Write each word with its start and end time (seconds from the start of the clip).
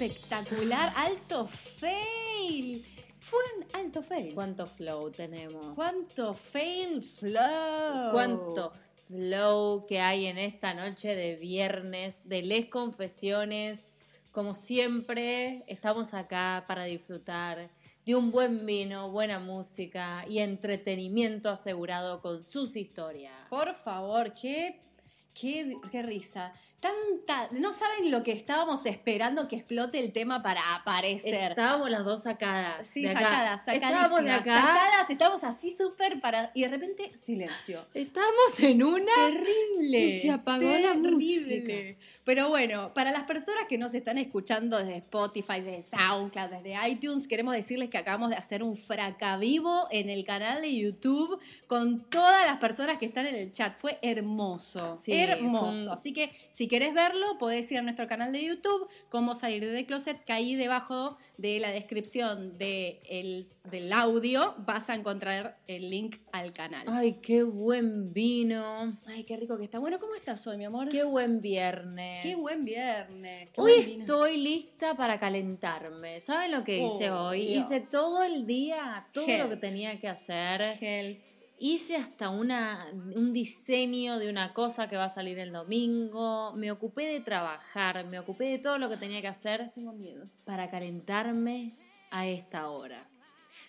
espectacular. 0.00 0.92
Alto 0.94 1.46
fail. 1.46 2.84
Fue 3.18 3.40
un 3.56 3.80
alto 3.80 4.00
fail. 4.02 4.32
¿Cuánto 4.32 4.66
flow 4.66 5.10
tenemos? 5.10 5.74
¿Cuánto 5.74 6.34
fail 6.34 7.02
flow? 7.02 8.12
¿Cuánto 8.12 8.72
flow 9.08 9.86
que 9.86 10.00
hay 10.00 10.26
en 10.26 10.38
esta 10.38 10.72
noche 10.72 11.16
de 11.16 11.34
viernes 11.34 12.18
de 12.22 12.42
Les 12.42 12.66
Confesiones? 12.66 13.92
Como 14.30 14.54
siempre, 14.54 15.64
estamos 15.66 16.14
acá 16.14 16.64
para 16.68 16.84
disfrutar 16.84 17.68
de 18.06 18.14
un 18.14 18.30
buen 18.30 18.66
vino, 18.66 19.10
buena 19.10 19.40
música 19.40 20.24
y 20.28 20.38
entretenimiento 20.38 21.50
asegurado 21.50 22.22
con 22.22 22.44
sus 22.44 22.76
historias. 22.76 23.34
Por 23.50 23.74
favor, 23.74 24.32
qué, 24.32 24.80
qué, 25.34 25.76
qué 25.90 26.02
risa. 26.02 26.52
Tanta, 26.80 27.48
no 27.50 27.72
saben 27.72 28.12
lo 28.12 28.22
que 28.22 28.30
estábamos 28.30 28.86
esperando 28.86 29.48
que 29.48 29.56
explote 29.56 29.98
el 29.98 30.12
tema 30.12 30.42
para 30.42 30.76
aparecer. 30.76 31.50
Estábamos 31.50 31.90
las 31.90 32.04
dos 32.04 32.22
sacadas. 32.22 32.86
Sí, 32.86 33.02
de 33.02 33.10
acá. 33.10 33.20
sacadas, 33.20 33.64
sacadísimas. 33.64 33.94
Estábamos 33.94 34.24
de 34.24 34.30
acá. 34.30 34.60
Sacadas, 34.60 35.10
estábamos 35.10 35.44
así 35.44 35.74
súper 35.76 36.20
para. 36.20 36.52
Y 36.54 36.62
de 36.62 36.68
repente, 36.68 37.10
silencio. 37.16 37.84
Estábamos 37.94 38.60
en 38.60 38.84
una. 38.84 39.12
Terrible. 39.12 39.98
Y 39.98 40.18
se 40.20 40.30
apagó 40.30 40.68
la 40.78 40.94
música. 40.94 41.72
Pero 42.22 42.48
bueno, 42.48 42.94
para 42.94 43.10
las 43.10 43.24
personas 43.24 43.64
que 43.68 43.76
nos 43.76 43.92
están 43.94 44.16
escuchando 44.16 44.78
desde 44.78 44.98
Spotify, 44.98 45.60
desde 45.60 45.96
SoundCloud, 45.96 46.50
desde 46.50 46.88
iTunes, 46.88 47.26
queremos 47.26 47.54
decirles 47.54 47.90
que 47.90 47.98
acabamos 47.98 48.30
de 48.30 48.36
hacer 48.36 48.62
un 48.62 48.76
fracavivo 48.76 49.88
en 49.90 50.10
el 50.10 50.24
canal 50.24 50.62
de 50.62 50.76
YouTube 50.78 51.40
con 51.66 52.04
todas 52.08 52.46
las 52.46 52.58
personas 52.58 52.98
que 52.98 53.06
están 53.06 53.26
en 53.26 53.34
el 53.34 53.52
chat. 53.52 53.76
Fue 53.76 53.98
hermoso. 54.00 54.96
Sí, 55.00 55.12
hermoso. 55.14 55.90
Así 55.90 56.12
que 56.12 56.30
si 56.50 56.67
querés 56.68 56.94
verlo, 56.94 57.38
podés 57.38 57.70
ir 57.72 57.78
a 57.78 57.82
nuestro 57.82 58.06
canal 58.06 58.32
de 58.32 58.44
YouTube, 58.44 58.88
Cómo 59.08 59.34
salir 59.36 59.64
de 59.70 59.86
closet, 59.86 60.22
que 60.24 60.32
ahí 60.32 60.54
debajo 60.54 61.16
de 61.38 61.58
la 61.60 61.70
descripción 61.70 62.56
de 62.58 63.00
el- 63.08 63.46
del 63.70 63.92
audio 63.92 64.54
vas 64.58 64.90
a 64.90 64.94
encontrar 64.94 65.58
el 65.66 65.90
link 65.90 66.16
al 66.32 66.52
canal. 66.52 66.84
Ay, 66.88 67.16
qué 67.22 67.42
buen 67.42 68.12
vino. 68.12 68.98
Ay, 69.06 69.24
qué 69.24 69.36
rico 69.36 69.56
que 69.56 69.64
está. 69.64 69.78
Bueno, 69.78 69.98
¿cómo 69.98 70.14
estás 70.14 70.46
hoy, 70.46 70.56
mi 70.58 70.64
amor? 70.64 70.88
Qué 70.88 71.04
buen 71.04 71.40
viernes. 71.40 72.22
Qué 72.22 72.34
buen 72.36 72.64
viernes. 72.64 73.50
qué 73.50 73.60
Hoy 73.60 73.72
buen 73.86 74.00
estoy 74.00 74.36
lista 74.38 74.94
para 74.96 75.18
calentarme. 75.18 76.20
¿Saben 76.20 76.50
lo 76.52 76.64
que 76.64 76.78
hice 76.78 77.10
Oh, 77.10 77.28
hoy? 77.28 77.46
Dios. 77.46 77.64
Hice 77.66 77.80
todo 77.80 78.22
el 78.22 78.46
día, 78.46 79.06
todo 79.12 79.26
lo 79.38 79.48
que 79.48 79.56
tenía 79.56 79.98
que 80.00 80.08
hacer. 80.08 80.76
Gel. 80.78 81.20
Hice 81.60 81.96
hasta 81.96 82.30
una, 82.30 82.86
un 82.92 83.32
diseño 83.32 84.18
de 84.18 84.30
una 84.30 84.52
cosa 84.54 84.88
que 84.88 84.96
va 84.96 85.04
a 85.06 85.08
salir 85.08 85.38
el 85.38 85.52
domingo. 85.52 86.52
Me 86.54 86.70
ocupé 86.70 87.06
de 87.06 87.20
trabajar, 87.20 88.06
me 88.06 88.18
ocupé 88.18 88.44
de 88.44 88.58
todo 88.58 88.78
lo 88.78 88.88
que 88.88 88.96
tenía 88.96 89.20
que 89.20 89.28
hacer 89.28 89.72
Tengo 89.74 89.92
miedo. 89.92 90.26
para 90.44 90.70
calentarme 90.70 91.74
a 92.10 92.26
esta 92.26 92.68
hora. 92.70 93.08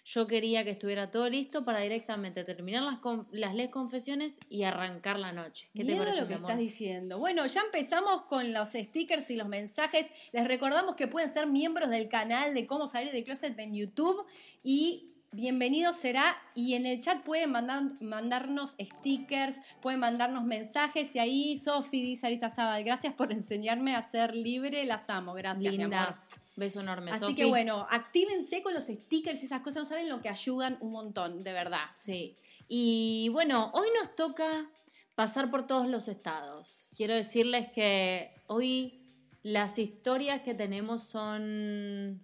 Yo 0.05 0.27
quería 0.27 0.63
que 0.63 0.71
estuviera 0.71 1.11
todo 1.11 1.29
listo 1.29 1.65
para 1.65 1.81
directamente 1.81 2.43
terminar 2.43 2.81
las, 2.83 2.99
las 3.31 3.53
les 3.53 3.69
confesiones 3.69 4.39
y 4.49 4.63
arrancar 4.63 5.19
la 5.19 5.31
noche. 5.31 5.69
¿Qué 5.73 5.79
te 5.79 5.91
Miedo 5.91 5.99
parece, 5.99 6.21
lo 6.21 6.27
que 6.27 6.33
amor? 6.35 6.49
estás 6.49 6.59
diciendo. 6.59 7.19
Bueno, 7.19 7.45
ya 7.45 7.61
empezamos 7.61 8.23
con 8.23 8.51
los 8.53 8.69
stickers 8.69 9.29
y 9.29 9.35
los 9.35 9.47
mensajes. 9.47 10.07
Les 10.31 10.47
recordamos 10.47 10.95
que 10.95 11.07
pueden 11.07 11.29
ser 11.29 11.47
miembros 11.47 11.89
del 11.89 12.07
canal 12.07 12.53
de 12.53 12.65
Cómo 12.65 12.87
Salir 12.87 13.11
de 13.11 13.23
Closet 13.23 13.57
en 13.59 13.75
YouTube 13.75 14.25
y 14.63 15.13
bienvenido 15.31 15.93
será. 15.93 16.37
Y 16.55 16.73
en 16.75 16.85
el 16.85 16.99
chat 17.01 17.23
pueden 17.23 17.51
mandar, 17.51 17.83
mandarnos 18.01 18.75
stickers, 18.79 19.57
pueden 19.81 19.99
mandarnos 19.99 20.43
mensajes. 20.43 21.15
Y 21.15 21.19
ahí 21.19 21.57
Sofi 21.57 22.01
dice 22.01 22.27
Arita 22.27 22.49
Zabal, 22.49 22.83
gracias 22.83 23.13
por 23.13 23.31
enseñarme 23.31 23.95
a 23.95 24.01
ser 24.01 24.35
libre. 24.35 24.85
Las 24.85 25.09
amo. 25.09 25.33
Gracias, 25.33 25.75
mi 25.75 25.83
amor. 25.83 25.99
Linda. 25.99 26.23
Beso 26.55 26.81
enorme, 26.81 27.11
Así 27.11 27.35
que 27.35 27.45
bueno, 27.45 27.87
actívense 27.89 28.61
con 28.61 28.73
los 28.73 28.83
stickers 28.83 29.41
y 29.41 29.45
esas 29.45 29.61
cosas. 29.61 29.83
No 29.83 29.85
saben 29.85 30.09
lo 30.09 30.19
que 30.19 30.27
ayudan 30.27 30.77
un 30.81 30.91
montón, 30.91 31.41
de 31.43 31.53
verdad. 31.53 31.85
Sí. 31.95 32.35
Y 32.67 33.29
bueno, 33.31 33.71
hoy 33.73 33.87
nos 33.97 34.13
toca 34.15 34.69
pasar 35.15 35.49
por 35.49 35.67
todos 35.67 35.87
los 35.87 36.07
estados. 36.09 36.89
Quiero 36.95 37.15
decirles 37.15 37.71
que 37.71 38.33
hoy 38.47 38.99
las 39.41 39.79
historias 39.79 40.41
que 40.41 40.53
tenemos 40.53 41.03
son... 41.03 42.21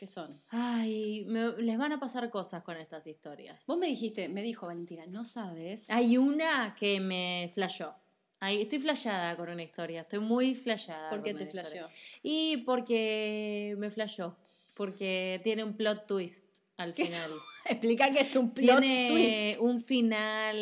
¿Qué 0.00 0.06
son? 0.06 0.40
Ay, 0.48 1.26
me- 1.28 1.52
les 1.58 1.76
van 1.76 1.92
a 1.92 2.00
pasar 2.00 2.30
cosas 2.30 2.62
con 2.62 2.74
estas 2.78 3.06
historias. 3.06 3.66
Vos 3.66 3.76
me 3.76 3.86
dijiste, 3.86 4.30
me 4.30 4.40
dijo 4.42 4.66
Valentina, 4.66 5.04
no 5.04 5.26
sabes. 5.26 5.90
Hay 5.90 6.16
una 6.16 6.74
que 6.80 7.00
me 7.00 7.50
flashó. 7.52 7.94
Ay, 8.38 8.62
estoy 8.62 8.78
flashada 8.78 9.36
con 9.36 9.50
una 9.50 9.62
historia, 9.62 10.00
estoy 10.00 10.20
muy 10.20 10.54
flashada. 10.54 11.10
¿Por 11.10 11.22
qué 11.22 11.34
te 11.34 11.44
flasheó? 11.44 11.86
Y 12.22 12.56
porque 12.64 13.74
me 13.76 13.90
flashó, 13.90 14.38
porque 14.72 15.38
tiene 15.44 15.64
un 15.64 15.74
plot 15.76 16.06
twist 16.06 16.46
al 16.78 16.94
¿Qué 16.94 17.04
final. 17.04 17.32
Explica 17.66 18.10
que 18.10 18.20
es 18.20 18.34
un 18.36 18.54
plot 18.54 18.80
tiene 18.80 19.58
un 19.60 19.80
final. 19.82 20.56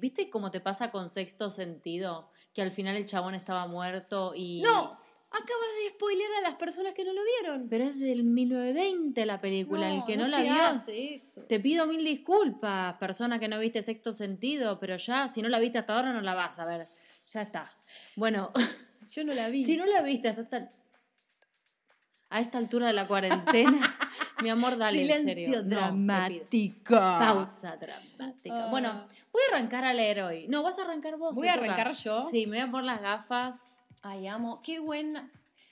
¿Viste 0.00 0.30
cómo 0.30 0.52
te 0.52 0.60
pasa 0.60 0.92
con 0.92 1.08
sexto 1.10 1.50
sentido? 1.50 2.30
Que 2.54 2.62
al 2.62 2.70
final 2.70 2.94
el 2.94 3.06
chabón 3.06 3.34
estaba 3.34 3.66
muerto 3.66 4.34
y. 4.36 4.60
twist. 4.62 4.72
¡No! 4.72 5.07
Acabas 5.30 5.68
de 5.84 5.90
spoilear 5.90 6.30
a 6.38 6.40
las 6.40 6.54
personas 6.58 6.94
que 6.94 7.04
no 7.04 7.12
lo 7.12 7.20
vieron. 7.22 7.68
Pero 7.68 7.84
es 7.84 7.98
del 7.98 8.24
1920 8.24 9.26
la 9.26 9.40
película. 9.40 9.90
el 9.92 10.04
que 10.04 10.16
no, 10.16 10.26
la 10.26 10.36
se 10.38 10.42
vio. 10.44 10.52
hace 10.64 11.14
eso. 11.14 11.42
Te 11.42 11.60
pido 11.60 11.86
mil 11.86 12.02
disculpas, 12.04 12.94
persona 12.94 13.38
que 13.38 13.46
no 13.48 13.58
viste 13.58 13.82
sexto 13.82 14.12
sentido, 14.12 14.78
pero 14.80 14.96
ya, 14.96 15.28
si 15.28 15.42
no 15.42 15.48
la 15.50 15.58
viste 15.58 15.78
hasta 15.78 15.94
ahora, 15.96 16.12
no 16.14 16.22
la 16.22 16.34
vas 16.34 16.58
a 16.58 16.64
ver. 16.64 16.88
Ya 17.26 17.42
está. 17.42 17.70
Bueno, 18.16 18.52
Yo 19.12 19.22
no 19.24 19.34
la 19.34 19.48
vi. 19.50 19.64
si 19.64 19.76
no 19.76 19.84
la 19.84 20.00
viste 20.02 20.28
hasta 20.28 20.42
esta- 20.42 20.72
a 22.30 22.40
esta 22.40 22.58
altura 22.58 22.86
de 22.88 22.92
la 22.92 23.06
cuarentena, 23.06 23.96
mi 24.42 24.50
amor, 24.50 24.76
dale 24.76 25.00
en 25.00 25.20
Silencio 25.22 25.34
serio. 25.34 25.62
No, 25.62 25.68
dramático. 25.68 26.94
Pausa 26.94 27.76
dramática. 27.76 28.64
Ah. 28.66 28.70
Bueno, 28.70 29.06
voy 29.32 29.42
a 29.50 29.54
arrancar 29.56 29.84
a 29.84 29.94
leer 29.94 30.20
hoy. 30.22 30.46
No, 30.48 30.62
vas 30.62 30.78
a 30.78 30.82
arrancar 30.82 31.16
vos. 31.16 31.34
Voy 31.34 31.48
a 31.48 31.54
toca. 31.54 31.64
arrancar 31.66 31.92
yo. 31.94 32.24
Sí, 32.24 32.46
me 32.46 32.58
voy 32.60 32.68
a 32.68 32.70
poner 32.70 32.84
las 32.86 33.00
gafas. 33.00 33.76
Ay, 34.02 34.26
amo. 34.26 34.60
Qué 34.62 34.78
buena. 34.78 35.30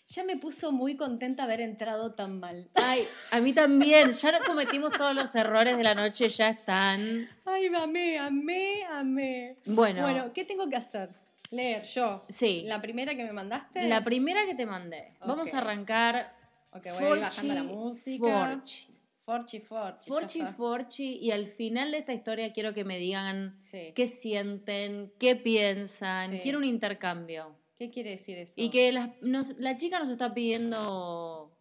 Ya 0.08 0.22
me 0.22 0.36
puso 0.36 0.70
muy 0.70 0.96
contenta 0.96 1.44
haber 1.44 1.60
entrado 1.60 2.14
tan 2.14 2.38
mal. 2.38 2.68
Ay, 2.74 3.06
a 3.32 3.40
mí 3.40 3.52
también. 3.52 4.12
Ya 4.12 4.38
cometimos 4.46 4.92
todos 4.92 5.14
los 5.14 5.34
errores 5.34 5.76
de 5.76 5.82
la 5.82 5.94
noche, 5.96 6.28
ya 6.28 6.50
están. 6.50 7.28
Ay, 7.44 7.66
amé, 7.74 8.16
amé, 8.18 8.84
amé. 8.84 9.56
Bueno, 9.66 10.02
Bueno, 10.02 10.32
¿qué 10.32 10.44
tengo 10.44 10.68
que 10.68 10.76
hacer? 10.76 11.10
Leer 11.50 11.82
yo. 11.84 12.24
sí. 12.28 12.62
La 12.66 12.80
primera 12.80 13.14
que 13.16 13.24
me 13.24 13.32
mandaste. 13.32 13.88
La 13.88 14.02
primera 14.04 14.44
que 14.46 14.54
te 14.54 14.66
mandé. 14.66 15.12
Vamos 15.20 15.48
Ok. 15.48 15.54
a 15.54 15.58
arrancar. 15.58 16.32
Ok, 16.72 16.86
voy 16.94 17.04
a 17.04 17.16
ir 17.16 17.20
bajando 17.22 17.54
la 17.54 17.62
música. 17.64 18.26
Forchi. 18.48 18.88
Forchi, 19.24 19.60
Forchi. 19.60 20.08
Forchi. 20.08 20.42
Forchi. 20.56 21.18
Y 21.20 21.30
al 21.32 21.46
final 21.48 21.90
de 21.90 21.98
esta 21.98 22.12
historia 22.12 22.52
quiero 22.52 22.74
que 22.74 22.84
me 22.84 22.96
digan 22.98 23.58
Sí. 23.62 23.92
qué 23.94 24.06
sienten, 24.06 25.12
qué 25.18 25.34
piensan. 25.34 26.30
Sí. 26.32 26.38
Quiero 26.42 26.58
un 26.58 26.64
intercambio. 26.64 27.56
¿Qué 27.78 27.90
quiere 27.90 28.10
decir 28.10 28.38
eso? 28.38 28.54
Y 28.56 28.70
que 28.70 28.90
las- 28.92 29.10
nos- 29.20 29.56
la 29.58 29.76
chica 29.76 29.98
nos 29.98 30.08
está 30.08 30.32
pidiendo. 30.32 31.52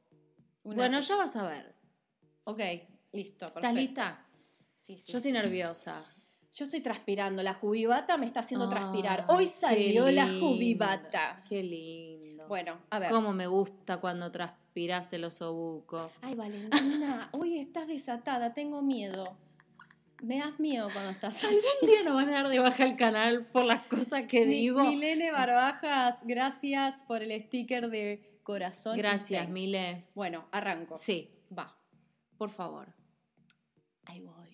Una- 0.63 0.75
Bueno, 0.75 0.99
ya 1.01 1.15
vas 1.15 1.35
a 1.35 1.47
ver. 1.47 1.75
Ok, 2.45 2.59
listo. 3.11 3.45
Perfecto. 3.47 3.59
¿Estás 3.59 3.73
lista? 3.73 4.25
Sí, 4.73 4.97
sí. 4.97 5.11
Yo 5.11 5.17
estoy 5.17 5.31
sí. 5.31 5.33
nerviosa. 5.33 6.03
Yo 6.53 6.63
estoy 6.63 6.79
transpirando. 6.79 7.43
La 7.43 7.53
jubibata 7.53 8.15
me 8.17 8.25
está 8.25 8.39
haciendo 8.39 8.69
transpirar. 8.69 9.25
Hoy 9.27 9.47
salió 9.47 10.09
la 10.09 10.25
jubibata. 10.27 11.43
Qué 11.49 11.61
lindo. 11.61 12.47
Bueno, 12.47 12.79
a 12.89 12.99
ver. 12.99 13.11
Cómo 13.11 13.33
me 13.33 13.47
gusta 13.47 13.97
cuando 13.99 14.31
transpiras 14.31 15.11
el 15.11 15.25
osobuco. 15.25 16.11
Ay, 16.21 16.35
Valentina, 16.35 17.29
hoy 17.33 17.57
estás 17.59 17.87
desatada. 17.87 18.53
Tengo 18.53 18.81
miedo. 18.81 19.37
Me 20.25 20.39
das 20.39 20.59
miedo 20.59 20.89
cuando 20.91 21.11
estás 21.11 21.35
así. 21.35 21.45
Algún 21.45 21.89
día 21.89 22.03
nos 22.03 22.15
van 22.15 22.29
a 22.29 22.31
dar 22.31 22.47
de 22.49 22.59
baja 22.59 22.83
el 22.83 22.95
canal 22.97 23.45
por 23.47 23.63
las 23.65 23.85
cosas 23.87 24.23
que 24.27 24.45
Mi- 24.45 24.53
digo. 24.55 24.83
Milene 24.83 25.31
Barbajas, 25.31 26.19
gracias 26.25 27.03
por 27.03 27.21
el 27.21 27.31
sticker 27.43 27.89
de 27.89 28.39
corazón. 28.43 28.97
Gracias. 28.97 29.47
Mile. 29.49 30.05
Bueno, 30.15 30.47
arranco. 30.51 30.97
Sí, 30.97 31.31
Va. 31.57 31.77
por 32.37 32.49
favor. 32.49 32.87
Ahí 34.05 34.19
voy. 34.21 34.44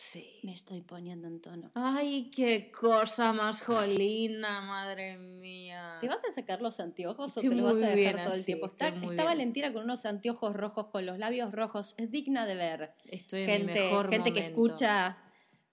Sí. 0.00 0.40
Me 0.42 0.52
estoy 0.52 0.80
poniendo 0.80 1.28
en 1.28 1.42
tono. 1.42 1.70
Ay, 1.74 2.30
qué 2.34 2.72
cosa 2.72 3.34
más 3.34 3.60
jolina, 3.60 4.62
madre 4.62 5.18
mía. 5.18 5.98
¿Te 6.00 6.08
vas 6.08 6.24
a 6.24 6.32
sacar 6.32 6.62
los 6.62 6.80
anteojos 6.80 7.36
o 7.36 7.40
te 7.42 7.48
los 7.48 7.62
vas 7.62 7.74
a 7.74 7.94
dejar 7.94 7.96
bien 7.96 8.24
todo 8.24 8.34
el 8.34 8.44
tiempo? 8.44 8.66
Está, 8.66 8.88
está 8.88 9.24
Valentina 9.24 9.70
con 9.74 9.84
unos 9.84 10.06
anteojos 10.06 10.56
rojos, 10.56 10.86
con 10.86 11.04
los 11.04 11.18
labios 11.18 11.52
rojos. 11.52 11.94
Es 11.98 12.10
digna 12.10 12.46
de 12.46 12.54
ver. 12.54 12.94
Estoy 13.10 13.42
en 13.42 13.46
mi 13.46 13.52
gente, 13.52 13.84
mejor 13.84 14.08
gente 14.08 14.32
que 14.32 14.40
escucha. 14.40 15.18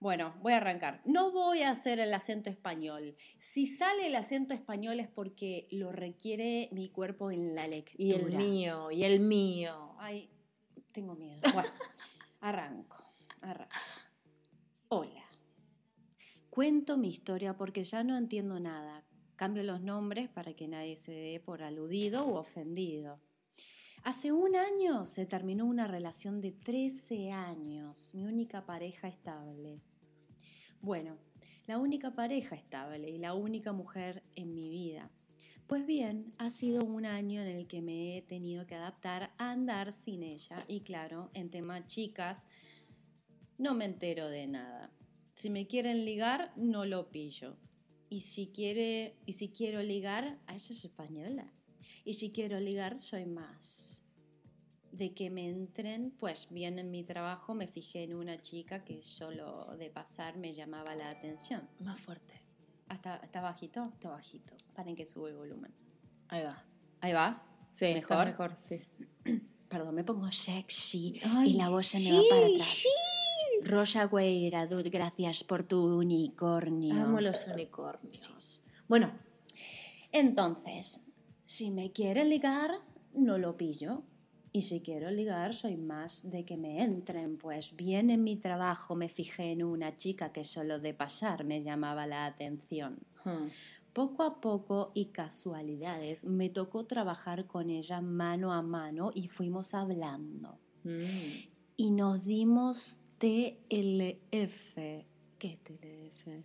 Bueno, 0.02 0.36
voy 0.42 0.52
a 0.52 0.58
arrancar. 0.58 1.02
No 1.06 1.32
voy 1.32 1.62
a 1.62 1.72
hacer 1.72 2.00
el 2.00 2.14
acento 2.14 2.50
español. 2.50 3.16
Si 3.40 3.66
sale 3.66 4.08
el 4.08 4.16
acento 4.16 4.54
español 4.54 5.00
es 5.00 5.08
porque 5.08 5.70
lo 5.72 5.94
requiere 5.94 6.68
mi 6.74 6.90
cuerpo 6.90 7.32
en 7.32 7.56
la 7.56 7.66
lectura. 7.66 8.04
Y 8.04 8.12
el 8.12 8.34
mío, 8.34 8.92
y 8.92 9.06
el 9.06 9.22
mío. 9.22 9.96
Ay, 10.00 10.30
tengo 10.92 11.16
miedo. 11.16 11.42
Bueno, 11.54 11.70
arranco, 12.42 12.98
arranco. 13.42 13.74
Hola. 14.90 15.26
Cuento 16.50 16.96
mi 16.96 17.10
historia 17.10 17.58
porque 17.58 17.84
ya 17.84 18.06
no 18.06 18.18
entiendo 18.18 18.58
nada. 18.62 19.04
Cambio 19.36 19.62
los 19.64 19.82
nombres 19.82 20.30
para 20.30 20.54
que 20.54 20.70
nadie 20.70 20.96
se 20.96 21.12
dé 21.12 21.42
por 21.42 21.62
aludido 21.62 22.26
u 22.26 22.36
ofendido. 22.36 23.20
Hace 24.04 24.32
un 24.32 24.56
año 24.56 25.04
se 25.04 25.26
terminó 25.26 25.66
una 25.66 25.88
relación 25.88 26.40
de 26.40 26.54
13 26.54 27.34
años, 27.34 28.14
mi 28.14 28.24
única 28.24 28.66
pareja 28.66 29.10
estable. 29.10 29.82
Bueno, 30.80 31.18
la 31.66 31.80
única 31.80 32.16
pareja 32.16 32.56
estable 32.56 33.10
y 33.10 33.18
la 33.18 33.34
única 33.34 33.74
mujer 33.74 34.24
en 34.36 34.54
mi 34.54 34.70
vida. 34.70 35.12
Pues 35.68 35.86
bien, 35.86 36.34
ha 36.38 36.50
sido 36.50 36.86
un 36.86 37.06
año 37.06 37.42
en 37.42 37.58
el 37.58 37.68
que 37.68 37.82
me 37.82 38.18
he 38.18 38.22
tenido 38.22 38.66
que 38.66 38.76
adaptar 38.76 39.34
a 39.38 39.52
andar 39.52 39.92
sin 39.92 40.24
ella 40.24 40.64
y 40.70 40.80
claro, 40.80 41.30
en 41.34 41.50
tema 41.50 41.86
chicas, 41.86 42.48
no 43.58 43.74
me 43.74 43.86
entero 43.86 44.30
de 44.30 44.48
nada. 44.48 44.92
Si 45.34 45.50
me 45.50 45.68
quieren 45.68 46.06
ligar, 46.06 46.52
no 46.56 46.86
lo 46.86 47.10
pillo. 47.10 47.58
Y 48.10 48.22
si 48.22 48.48
quiere, 48.48 49.18
y 49.26 49.34
si 49.34 49.50
quiero 49.50 49.82
ligar, 49.84 50.40
a 50.48 50.54
ella 50.56 50.72
es 50.72 50.86
española. 50.86 51.52
Y 52.06 52.14
si 52.16 52.32
quiero 52.32 52.60
ligar, 52.60 53.00
soy 53.00 53.26
más. 53.26 54.04
De 54.92 55.14
que 55.14 55.30
me 55.30 55.48
entren, 55.50 56.12
pues 56.12 56.48
bien 56.50 56.80
en 56.80 56.90
mi 56.90 57.04
trabajo 57.04 57.54
me 57.54 57.68
fijé 57.68 58.04
en 58.04 58.16
una 58.16 58.42
chica 58.42 58.84
que 58.84 59.02
solo 59.02 59.76
de 59.78 59.90
pasar 59.90 60.38
me 60.38 60.54
llamaba 60.54 60.96
la 60.96 61.10
atención. 61.10 61.68
Más 61.80 62.00
fuerte. 62.00 62.42
¿Está, 62.90 63.18
está 63.18 63.42
bajito? 63.42 63.84
Está 63.84 64.10
bajito. 64.10 64.54
Paren 64.74 64.96
que 64.96 65.06
sube 65.06 65.30
el 65.32 65.36
volumen. 65.36 65.74
Ahí 66.30 66.44
va. 66.44 66.64
Ahí 67.02 67.14
va. 67.14 67.44
Sí, 67.72 67.94
¿Mejor? 67.94 68.26
mejor, 68.26 68.52
mejor, 68.52 68.58
sí. 68.58 68.80
Perdón, 69.70 69.94
me 69.94 70.04
pongo 70.06 70.32
sexy 70.32 71.20
Ay, 71.26 71.52
y 71.52 71.54
la 71.58 71.70
voz 71.70 71.86
se 71.88 71.98
me 72.00 72.06
sí, 72.06 72.16
va 72.16 72.24
para 72.30 72.48
atrás. 72.48 72.68
sí. 72.68 72.90
Rosa 73.68 74.10
gracias 74.10 75.44
por 75.44 75.64
tu 75.64 75.98
unicornio. 75.98 77.04
Amo 77.04 77.22
los 77.22 77.48
unicornios. 77.48 78.62
Bueno, 78.88 79.12
Entonces, 80.12 81.06
si 81.46 81.70
me 81.72 81.92
quiere 81.92 82.24
ligar, 82.26 82.72
no 83.14 83.38
lo 83.38 83.58
pillo. 83.58 84.04
Y 84.54 84.62
si 84.62 84.82
quiero 84.82 85.12
ligar, 85.12 85.54
soy 85.54 85.76
más 85.76 86.32
de 86.32 86.46
que 86.46 86.58
me 86.58 86.82
entren, 86.82 87.38
pues 87.38 87.76
bien 87.76 88.10
en 88.10 88.24
mi 88.24 88.38
trabajo 88.38 88.96
me 88.96 89.10
fijé 89.10 89.52
en 89.52 89.64
una 89.64 89.98
chica 89.98 90.32
que 90.32 90.44
solo 90.44 90.80
de 90.80 90.94
pasar 90.94 91.44
me 91.44 91.62
llamaba 91.62 92.08
la 92.08 92.26
atención. 92.26 92.98
hmm, 93.26 93.48
Poco 93.94 94.24
a 94.24 94.40
poco 94.40 94.92
y 94.96 95.08
casualidades 95.08 96.24
me 96.24 96.50
tocó 96.50 96.86
trabajar 96.86 97.46
con 97.48 97.70
ella 97.70 98.00
mano 98.00 98.54
a 98.54 98.62
mano 98.62 99.12
y 99.14 99.28
fuimos 99.28 99.74
hablando. 99.74 100.58
mm. 100.84 101.58
Y 101.80 101.92
nos 101.92 102.24
dimos 102.26 103.02
TLF. 103.20 104.76
¿Qué 105.40 105.48
es 105.54 105.60
TLF? 105.64 106.44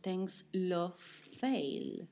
Thanks 0.00 0.46
Love 0.52 0.96
Fail. 1.38 2.08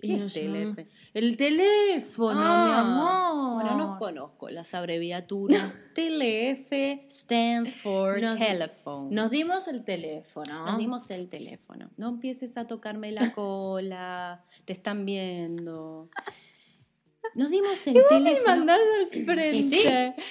¿Qué 0.00 0.14
es 0.26 0.32
TLF? 0.34 0.86
El 1.14 1.36
teléfono, 1.36 2.40
Ah, 2.44 2.64
mi 2.64 2.72
amor. 2.72 3.54
Bueno, 3.62 3.76
no 3.76 3.98
conozco 3.98 4.48
las 4.50 4.72
abreviaturas. 4.74 5.76
TLF 5.94 6.70
stands 7.10 7.76
for 7.78 8.20
Nos- 8.20 8.38
telephone. 8.38 9.12
Nos 9.12 9.30
dimos 9.30 9.66
el 9.66 9.84
teléfono. 9.84 10.66
Nos 10.66 10.78
dimos 10.78 11.10
el 11.10 11.28
teléfono. 11.28 11.90
No 11.96 12.10
empieces 12.10 12.56
a 12.56 12.66
tocarme 12.68 13.10
la 13.10 13.32
cola. 13.34 14.44
Te 14.64 14.72
están 14.72 15.04
viendo. 15.04 16.10
Nos 17.34 17.50
dimos 17.50 17.86
el 17.86 17.94
Me 17.94 18.02
teléfono. 18.02 18.72
al 18.72 19.08
frente. 19.08 19.56
Y 19.58 19.62
sí, 19.62 19.84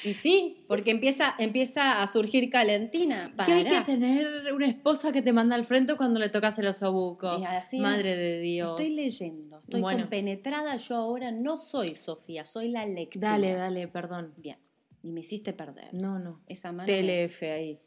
y 0.03 0.13
sí, 0.13 0.65
porque 0.67 0.91
empieza, 0.91 1.35
empieza 1.39 2.01
a 2.01 2.07
surgir 2.07 2.49
calentina. 2.49 3.33
Que 3.45 3.51
hay 3.53 3.63
que 3.65 3.81
tener 3.81 4.53
una 4.53 4.65
esposa 4.67 5.11
que 5.11 5.21
te 5.21 5.31
manda 5.33 5.55
al 5.55 5.65
frente 5.65 5.95
cuando 5.95 6.19
le 6.19 6.29
tocas 6.29 6.57
el 6.59 6.67
osobuco. 6.67 7.39
Y 7.39 7.45
así 7.45 7.79
Madre 7.79 8.11
es. 8.11 8.17
de 8.17 8.39
Dios. 8.41 8.71
Estoy 8.79 8.95
leyendo, 8.95 9.59
estoy 9.59 9.81
Bueno. 9.81 9.99
compenetrada. 10.01 10.75
Yo 10.77 10.95
ahora 10.95 11.31
no 11.31 11.57
soy 11.57 11.95
Sofía, 11.95 12.43
soy 12.45 12.69
la 12.69 12.85
lectora. 12.85 13.31
Dale, 13.31 13.53
dale, 13.53 13.87
perdón. 13.87 14.33
Bien, 14.37 14.57
y 15.03 15.11
me 15.11 15.21
hiciste 15.21 15.53
perder. 15.53 15.93
No, 15.93 16.19
no. 16.19 16.41
Esa 16.47 16.71
mano 16.71 16.87
TLF 16.87 17.43
ahí. 17.43 17.79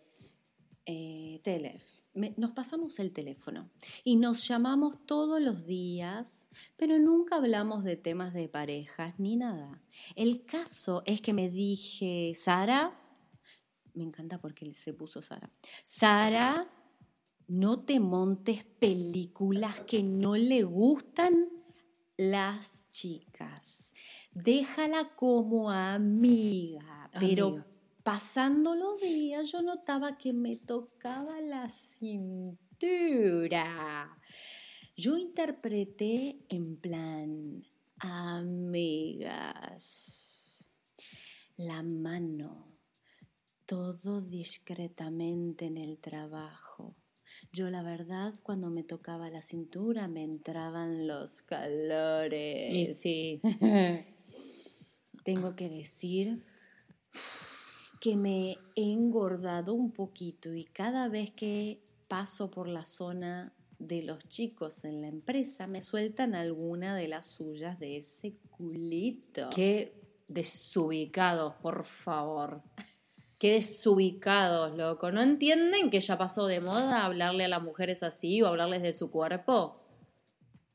eh, 0.87 1.41
TLF. 1.43 2.00
Me- 2.13 2.35
nos 2.37 2.51
pasamos 2.51 2.99
el 2.99 3.13
teléfono 3.13 3.71
y 4.03 4.17
nos 4.17 4.47
llamamos 4.49 5.07
todos 5.07 5.41
los 5.41 5.65
días, 5.65 6.47
pero 6.77 6.99
nunca 6.99 7.37
hablamos 7.37 7.85
de 7.85 7.97
temas 7.97 8.35
de 8.35 8.49
parejas 8.49 9.15
ni 9.19 9.37
nada. 9.37 9.81
El 10.17 10.45
caso 10.45 11.03
es 11.07 11.21
que 11.21 11.33
me 11.33 11.49
dije, 11.51 12.33
Sara, 12.35 12.99
me 13.95 14.03
encanta 14.05 14.41
porque 14.41 14.75
se 14.75 14.93
puso 14.93 15.23
Sara, 15.23 15.51
Sara, 15.85 16.69
no 17.47 17.81
te 17.85 18.01
montes 18.01 18.65
películas 18.65 19.81
que 19.81 20.03
no 20.03 20.37
le 20.37 20.63
gustan 20.65 21.49
las 22.17 22.89
chicas. 22.91 23.93
Déjala 24.33 25.15
como 25.17 25.71
amiga, 25.71 27.09
pero. 27.19 27.65
Pasando 28.11 28.75
los 28.75 29.01
días 29.01 29.53
yo 29.53 29.63
notaba 29.63 30.19
que 30.19 30.33
me 30.33 30.57
tocaba 30.57 31.41
la 31.41 31.69
cintura. 31.69 32.59
Yo 34.97 35.17
interpreté 35.17 36.45
en 36.49 36.77
plan, 36.77 37.63
amigas, 38.01 39.49
la 41.57 41.85
mano, 41.85 42.77
todo 43.65 44.21
discretamente 44.23 45.67
en 45.67 45.77
el 45.79 46.01
trabajo. 46.01 46.97
Yo 47.53 47.71
la 47.71 47.85
verdad 47.85 48.35
cuando 48.43 48.71
me 48.71 48.83
tocaba 48.83 49.31
la 49.31 49.43
cintura 49.43 50.09
me 50.09 50.25
entraban 50.25 51.07
los 51.07 51.43
calores. 51.43 52.75
Y 52.75 52.87
sí. 52.87 53.41
Tengo 55.23 55.55
que 55.55 55.69
decir 55.69 56.45
que 58.01 58.17
me 58.17 58.59
he 58.75 58.93
engordado 58.93 59.75
un 59.75 59.93
poquito 59.93 60.55
y 60.55 60.65
cada 60.65 61.09
vez 61.09 61.31
que 61.31 61.81
paso 62.09 62.51
por 62.51 62.67
la 62.67 62.87
zona 62.87 63.53
de 63.79 64.03
los 64.03 64.27
chicos 64.29 64.85
en 64.85 65.03
la 65.03 65.09
empresa 65.09 65.67
me 65.67 65.81
sueltan 65.83 66.35
alguna 66.35 66.97
de 66.97 67.09
las 67.09 67.27
suyas 67.27 67.79
de 67.79 67.99
ese 67.99 68.33
culito. 68.51 69.49
Qué 69.55 69.95
desubicados, 70.29 71.55
por 71.57 71.85
favor. 71.85 72.63
Qué 73.39 73.53
desubicados, 73.53 74.77
loco. 74.77 75.11
¿No 75.13 75.23
entienden 75.23 75.91
que 75.91 76.01
ya 76.01 76.19
pasó 76.19 76.47
de 76.47 76.61
moda 76.61 77.05
hablarle 77.05 77.45
a 77.45 77.49
las 77.49 77.63
mujeres 77.63 78.03
así 78.03 78.43
o 78.43 78.47
hablarles 78.47 78.83
de 78.83 78.93
su 78.93 79.11
cuerpo? 79.11 79.81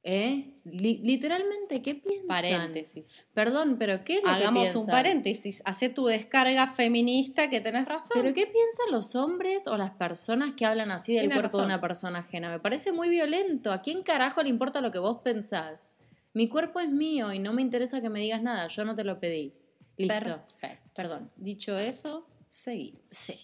¿Eh? 0.08 0.54
Li- 0.66 1.00
literalmente, 1.04 1.82
¿qué 1.82 1.96
piensan? 1.96 2.28
Paréntesis. 2.28 3.08
Perdón, 3.34 3.78
pero 3.80 4.04
¿qué 4.04 4.18
es 4.18 4.24
lo 4.24 4.30
que 4.30 4.36
Hagamos 4.36 4.76
un 4.76 4.86
paréntesis. 4.86 5.64
Hace 5.66 5.90
tu 5.90 6.06
descarga 6.06 6.68
feminista 6.68 7.50
que 7.50 7.60
tenés 7.60 7.86
razón. 7.88 8.12
¿Pero 8.14 8.32
qué 8.36 8.46
piensan 8.46 8.92
los 8.92 9.16
hombres 9.16 9.66
o 9.66 9.78
las 9.78 9.90
personas 9.92 10.54
que 10.56 10.64
hablan 10.64 10.92
así 10.92 11.16
del 11.16 11.32
cuerpo 11.34 11.58
de 11.58 11.66
una 11.66 11.82
persona 11.82 12.20
ajena? 12.20 12.52
Me 12.52 12.60
parece 12.60 12.92
muy 12.92 13.10
violento. 13.10 13.72
¿A 13.72 13.82
quién 13.82 14.04
carajo 14.04 14.44
le 14.44 14.50
importa 14.50 14.80
lo 14.80 14.92
que 14.92 15.00
vos 15.00 15.22
pensás? 15.24 15.98
Mi 16.34 16.50
cuerpo 16.50 16.80
es 16.80 16.90
mío 16.90 17.34
y 17.34 17.40
no 17.40 17.52
me 17.54 17.64
interesa 17.64 18.00
que 18.00 18.10
me 18.10 18.20
digas 18.20 18.44
nada. 18.44 18.68
Yo 18.68 18.86
no 18.86 18.94
te 18.94 19.04
lo 19.04 19.20
pedí. 19.20 19.56
Listo. 19.98 20.14
Perfecto. 20.14 20.90
Perdón. 20.94 21.32
Dicho 21.36 21.80
eso, 21.80 22.28
seguimos. 22.48 23.02
Sí. 23.10 23.40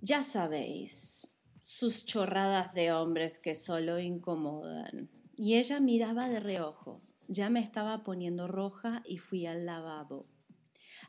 Ya 0.00 0.22
sabéis, 0.22 1.25
sus 1.66 2.06
chorradas 2.06 2.74
de 2.74 2.92
hombres 2.92 3.40
que 3.40 3.56
solo 3.56 3.98
incomodan. 3.98 5.10
Y 5.36 5.56
ella 5.56 5.80
miraba 5.80 6.28
de 6.28 6.38
reojo. 6.38 7.02
Ya 7.26 7.50
me 7.50 7.58
estaba 7.58 8.04
poniendo 8.04 8.46
roja 8.46 9.02
y 9.04 9.18
fui 9.18 9.46
al 9.46 9.66
lavabo 9.66 10.28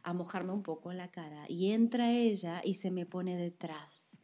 a 0.01 0.13
mojarme 0.13 0.53
un 0.53 0.63
poco 0.63 0.91
la 0.93 1.11
cara. 1.11 1.45
Y 1.47 1.73
entra 1.73 2.11
ella 2.11 2.61
y 2.63 2.73
se 2.73 2.89
me 2.89 3.05
pone 3.05 3.37
detrás. 3.37 4.17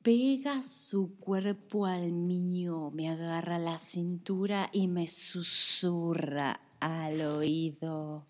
Pega 0.00 0.62
su 0.62 1.18
cuerpo 1.18 1.84
al 1.84 2.12
mío, 2.12 2.90
me 2.94 3.10
agarra 3.10 3.58
la 3.58 3.78
cintura 3.78 4.70
y 4.72 4.88
me 4.88 5.06
susurra 5.06 6.62
al 6.80 7.20
oído. 7.20 8.26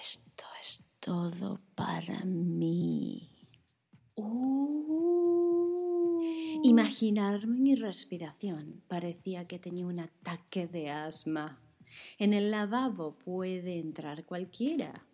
Esto 0.00 0.44
es 0.62 0.92
todo 1.00 1.60
para 1.74 2.24
mí. 2.24 3.35
Uh. 4.16 5.86
Imaginarme 6.62 7.60
mi 7.60 7.74
respiración. 7.74 8.82
Parecía 8.88 9.46
que 9.46 9.58
tenía 9.58 9.86
un 9.86 10.00
ataque 10.00 10.66
de 10.66 10.90
asma. 10.90 11.60
En 12.18 12.32
el 12.32 12.50
lavabo 12.50 13.18
puede 13.18 13.78
entrar 13.78 14.24
cualquiera. 14.24 15.06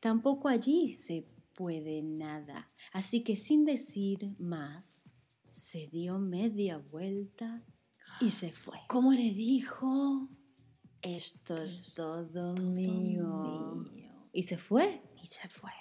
Tampoco 0.00 0.48
allí 0.48 0.94
se 0.94 1.26
puede 1.54 2.02
nada. 2.02 2.70
Así 2.92 3.22
que 3.22 3.36
sin 3.36 3.64
decir 3.64 4.34
más, 4.38 5.04
se 5.46 5.86
dio 5.88 6.18
media 6.18 6.78
vuelta 6.78 7.64
y 8.20 8.30
se 8.30 8.50
fue. 8.50 8.78
¿Cómo 8.88 9.12
le 9.12 9.30
dijo? 9.30 10.28
Esto 11.02 11.62
es 11.62 11.94
todo 11.94 12.54
mío. 12.54 13.84
¿Y 14.32 14.42
se 14.42 14.56
fue? 14.56 15.02
Y 15.22 15.26
se 15.26 15.48
fue. 15.48 15.72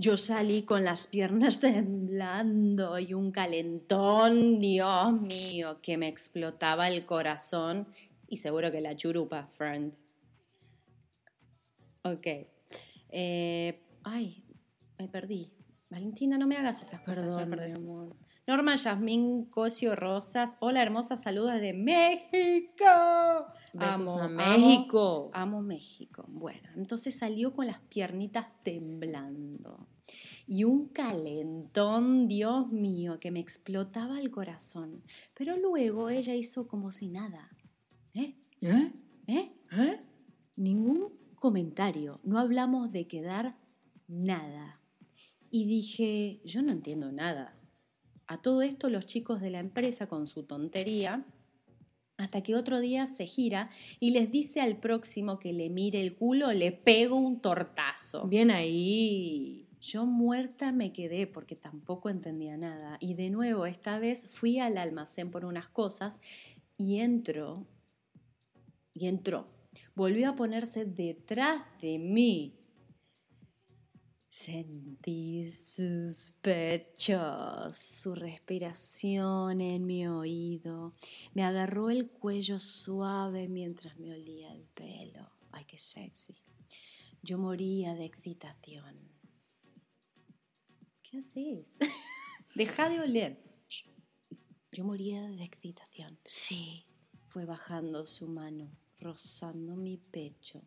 Yo 0.00 0.16
salí 0.16 0.62
con 0.62 0.82
las 0.82 1.06
piernas 1.08 1.60
temblando 1.60 2.98
y 2.98 3.12
un 3.12 3.30
calentón, 3.30 4.58
Dios 4.58 5.12
mío, 5.12 5.82
que 5.82 5.98
me 5.98 6.08
explotaba 6.08 6.88
el 6.88 7.04
corazón 7.04 7.86
y 8.26 8.38
seguro 8.38 8.72
que 8.72 8.80
la 8.80 8.96
churupa, 8.96 9.46
friend. 9.48 9.94
Ok. 12.04 12.26
Eh, 13.10 13.82
ay, 14.02 14.42
me 14.98 15.06
perdí. 15.06 15.52
Valentina, 15.90 16.38
no 16.38 16.46
me 16.46 16.56
hagas 16.56 16.80
esas 16.80 17.02
cosas. 17.02 17.24
Perdón, 17.24 17.50
mi 17.50 17.72
amor. 17.72 18.16
Norma 18.50 18.74
Yasmín 18.74 19.44
Cosio 19.44 19.94
Rosas. 19.94 20.56
Hola, 20.58 20.82
hermosa, 20.82 21.16
saludos 21.16 21.52
desde 21.52 21.72
México. 21.72 22.84
Besos 23.72 24.00
Amo, 24.00 24.18
a 24.18 24.24
amo, 24.24 24.34
México. 24.34 25.30
Amo 25.32 25.62
México. 25.62 26.24
Bueno, 26.26 26.68
entonces 26.74 27.16
salió 27.16 27.54
con 27.54 27.68
las 27.68 27.78
piernitas 27.82 28.48
temblando. 28.64 29.86
Y 30.48 30.64
un 30.64 30.88
calentón, 30.88 32.26
Dios 32.26 32.72
mío, 32.72 33.20
que 33.20 33.30
me 33.30 33.38
explotaba 33.38 34.18
el 34.18 34.32
corazón. 34.32 35.04
Pero 35.34 35.56
luego 35.56 36.10
ella 36.10 36.34
hizo 36.34 36.66
como 36.66 36.90
si 36.90 37.06
nada. 37.06 37.56
¿Eh? 38.14 38.34
¿Eh? 38.62 38.92
¿Eh? 39.28 39.52
¿Eh? 39.78 40.00
Ningún 40.56 41.12
comentario. 41.36 42.18
No 42.24 42.40
hablamos 42.40 42.90
de 42.90 43.06
quedar 43.06 43.54
nada. 44.08 44.80
Y 45.52 45.66
dije, 45.66 46.40
yo 46.44 46.62
no 46.62 46.72
entiendo 46.72 47.12
nada. 47.12 47.59
A 48.30 48.36
todo 48.40 48.62
esto 48.62 48.88
los 48.90 49.06
chicos 49.06 49.40
de 49.40 49.50
la 49.50 49.58
empresa 49.58 50.06
con 50.06 50.28
su 50.28 50.44
tontería, 50.44 51.24
hasta 52.16 52.44
que 52.44 52.54
otro 52.54 52.78
día 52.78 53.08
se 53.08 53.26
gira 53.26 53.70
y 53.98 54.12
les 54.12 54.30
dice 54.30 54.60
al 54.60 54.76
próximo 54.76 55.40
que 55.40 55.52
le 55.52 55.68
mire 55.68 56.00
el 56.00 56.14
culo, 56.14 56.52
le 56.52 56.70
pego 56.70 57.16
un 57.16 57.40
tortazo. 57.40 58.28
Bien 58.28 58.52
ahí. 58.52 59.66
Yo 59.80 60.06
muerta 60.06 60.70
me 60.70 60.92
quedé 60.92 61.26
porque 61.26 61.56
tampoco 61.56 62.08
entendía 62.08 62.56
nada. 62.56 62.98
Y 63.00 63.14
de 63.14 63.30
nuevo, 63.30 63.66
esta 63.66 63.98
vez 63.98 64.24
fui 64.28 64.60
al 64.60 64.78
almacén 64.78 65.32
por 65.32 65.44
unas 65.44 65.68
cosas 65.68 66.20
y 66.76 67.00
entró. 67.00 67.66
Y 68.94 69.08
entró. 69.08 69.48
Volvió 69.96 70.28
a 70.28 70.36
ponerse 70.36 70.84
detrás 70.84 71.64
de 71.82 71.98
mí. 71.98 72.59
Sentí 74.30 75.48
sus 75.48 76.30
pechos, 76.40 77.76
su 77.76 78.14
respiración 78.14 79.60
en 79.60 79.84
mi 79.84 80.06
oído. 80.06 80.94
Me 81.34 81.42
agarró 81.42 81.90
el 81.90 82.08
cuello 82.08 82.60
suave 82.60 83.48
mientras 83.48 83.98
me 83.98 84.12
olía 84.12 84.54
el 84.54 84.62
pelo. 84.66 85.28
Ay, 85.50 85.64
qué 85.64 85.76
sexy. 85.76 86.36
Yo 87.22 87.38
moría 87.38 87.96
de 87.96 88.04
excitación. 88.04 88.96
¿Qué 91.02 91.18
haces? 91.18 91.76
Deja 92.54 92.88
de 92.88 93.00
oler. 93.00 93.42
Yo 94.70 94.84
moría 94.84 95.22
de 95.22 95.42
excitación. 95.42 96.20
Sí. 96.24 96.86
Fue 97.26 97.46
bajando 97.46 98.06
su 98.06 98.28
mano, 98.28 98.70
rozando 99.00 99.74
mi 99.74 99.96
pecho. 99.96 100.62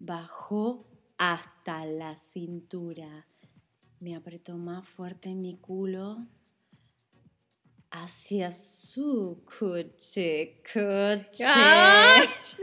Bajó 0.00 0.91
hasta 1.22 1.86
la 1.86 2.16
cintura. 2.16 3.28
Me 4.00 4.16
apretó 4.16 4.56
más 4.56 4.88
fuerte 4.88 5.36
mi 5.36 5.56
culo 5.56 6.26
hacia 7.92 8.50
su 8.50 9.44
cuche, 9.44 10.60
cuche. 10.64 11.44
¡Ay, 11.46 12.26
sí! 12.26 12.62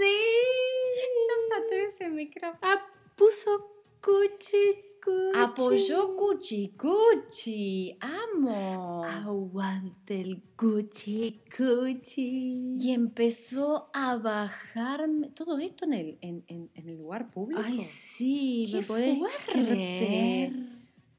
No 1.30 1.56
saturé 1.56 1.88
el 2.02 2.12
micrófono. 2.12 2.60
Ah, 2.62 2.86
puso 3.16 3.86
cuchi, 4.02 4.89
cuchi. 5.10 5.40
Apoyó 5.40 6.16
cuchi, 6.16 6.74
cuchi. 6.78 7.98
Amo. 8.00 9.04
Aguante 9.04 10.22
el 10.22 10.42
cuchi, 10.56 11.42
cuchi. 11.56 12.76
Y 12.80 12.92
empezó 12.92 13.90
a 13.94 14.18
bajarme. 14.18 15.30
Todo 15.30 15.58
esto 15.60 15.86
en 15.86 15.94
el, 15.94 16.18
en, 16.22 16.44
en- 16.48 16.72
en 16.74 16.90
el 16.90 16.98
lugar 16.98 17.30
público. 17.32 17.62
Ay, 17.64 17.82
sí, 17.82 18.68
¡Qué 18.72 18.78
me 18.78 18.84
podés 18.84 19.18
fuerte! 19.18 19.52
creer. 19.52 20.54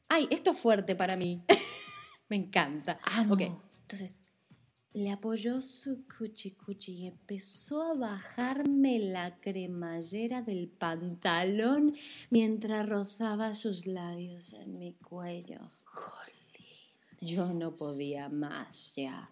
Ay, 0.09 0.27
esto 0.31 0.51
es 0.51 0.59
fuerte 0.59 0.95
para 0.97 1.17
mí. 1.17 1.43
Me 2.29 2.37
encanta. 2.37 2.99
Amo. 3.03 3.35
Ok, 3.35 3.41
entonces 3.83 4.21
le 4.93 5.13
apoyó 5.13 5.63
su 5.63 6.05
cuchi 6.19 6.51
cuchi 6.53 6.93
y 6.93 7.07
empezó 7.07 7.83
a 7.83 7.95
bajarme 7.95 8.99
la 8.99 9.39
cremallera 9.39 10.43
del 10.43 10.69
pantalón 10.69 11.95
mientras 12.29 12.89
rozaba 12.89 13.55
sus 13.55 13.87
labios 13.87 14.53
en 14.53 14.79
mi 14.79 14.95
cuello. 14.95 15.71
Yo 17.21 17.53
no 17.53 17.75
podía 17.75 18.29
más 18.31 18.95
ya. 18.97 19.31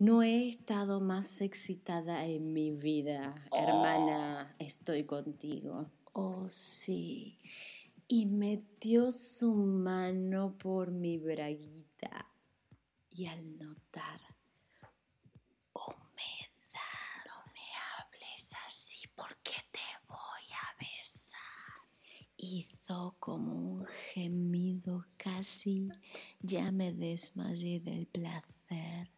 No 0.00 0.22
he 0.22 0.48
estado 0.48 1.00
más 1.00 1.40
excitada 1.40 2.24
en 2.26 2.52
mi 2.52 2.72
vida, 2.72 3.34
hermana. 3.52 4.54
Estoy 4.58 5.04
contigo. 5.04 5.90
Oh, 6.12 6.48
sí. 6.48 7.38
Y 8.06 8.26
metió 8.26 9.12
su 9.12 9.54
mano 9.54 10.56
por 10.58 10.90
mi 10.90 11.18
braguita. 11.18 12.26
Y 13.10 13.26
al 13.26 13.58
notar 13.58 14.20
humedad, 15.86 17.24
no 17.26 17.52
me 17.52 17.66
hables 17.96 18.54
así 18.66 19.06
porque 19.14 19.54
te 19.70 19.80
voy 20.06 20.46
a 20.52 20.76
besar. 20.78 21.38
Hizo 22.40 23.16
como 23.18 23.52
un 23.52 23.86
gemido 24.14 25.04
casi. 25.16 25.88
Ya 26.40 26.70
me 26.70 26.92
desmayé 26.92 27.80
del 27.80 28.06
placer. 28.06 29.10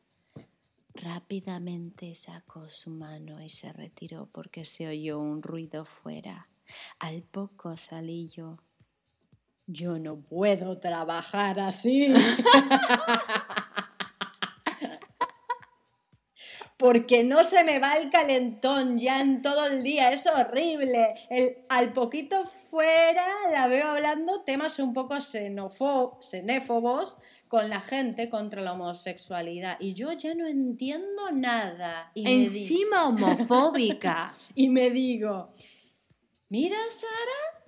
Rápidamente 0.95 2.15
sacó 2.15 2.69
su 2.71 2.89
mano 2.91 3.43
y 3.43 3.50
se 3.50 3.73
retiró 3.75 4.27
porque 4.33 4.65
se 4.65 4.89
oyó 4.89 5.19
un 5.19 5.43
ruido 5.43 5.85
fuera. 5.85 6.49
Al 6.99 7.23
poco 7.23 7.77
salí 7.77 8.29
yo. 8.29 8.57
Yo 9.67 9.99
no 9.99 10.17
puedo 10.17 10.79
trabajar 10.79 11.61
así. 11.61 12.12
Porque 16.81 17.25
no 17.25 17.45
se 17.45 17.63
me 17.63 17.79
va 17.79 17.99
el 17.99 18.09
calentón 18.09 18.99
ya 18.99 19.21
en 19.21 19.43
todo 19.43 19.67
el 19.67 19.83
día, 19.83 20.13
es 20.13 20.27
horrible. 20.27 21.15
El, 21.29 21.59
al 21.69 21.93
poquito 21.93 22.47
fuera 22.47 23.27
la 23.53 23.67
veo 23.67 23.87
hablando 23.87 24.45
temas 24.45 24.79
un 24.79 24.95
poco 24.95 25.15
xenéfobos 25.21 27.17
con 27.49 27.69
la 27.69 27.81
gente 27.81 28.31
contra 28.31 28.63
la 28.63 28.73
homosexualidad. 28.73 29.77
Y 29.79 29.93
yo 29.93 30.11
ya 30.13 30.35
no 30.35 30.47
entiendo 30.47 31.31
nada. 31.33 32.13
Y 32.15 32.27
Encima 32.27 33.09
homofóbica. 33.09 34.33
y 34.55 34.71
me 34.71 34.89
digo, 34.89 35.51
mira 36.49 36.79
Sara, 36.89 37.60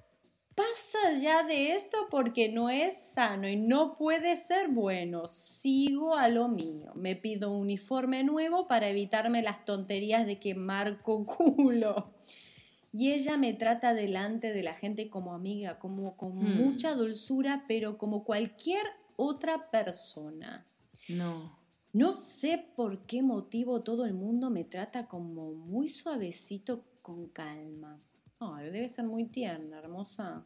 pasa 0.54 1.12
ya 1.20 1.42
de 1.42 1.72
esto 1.72 1.96
porque 2.10 2.48
no 2.48 2.68
es 2.70 2.96
sano 2.96 3.48
y 3.48 3.56
no 3.56 3.96
puede 3.96 4.36
ser 4.36 4.68
bueno. 4.68 5.28
Sigo 5.28 6.14
a 6.16 6.28
lo 6.28 6.48
mío. 6.48 6.92
Me 6.94 7.16
pido 7.16 7.50
un 7.50 7.62
uniforme 7.62 8.24
nuevo 8.24 8.66
para 8.68 8.88
evitarme 8.88 9.42
las 9.42 9.64
tonterías 9.64 10.26
de 10.26 10.38
que 10.38 10.54
marco 10.54 11.24
culo. 11.56 12.12
Y 12.92 13.12
ella 13.12 13.38
me 13.38 13.54
trata 13.54 13.94
delante 13.94 14.52
de 14.52 14.62
la 14.62 14.74
gente 14.74 15.08
como 15.08 15.32
amiga, 15.34 15.78
como 15.78 16.16
con 16.16 16.36
Hmm. 16.38 16.56
mucha 16.62 16.94
dulzura, 16.94 17.64
pero 17.66 17.96
como 17.96 18.22
cualquier 18.24 18.82
otra 19.16 19.70
persona. 19.70 20.66
No. 21.08 21.58
No 21.94 22.16
sé 22.16 22.58
por 22.76 23.06
qué 23.06 23.22
motivo 23.22 23.82
todo 23.82 24.04
el 24.06 24.14
mundo 24.14 24.50
me 24.50 24.64
trata 24.64 25.06
como 25.08 25.52
muy 25.52 25.88
suavecito 25.88 26.84
con 27.02 27.28
calma. 27.28 27.98
Ay, 28.42 28.70
debe 28.70 28.88
ser 28.88 29.04
muy 29.04 29.26
tierna, 29.26 29.78
hermosa. 29.78 30.44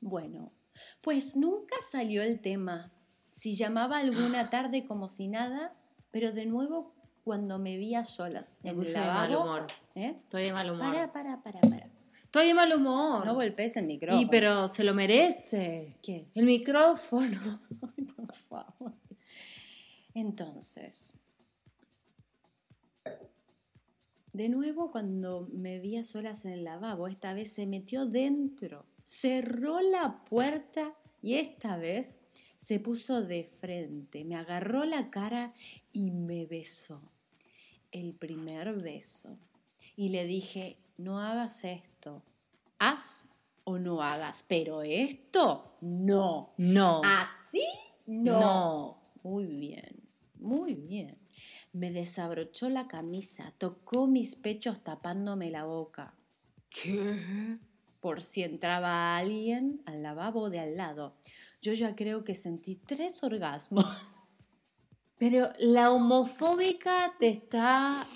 Bueno, 0.00 0.52
pues 1.00 1.36
nunca 1.36 1.74
salió 1.90 2.22
el 2.22 2.40
tema. 2.40 2.92
Si 3.30 3.54
llamaba 3.56 3.98
alguna 3.98 4.50
tarde 4.50 4.84
como 4.84 5.08
si 5.08 5.28
nada, 5.28 5.74
pero 6.10 6.32
de 6.32 6.44
nuevo 6.46 6.92
cuando 7.24 7.58
me 7.58 7.78
vi 7.78 7.94
a 7.94 8.04
solas 8.04 8.60
Me 8.62 8.70
en 8.70 8.76
puse 8.76 8.88
el 8.90 8.94
de 8.94 9.00
mal 9.00 9.30
lavabo. 9.32 9.50
humor. 9.50 9.66
¿eh? 9.94 10.16
Estoy 10.24 10.44
de 10.44 10.52
mal 10.52 10.70
humor. 10.70 10.92
Para, 10.92 11.12
para, 11.12 11.42
para, 11.42 11.60
para. 11.60 11.90
Estoy 12.22 12.48
de 12.48 12.54
mal 12.54 12.72
humor. 12.74 13.24
No 13.24 13.34
golpees 13.34 13.76
el 13.78 13.86
micrófono. 13.86 14.20
y 14.20 14.26
pero 14.26 14.68
se 14.68 14.84
lo 14.84 14.92
merece. 14.92 15.88
¿Qué? 16.02 16.28
El 16.34 16.44
micrófono. 16.44 17.58
Ay, 17.96 18.04
por 18.04 18.34
favor. 18.34 18.92
Entonces, 20.12 21.14
de 24.34 24.48
nuevo 24.48 24.90
cuando 24.90 25.48
me 25.52 25.78
vi 25.78 25.96
a 25.96 26.04
solas 26.04 26.44
en 26.44 26.52
el 26.52 26.64
lavabo, 26.64 27.06
esta 27.06 27.32
vez 27.32 27.52
se 27.52 27.66
metió 27.66 28.04
dentro, 28.04 28.84
cerró 29.04 29.80
la 29.80 30.24
puerta 30.24 30.92
y 31.22 31.34
esta 31.34 31.76
vez 31.76 32.18
se 32.56 32.80
puso 32.80 33.22
de 33.22 33.44
frente, 33.44 34.24
me 34.24 34.34
agarró 34.34 34.84
la 34.84 35.08
cara 35.08 35.54
y 35.92 36.10
me 36.10 36.46
besó. 36.46 37.00
El 37.92 38.12
primer 38.12 38.74
beso. 38.74 39.38
Y 39.94 40.08
le 40.08 40.24
dije, 40.24 40.78
no 40.98 41.20
hagas 41.20 41.62
esto, 41.64 42.24
haz 42.80 43.28
o 43.62 43.78
no 43.78 44.02
hagas, 44.02 44.44
pero 44.48 44.82
esto 44.82 45.76
no. 45.80 46.54
No. 46.56 47.02
¿Así? 47.04 47.62
No. 48.06 48.40
No. 48.40 48.98
Muy 49.22 49.46
bien, 49.46 50.02
muy 50.40 50.74
bien. 50.74 51.23
Me 51.74 51.90
desabrochó 51.90 52.68
la 52.68 52.86
camisa, 52.86 53.52
tocó 53.58 54.06
mis 54.06 54.36
pechos 54.36 54.84
tapándome 54.84 55.50
la 55.50 55.64
boca. 55.64 56.14
¿Qué? 56.70 57.58
Por 57.98 58.22
si 58.22 58.44
entraba 58.44 59.16
alguien 59.16 59.82
al 59.84 60.00
lavabo 60.00 60.50
de 60.50 60.60
al 60.60 60.76
lado. 60.76 61.16
Yo 61.60 61.72
ya 61.72 61.96
creo 61.96 62.22
que 62.22 62.36
sentí 62.36 62.76
tres 62.76 63.24
orgasmos. 63.24 63.84
Pero 65.18 65.50
la 65.58 65.90
homofóbica 65.90 67.12
te 67.18 67.28
está 67.28 68.06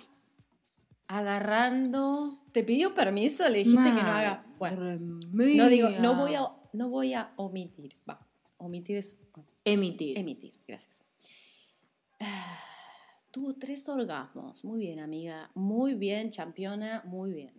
agarrando. 1.09 2.45
¿Te 2.53 2.63
pidió 2.63 2.95
permiso? 2.95 3.49
Le 3.49 3.59
dijiste 3.59 3.83
que 3.83 3.91
no 3.91 4.01
haga. 4.01 4.47
Bueno, 4.61 4.99
no 5.33 5.69
digo, 5.69 5.89
no 6.01 6.15
voy 6.15 6.37
a, 6.37 6.49
no 6.73 6.91
voy 6.91 7.15
a 7.15 7.33
omitir. 7.35 7.97
Va, 8.09 8.25
omitir 8.59 8.99
es 8.99 9.17
emitir. 9.65 10.17
emitir. 10.17 10.55
Gracias. 10.69 11.03
Tuvo 13.39 13.55
tres 13.55 13.89
orgasmos. 13.89 14.65
Muy 14.65 14.81
bien, 14.81 14.99
amiga. 14.99 15.53
Muy 15.55 15.95
bien, 15.95 16.33
campeona. 16.33 17.05
Muy 17.07 17.33
bien. 17.33 17.55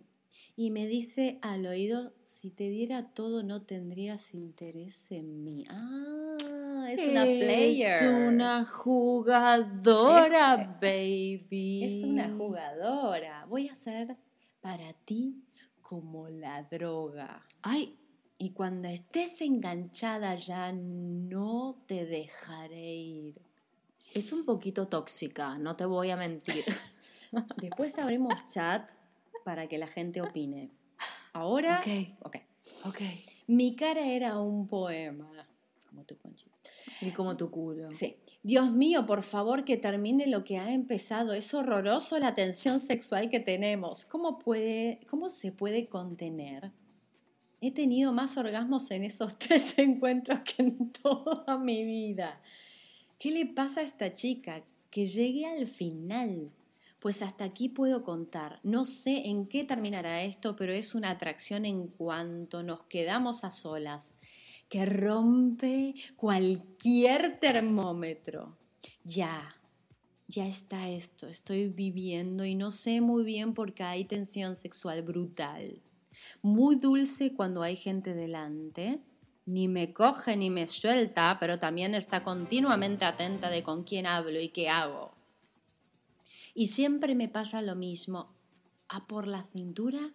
Y 0.54 0.70
me 0.70 0.86
dice 0.86 1.38
al 1.40 1.64
oído, 1.64 2.12
si 2.22 2.50
te 2.50 2.68
diera 2.68 3.14
todo 3.14 3.42
no 3.42 3.62
tendrías 3.62 4.34
interés 4.34 5.10
en 5.10 5.42
mí. 5.42 5.64
Ah, 5.70 6.86
es 6.90 7.08
una 7.08 7.22
player. 7.22 7.96
Es 7.96 8.02
una 8.02 8.66
jugadora, 8.66 10.78
baby. 10.82 11.84
Es 11.84 12.04
una 12.04 12.28
jugadora. 12.36 13.46
Voy 13.48 13.68
a 13.68 13.74
ser 13.74 14.18
para 14.60 14.92
ti 14.92 15.46
como 15.80 16.28
la 16.28 16.64
droga. 16.64 17.46
Ay, 17.62 17.96
Y 18.36 18.50
cuando 18.50 18.88
estés 18.88 19.40
enganchada 19.40 20.34
ya 20.34 20.72
no 20.72 21.82
te 21.86 22.04
dejaré 22.04 22.96
ir. 22.96 23.49
Es 24.14 24.32
un 24.32 24.44
poquito 24.44 24.88
tóxica, 24.88 25.58
no 25.58 25.76
te 25.76 25.84
voy 25.84 26.10
a 26.10 26.16
mentir. 26.16 26.64
Después 27.56 27.98
abrimos 27.98 28.34
chat 28.48 28.90
para 29.44 29.68
que 29.68 29.78
la 29.78 29.86
gente 29.86 30.20
opine. 30.20 30.70
Ahora, 31.32 31.80
Ok. 31.80 32.16
ok. 32.22 32.36
ok. 32.86 33.00
Mi 33.46 33.76
cara 33.76 34.06
era 34.06 34.38
un 34.38 34.66
poema. 34.66 35.30
Como 35.88 36.04
tu 36.04 36.16
conchita. 36.18 36.50
Y 37.00 37.10
como 37.12 37.36
tu 37.36 37.50
culo. 37.50 37.92
Sí. 37.94 38.16
Dios 38.42 38.70
mío, 38.70 39.06
por 39.06 39.22
favor, 39.22 39.64
que 39.64 39.76
termine 39.76 40.26
lo 40.26 40.44
que 40.44 40.58
ha 40.58 40.72
empezado. 40.72 41.32
Es 41.34 41.52
horroroso 41.52 42.18
la 42.18 42.34
tensión 42.34 42.78
sexual 42.80 43.28
que 43.28 43.40
tenemos. 43.40 44.04
¿Cómo, 44.06 44.38
puede, 44.38 45.00
¿Cómo 45.08 45.28
se 45.28 45.52
puede 45.52 45.88
contener? 45.88 46.72
He 47.60 47.72
tenido 47.72 48.12
más 48.12 48.36
orgasmos 48.36 48.90
en 48.90 49.04
esos 49.04 49.38
tres 49.38 49.78
encuentros 49.78 50.40
que 50.40 50.62
en 50.62 50.92
toda 50.92 51.58
mi 51.58 51.84
vida. 51.84 52.40
¿Qué 53.20 53.30
le 53.32 53.44
pasa 53.44 53.80
a 53.80 53.84
esta 53.84 54.14
chica? 54.14 54.64
Que 54.90 55.04
llegue 55.04 55.44
al 55.44 55.66
final. 55.66 56.50
Pues 57.00 57.20
hasta 57.20 57.44
aquí 57.44 57.68
puedo 57.68 58.02
contar. 58.02 58.60
No 58.62 58.86
sé 58.86 59.28
en 59.28 59.46
qué 59.46 59.62
terminará 59.62 60.22
esto, 60.22 60.56
pero 60.56 60.72
es 60.72 60.94
una 60.94 61.10
atracción 61.10 61.66
en 61.66 61.88
cuanto 61.88 62.62
nos 62.62 62.84
quedamos 62.84 63.44
a 63.44 63.50
solas, 63.50 64.16
que 64.70 64.86
rompe 64.86 65.94
cualquier 66.16 67.38
termómetro. 67.38 68.56
Ya, 69.04 69.54
ya 70.26 70.46
está 70.46 70.88
esto, 70.88 71.28
estoy 71.28 71.68
viviendo 71.68 72.46
y 72.46 72.54
no 72.54 72.70
sé 72.70 73.02
muy 73.02 73.22
bien 73.22 73.52
por 73.52 73.74
qué 73.74 73.82
hay 73.82 74.06
tensión 74.06 74.56
sexual 74.56 75.02
brutal. 75.02 75.82
Muy 76.40 76.76
dulce 76.76 77.34
cuando 77.34 77.62
hay 77.62 77.76
gente 77.76 78.14
delante. 78.14 79.02
Ni 79.46 79.68
me 79.68 79.92
coge 79.92 80.36
ni 80.36 80.50
me 80.50 80.66
suelta, 80.66 81.36
pero 81.40 81.58
también 81.58 81.94
está 81.94 82.22
continuamente 82.22 83.04
atenta 83.04 83.50
de 83.50 83.62
con 83.62 83.84
quién 83.84 84.06
hablo 84.06 84.40
y 84.40 84.48
qué 84.50 84.68
hago. 84.68 85.12
Y 86.54 86.66
siempre 86.66 87.14
me 87.14 87.28
pasa 87.28 87.62
lo 87.62 87.74
mismo. 87.74 88.32
A 88.88 89.06
por 89.06 89.26
la 89.26 89.44
cintura 89.44 90.12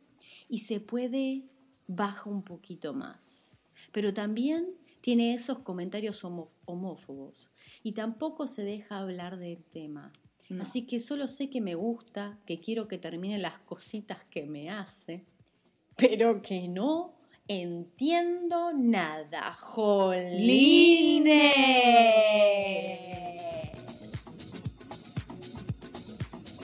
y 0.50 0.60
se 0.60 0.80
puede 0.82 1.44
baja 1.88 2.30
un 2.30 2.44
poquito 2.44 2.94
más. 2.94 3.58
Pero 3.92 4.14
también 4.14 4.76
tiene 5.02 5.34
esos 5.34 5.60
comentarios 5.60 6.24
homo- 6.26 6.52
homófobos 6.66 7.50
y 7.84 7.94
tampoco 7.94 8.48
se 8.48 8.64
deja 8.64 9.00
hablar 9.00 9.38
del 9.38 9.64
tema. 9.64 10.12
No. 10.50 10.64
Así 10.64 10.86
que 10.86 11.00
solo 11.00 11.28
sé 11.28 11.50
que 11.50 11.62
me 11.62 11.74
gusta, 11.76 12.38
que 12.46 12.60
quiero 12.60 12.88
que 12.88 12.98
termine 12.98 13.40
las 13.40 13.58
cositas 13.60 14.24
que 14.26 14.46
me 14.46 14.70
hace, 14.70 15.26
pero 15.96 16.42
que 16.42 16.68
no 16.68 17.15
entiendo 17.48 18.74
nada. 18.74 19.54
¡Jolines! 19.54 20.66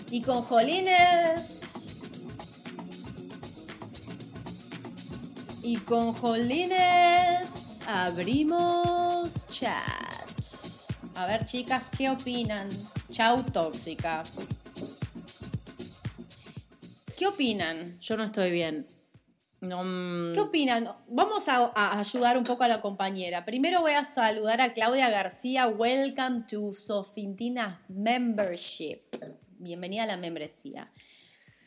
Y 0.10 0.22
con 0.22 0.42
Jolines. 0.42 1.98
Y 5.64 5.78
con 5.78 6.14
Jolines 6.14 7.82
abrimos 7.88 9.48
chat. 9.48 9.84
A 11.16 11.28
ver, 11.28 11.46
chicas, 11.46 11.84
¿qué 11.96 12.10
opinan? 12.10 12.68
Chau, 13.12 13.44
tóxica. 13.44 14.24
¿Qué 17.16 17.28
opinan? 17.28 18.00
Yo 18.00 18.18
no 18.18 18.24
estoy 18.24 18.50
bien. 18.50 18.88
No, 19.62 19.84
mm, 19.84 20.34
¿Qué 20.34 20.40
opinan? 20.40 20.92
Vamos 21.08 21.48
a, 21.48 21.72
a 21.76 22.00
ayudar 22.00 22.36
un 22.36 22.44
poco 22.44 22.64
a 22.64 22.68
la 22.68 22.82
compañera. 22.82 23.46
Primero 23.46 23.82
voy 23.82 23.92
a 23.92 24.04
saludar 24.04 24.60
a 24.60 24.74
Claudia 24.74 25.08
García. 25.12 25.68
Welcome 25.68 26.46
to 26.50 26.72
Sofintina 26.72 27.86
Membership. 27.88 29.02
Bienvenida 29.60 30.04
a 30.04 30.08
la 30.08 30.18
membresía. 30.18 30.92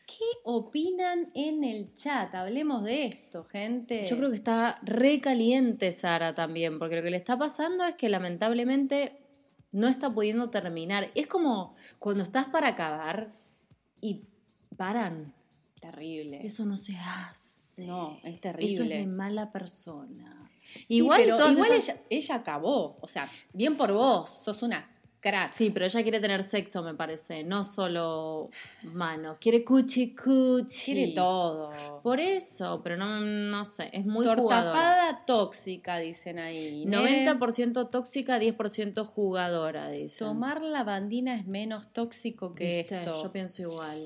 ¿Qué 0.06 0.24
opinan 0.42 1.30
en 1.34 1.62
el 1.62 1.94
chat? 1.94 2.34
Hablemos 2.34 2.82
de 2.82 3.06
esto, 3.06 3.44
gente. 3.44 4.04
Yo 4.06 4.16
creo 4.16 4.30
que 4.30 4.36
está 4.36 4.80
re 4.82 5.20
caliente 5.20 5.92
Sara 5.92 6.34
también, 6.34 6.80
porque 6.80 6.96
lo 6.96 7.02
que 7.02 7.10
le 7.10 7.16
está 7.16 7.38
pasando 7.38 7.84
es 7.84 7.94
que 7.94 8.08
lamentablemente 8.08 9.20
no 9.70 9.86
está 9.86 10.10
pudiendo 10.12 10.50
terminar. 10.50 11.12
Es 11.14 11.28
como 11.28 11.76
cuando 12.00 12.24
estás 12.24 12.46
para 12.46 12.68
acabar 12.68 13.28
y 14.00 14.24
paran. 14.76 15.32
Terrible. 15.80 16.44
Eso 16.44 16.64
no 16.64 16.76
se 16.76 16.96
hace. 16.96 17.53
No, 17.78 18.18
es 18.18 18.24
Eso 18.24 18.28
es 18.34 18.40
terrible. 18.40 18.98
de 18.98 19.06
mala 19.06 19.50
persona. 19.52 20.50
Sí, 20.86 20.96
igual 20.96 21.22
pero 21.22 21.50
igual 21.50 21.72
esas- 21.72 21.96
ella, 21.96 22.02
ella 22.10 22.34
acabó. 22.36 22.96
O 23.00 23.06
sea, 23.06 23.30
bien 23.52 23.76
por 23.76 23.92
vos. 23.92 24.30
Sos 24.30 24.62
una 24.62 24.90
crack. 25.20 25.52
Sí, 25.52 25.70
pero 25.70 25.86
ella 25.86 26.02
quiere 26.02 26.20
tener 26.20 26.42
sexo, 26.42 26.82
me 26.82 26.94
parece, 26.94 27.44
no 27.44 27.64
solo 27.64 28.50
mano. 28.82 29.38
Quiere 29.40 29.64
cuchi 29.64 30.14
cuchi. 30.14 30.92
Quiere 30.92 31.12
todo. 31.14 31.72
Por 32.02 32.20
eso, 32.20 32.80
pero 32.82 32.96
no, 32.98 33.20
no 33.20 33.64
sé, 33.64 33.88
es 33.92 34.04
muy 34.04 34.26
jugadora. 34.26 34.64
Tortapada 34.72 35.24
tóxica, 35.26 35.98
dicen 35.98 36.38
ahí. 36.38 36.84
Nere. 36.84 37.24
90% 37.26 37.88
tóxica, 37.90 38.38
10% 38.38 39.06
jugadora, 39.06 39.88
dice. 39.88 40.18
Tomar 40.18 40.60
lavandina 40.60 41.36
es 41.36 41.46
menos 41.46 41.88
tóxico 41.92 42.54
que 42.54 42.80
esto. 42.80 43.22
Yo 43.22 43.32
pienso 43.32 43.62
igual. 43.62 43.98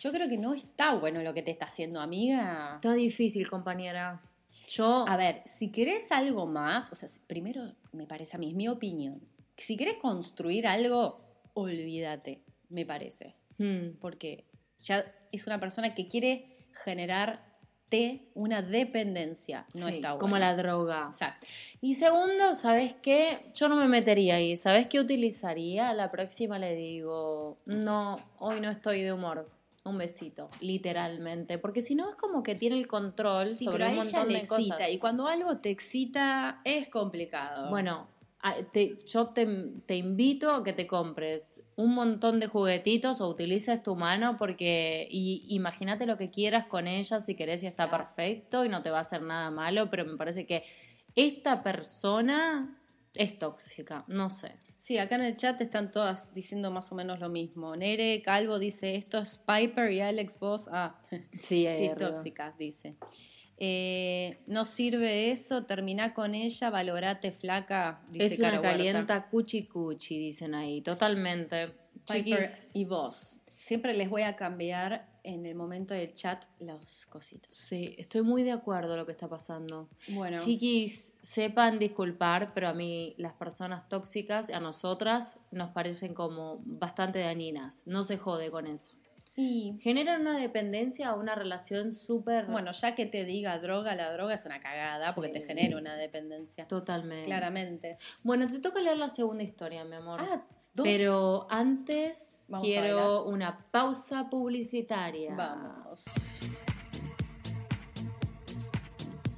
Yo 0.00 0.12
creo 0.12 0.28
que 0.28 0.36
no 0.36 0.54
está 0.54 0.94
bueno 0.94 1.22
lo 1.22 1.32
que 1.32 1.42
te 1.42 1.50
está 1.50 1.66
haciendo, 1.66 2.00
amiga. 2.00 2.72
Está 2.76 2.92
difícil, 2.94 3.48
compañera. 3.48 4.22
Yo. 4.68 5.06
A 5.08 5.16
ver, 5.16 5.42
si 5.46 5.70
querés 5.70 6.12
algo 6.12 6.46
más, 6.46 6.90
o 6.92 6.94
sea, 6.94 7.08
primero 7.26 7.72
me 7.92 8.06
parece 8.06 8.36
a 8.36 8.38
mí, 8.38 8.50
es 8.50 8.54
mi 8.54 8.68
opinión. 8.68 9.20
Si 9.56 9.76
querés 9.76 9.96
construir 9.98 10.66
algo, 10.66 11.20
olvídate, 11.54 12.42
me 12.68 12.84
parece. 12.84 13.36
Hmm, 13.58 13.92
Porque 14.00 14.44
ya 14.80 15.04
es 15.32 15.46
una 15.46 15.58
persona 15.58 15.94
que 15.94 16.08
quiere 16.08 16.68
generarte 16.84 18.30
una 18.34 18.60
dependencia. 18.60 19.66
No 19.74 19.88
sí, 19.88 19.94
está 19.94 20.12
bueno. 20.12 20.20
Como 20.20 20.38
la 20.38 20.54
droga. 20.54 21.06
Exacto. 21.08 21.46
Y 21.80 21.94
segundo, 21.94 22.54
¿sabes 22.54 22.94
qué? 23.00 23.50
Yo 23.54 23.68
no 23.68 23.76
me 23.76 23.88
metería 23.88 24.34
ahí. 24.34 24.56
¿Sabes 24.56 24.88
qué 24.88 25.00
utilizaría? 25.00 25.94
La 25.94 26.10
próxima 26.10 26.58
le 26.58 26.74
digo, 26.74 27.58
no, 27.64 28.16
hoy 28.38 28.60
no 28.60 28.68
estoy 28.68 29.02
de 29.02 29.12
humor. 29.12 29.55
Un 29.86 29.98
besito, 29.98 30.50
literalmente. 30.60 31.58
Porque 31.58 31.80
si 31.82 31.94
no 31.94 32.10
es 32.10 32.16
como 32.16 32.42
que 32.42 32.54
tiene 32.54 32.76
el 32.76 32.86
control 32.86 33.52
Sí, 33.52 33.64
sobre 33.64 33.78
pero 33.84 33.90
un 33.90 33.96
montón 33.96 34.28
de 34.28 34.46
cosas. 34.46 34.58
excita. 34.66 34.90
Y 34.90 34.98
cuando 34.98 35.26
algo 35.26 35.58
te 35.58 35.70
excita, 35.70 36.60
es 36.64 36.88
complicado. 36.88 37.70
Bueno, 37.70 38.08
te- 38.72 38.98
yo 39.06 39.28
te, 39.28 39.46
te 39.86 39.96
invito 39.96 40.52
a 40.52 40.62
que 40.62 40.72
te 40.72 40.86
compres 40.86 41.60
un 41.76 41.94
montón 41.94 42.38
de 42.40 42.46
juguetitos 42.46 43.20
o 43.20 43.28
utilices 43.28 43.82
tu 43.82 43.96
mano 43.96 44.36
porque 44.36 45.08
imagínate 45.10 46.06
lo 46.06 46.16
que 46.16 46.30
quieras 46.30 46.66
con 46.66 46.86
ella 46.86 47.18
si 47.20 47.34
querés 47.34 47.62
y 47.62 47.66
está 47.66 47.88
Claro. 47.88 48.04
perfecto 48.04 48.64
y 48.64 48.68
no 48.68 48.82
te 48.82 48.90
va 48.90 48.98
a 48.98 49.00
hacer 49.02 49.22
nada 49.22 49.50
malo, 49.50 49.90
pero 49.90 50.04
me 50.04 50.16
parece 50.16 50.46
que 50.46 50.62
esta 51.16 51.62
persona 51.62 52.78
es 53.18 53.38
tóxica, 53.38 54.04
no 54.08 54.30
sé. 54.30 54.52
Sí, 54.78 54.98
acá 54.98 55.16
en 55.16 55.22
el 55.24 55.34
chat 55.36 55.60
están 55.60 55.90
todas 55.90 56.32
diciendo 56.34 56.70
más 56.70 56.92
o 56.92 56.94
menos 56.94 57.18
lo 57.18 57.28
mismo. 57.28 57.74
Nere 57.76 58.22
Calvo 58.22 58.58
dice, 58.58 58.94
esto 58.94 59.18
es 59.18 59.38
Piper 59.38 59.90
y 59.90 60.00
Alex 60.00 60.38
Voss. 60.38 60.68
Ah, 60.70 60.98
Sí, 61.42 61.66
sí, 61.66 61.66
arriba. 61.66 61.94
tóxicas, 61.96 62.56
dice. 62.58 62.94
Eh, 63.58 64.36
no 64.46 64.64
sirve 64.66 65.30
eso, 65.30 65.64
terminá 65.64 66.12
con 66.12 66.34
ella, 66.34 66.68
valorate 66.68 67.32
flaca, 67.32 68.02
dice 68.10 68.26
es 68.26 68.38
una 68.38 68.50
Caro 68.50 68.60
Huerta. 68.62 68.76
calienta 68.76 69.28
cuchi 69.30 69.64
cuchi, 69.66 70.18
dicen 70.18 70.54
ahí, 70.54 70.82
totalmente. 70.82 71.68
Piper 72.06 72.42
Chiquis, 72.42 72.70
y 72.76 72.84
vos. 72.84 73.38
Siempre 73.56 73.94
les 73.94 74.10
voy 74.10 74.22
a 74.22 74.36
cambiar 74.36 75.08
en 75.26 75.44
el 75.44 75.54
momento 75.54 75.92
del 75.92 76.12
chat 76.12 76.44
los 76.60 77.06
cositos. 77.06 77.54
sí, 77.56 77.94
estoy 77.98 78.22
muy 78.22 78.44
de 78.44 78.52
acuerdo 78.52 78.94
a 78.94 78.96
lo 78.96 79.04
que 79.04 79.12
está 79.12 79.28
pasando. 79.28 79.88
Bueno, 80.08 80.38
Chiquis, 80.38 81.16
sepan 81.20 81.78
disculpar, 81.78 82.54
pero 82.54 82.68
a 82.68 82.72
mí 82.72 83.14
las 83.18 83.32
personas 83.32 83.88
tóxicas, 83.88 84.50
a 84.50 84.60
nosotras, 84.60 85.38
nos 85.50 85.70
parecen 85.70 86.14
como 86.14 86.62
bastante 86.64 87.18
dañinas. 87.18 87.82
No 87.86 88.04
se 88.04 88.16
jode 88.18 88.50
con 88.50 88.66
eso. 88.66 88.94
y 89.34 89.76
Generan 89.80 90.20
una 90.20 90.38
dependencia 90.38 91.12
o 91.12 91.20
una 91.20 91.34
relación 91.34 91.92
súper... 91.92 92.46
bueno, 92.46 92.70
ya 92.72 92.94
que 92.94 93.04
te 93.04 93.24
diga 93.24 93.58
droga, 93.58 93.94
la 93.96 94.12
droga 94.12 94.34
es 94.34 94.46
una 94.46 94.60
cagada 94.60 95.12
porque 95.12 95.30
te 95.30 95.42
genera 95.42 95.76
una 95.76 95.96
dependencia. 95.96 96.66
Totalmente. 96.68 97.26
Claramente. 97.26 97.98
Bueno, 98.22 98.46
te 98.46 98.60
toca 98.60 98.80
leer 98.80 98.96
la 98.96 99.08
segunda 99.08 99.42
historia, 99.42 99.84
mi 99.84 99.96
amor. 99.96 100.20
Ah, 100.22 100.46
dos. 100.76 100.86
Pero 100.86 101.46
antes 101.50 102.44
Vamos 102.48 102.66
quiero 102.66 103.24
una 103.24 103.58
pausa 103.70 104.30
publicitaria. 104.30 105.34
Vamos. 105.34 106.04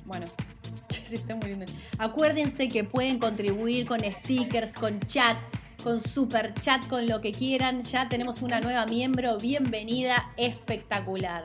Bueno, 0.04 0.26
se 0.90 1.14
está 1.14 1.34
muriendo. 1.36 1.64
Acuérdense 1.98 2.68
que 2.68 2.84
pueden 2.84 3.18
contribuir 3.18 3.86
con 3.86 4.00
stickers, 4.00 4.74
con 4.74 5.00
chat, 5.00 5.36
con 5.82 6.00
super 6.00 6.54
chat, 6.54 6.86
con 6.88 7.06
lo 7.06 7.20
que 7.20 7.32
quieran. 7.32 7.82
Ya 7.82 8.08
tenemos 8.08 8.42
una 8.42 8.60
nueva 8.60 8.84
miembro. 8.86 9.38
Bienvenida, 9.38 10.32
espectacular. 10.36 11.42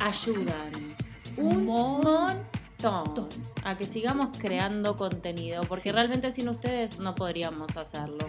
Ayudan 0.00 0.96
Un 1.36 1.64
montón 1.66 3.28
a 3.64 3.76
que 3.78 3.84
sigamos 3.84 4.36
creando 4.38 4.96
contenido, 4.96 5.62
porque 5.68 5.92
realmente 5.92 6.30
sin 6.30 6.48
ustedes 6.48 6.98
no 6.98 7.14
podríamos 7.14 7.76
hacerlo. 7.76 8.26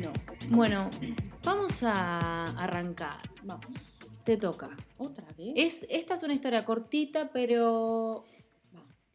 No. 0.00 0.12
Bueno, 0.50 0.88
vamos 1.44 1.82
a 1.82 2.44
arrancar. 2.62 3.18
Vamos. 3.42 3.66
Te 4.24 4.36
toca. 4.36 4.70
¿Otra 4.98 5.26
vez? 5.36 5.52
Es, 5.56 5.86
esta 5.90 6.14
es 6.14 6.22
una 6.22 6.32
historia 6.34 6.64
cortita, 6.64 7.30
pero 7.32 8.24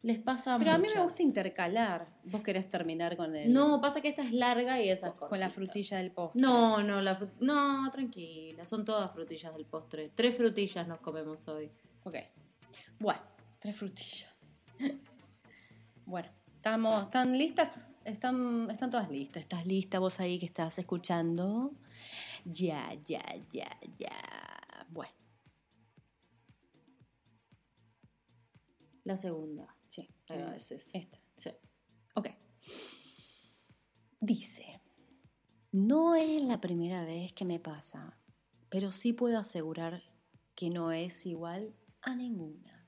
les 0.03 0.19
pasa 0.19 0.57
Pero 0.59 0.71
a 0.71 0.77
mí 0.77 0.87
me 0.95 1.01
gusta 1.01 1.23
intercalar. 1.23 2.07
Vos 2.25 2.41
querés 2.43 2.69
terminar 2.69 3.17
con 3.17 3.35
el. 3.35 3.51
No, 3.51 3.81
pasa 3.81 4.01
que 4.01 4.09
esta 4.09 4.21
es 4.21 4.31
larga 4.31 4.79
y 4.81 4.89
esa 4.89 5.07
es 5.07 5.13
Con 5.13 5.39
la 5.39 5.47
cortita. 5.47 5.49
frutilla 5.49 5.97
del 5.97 6.11
postre. 6.11 6.41
No, 6.41 6.81
no, 6.83 7.01
la 7.01 7.19
fru- 7.19 7.31
no, 7.39 7.89
tranquila, 7.91 8.63
son 8.65 8.85
todas 8.85 9.11
frutillas 9.11 9.53
del 9.55 9.65
postre. 9.65 10.11
Tres 10.15 10.37
frutillas 10.37 10.87
nos 10.87 10.99
comemos 10.99 11.47
hoy. 11.47 11.69
Ok. 12.03 12.15
Bueno, 12.99 13.19
tres 13.59 13.75
frutillas. 13.75 14.29
Bueno, 16.05 16.27
estamos, 16.55 17.03
¿están 17.03 17.37
listas? 17.37 17.87
Están, 18.09 18.69
están 18.71 18.89
todas 18.89 19.09
listas. 19.11 19.41
¿Estás 19.43 19.65
lista 19.65 19.99
vos 19.99 20.19
ahí 20.19 20.39
que 20.39 20.45
estás 20.45 20.79
escuchando? 20.79 21.73
Ya, 22.43 22.93
ya, 23.05 23.23
ya, 23.51 23.79
ya. 23.97 24.85
Bueno, 24.89 25.13
La 29.03 29.15
segunda. 29.17 29.75
sí. 29.87 30.07
Ahí 30.27 30.41
va, 30.41 30.55
es 30.55 30.71
ese 30.71 30.75
es. 30.75 30.89
esta. 30.93 31.19
Sí. 31.35 31.49
Ok. 32.15 32.29
Dice, 34.19 34.81
no 35.71 36.15
es 36.15 36.41
la 36.43 36.59
primera 36.59 37.03
vez 37.05 37.33
que 37.33 37.45
me 37.45 37.59
pasa, 37.59 38.19
pero 38.69 38.91
sí 38.91 39.13
puedo 39.13 39.39
asegurar 39.39 40.03
que 40.55 40.69
no 40.69 40.91
es 40.91 41.25
igual 41.25 41.73
a 42.01 42.15
ninguna. 42.15 42.78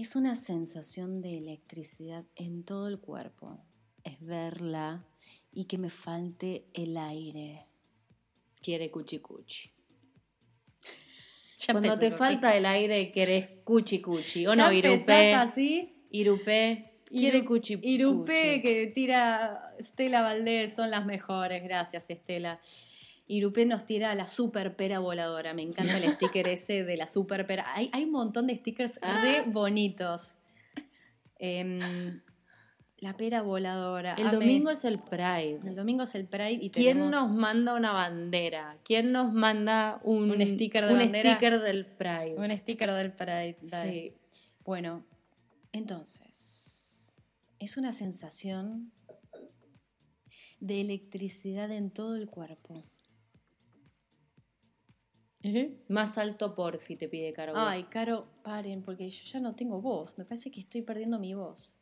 Es 0.00 0.16
una 0.16 0.34
sensación 0.34 1.20
de 1.20 1.36
electricidad 1.36 2.24
en 2.34 2.64
todo 2.64 2.88
el 2.88 2.98
cuerpo. 3.00 3.58
Es 4.02 4.18
verla 4.24 5.04
y 5.52 5.66
que 5.66 5.76
me 5.76 5.90
falte 5.90 6.64
el 6.72 6.96
aire. 6.96 7.66
Quiere 8.62 8.90
cuchi 8.90 9.18
cuchi. 9.18 9.70
Ya 11.58 11.74
Cuando 11.74 11.98
te 11.98 12.10
falta 12.12 12.56
el 12.56 12.64
aire, 12.64 13.12
querés 13.12 13.50
cuchi 13.64 14.00
cuchi. 14.00 14.46
O 14.46 14.54
Ya 14.54 14.56
no, 14.56 14.72
Irupé. 14.72 15.34
así. 15.34 16.06
Irupé. 16.10 17.02
Quiere 17.04 17.40
Iru- 17.42 17.44
cuchi 17.46 17.78
Irupé 17.82 18.52
cuchi. 18.56 18.62
que 18.62 18.86
tira 18.94 19.74
Estela 19.78 20.22
Valdés 20.22 20.72
son 20.74 20.90
las 20.90 21.04
mejores, 21.04 21.62
gracias 21.62 22.08
Estela. 22.08 22.58
Irupé 23.32 23.64
nos 23.64 23.86
tira 23.86 24.14
la 24.16 24.26
super 24.26 24.74
pera 24.76 24.98
voladora, 24.98 25.54
me 25.54 25.62
encanta 25.62 25.96
el 25.98 26.10
sticker 26.12 26.48
ese 26.48 26.84
de 26.84 26.96
la 26.96 27.06
super 27.06 27.46
pera. 27.46 27.64
Hay, 27.74 27.88
hay 27.92 28.04
un 28.04 28.10
montón 28.12 28.46
de 28.48 28.56
stickers 28.56 28.98
Ah. 29.02 29.20
re 29.22 29.42
bonitos. 29.50 30.34
Em, 31.38 32.20
la 32.98 33.16
pera 33.16 33.40
voladora. 33.42 34.14
El 34.14 34.26
amé. 34.26 34.36
domingo 34.36 34.70
es 34.70 34.84
el 34.84 34.98
Pride. 34.98 35.60
El 35.64 35.74
domingo 35.74 36.02
es 36.02 36.14
el 36.14 36.26
Pride 36.26 36.58
y 36.60 36.70
¿Quién 36.70 36.98
tenemos- 36.98 37.10
nos 37.12 37.30
manda 37.30 37.74
una 37.74 37.92
bandera? 37.92 38.78
¿Quién 38.84 39.12
nos 39.12 39.32
manda 39.32 40.00
un, 40.02 40.30
Un 40.30 40.42
sticker 40.42 40.84
de 40.86 40.92
un 40.92 40.98
bandera? 40.98 41.30
sticker 41.30 41.60
del 41.60 41.86
Pride? 41.86 42.34
un 42.36 42.50
sticker 42.50 42.92
del 42.92 43.12
Pride. 43.12 43.56
dale. 43.62 43.90
Sí. 43.92 44.12
Bueno, 44.64 45.04
entonces, 45.72 47.12
es 47.58 47.76
una 47.76 47.92
sensación 47.92 48.92
de 50.58 50.80
electricidad 50.82 51.70
en 51.70 51.90
todo 51.90 52.16
el 52.16 52.28
cuerpo. 52.28 52.84
Más 55.88 56.18
alto 56.18 56.54
porfi, 56.54 56.96
te 56.96 57.08
pide 57.08 57.32
Caro. 57.32 57.54
Ay, 57.56 57.84
Caro, 57.84 58.26
paren, 58.42 58.82
porque 58.82 59.08
yo 59.08 59.24
ya 59.24 59.40
no 59.40 59.54
tengo 59.54 59.80
voz. 59.80 60.12
Me 60.18 60.24
parece 60.24 60.50
que 60.50 60.60
estoy 60.60 60.82
perdiendo 60.82 61.18
mi 61.18 61.34
voz. 61.34 61.78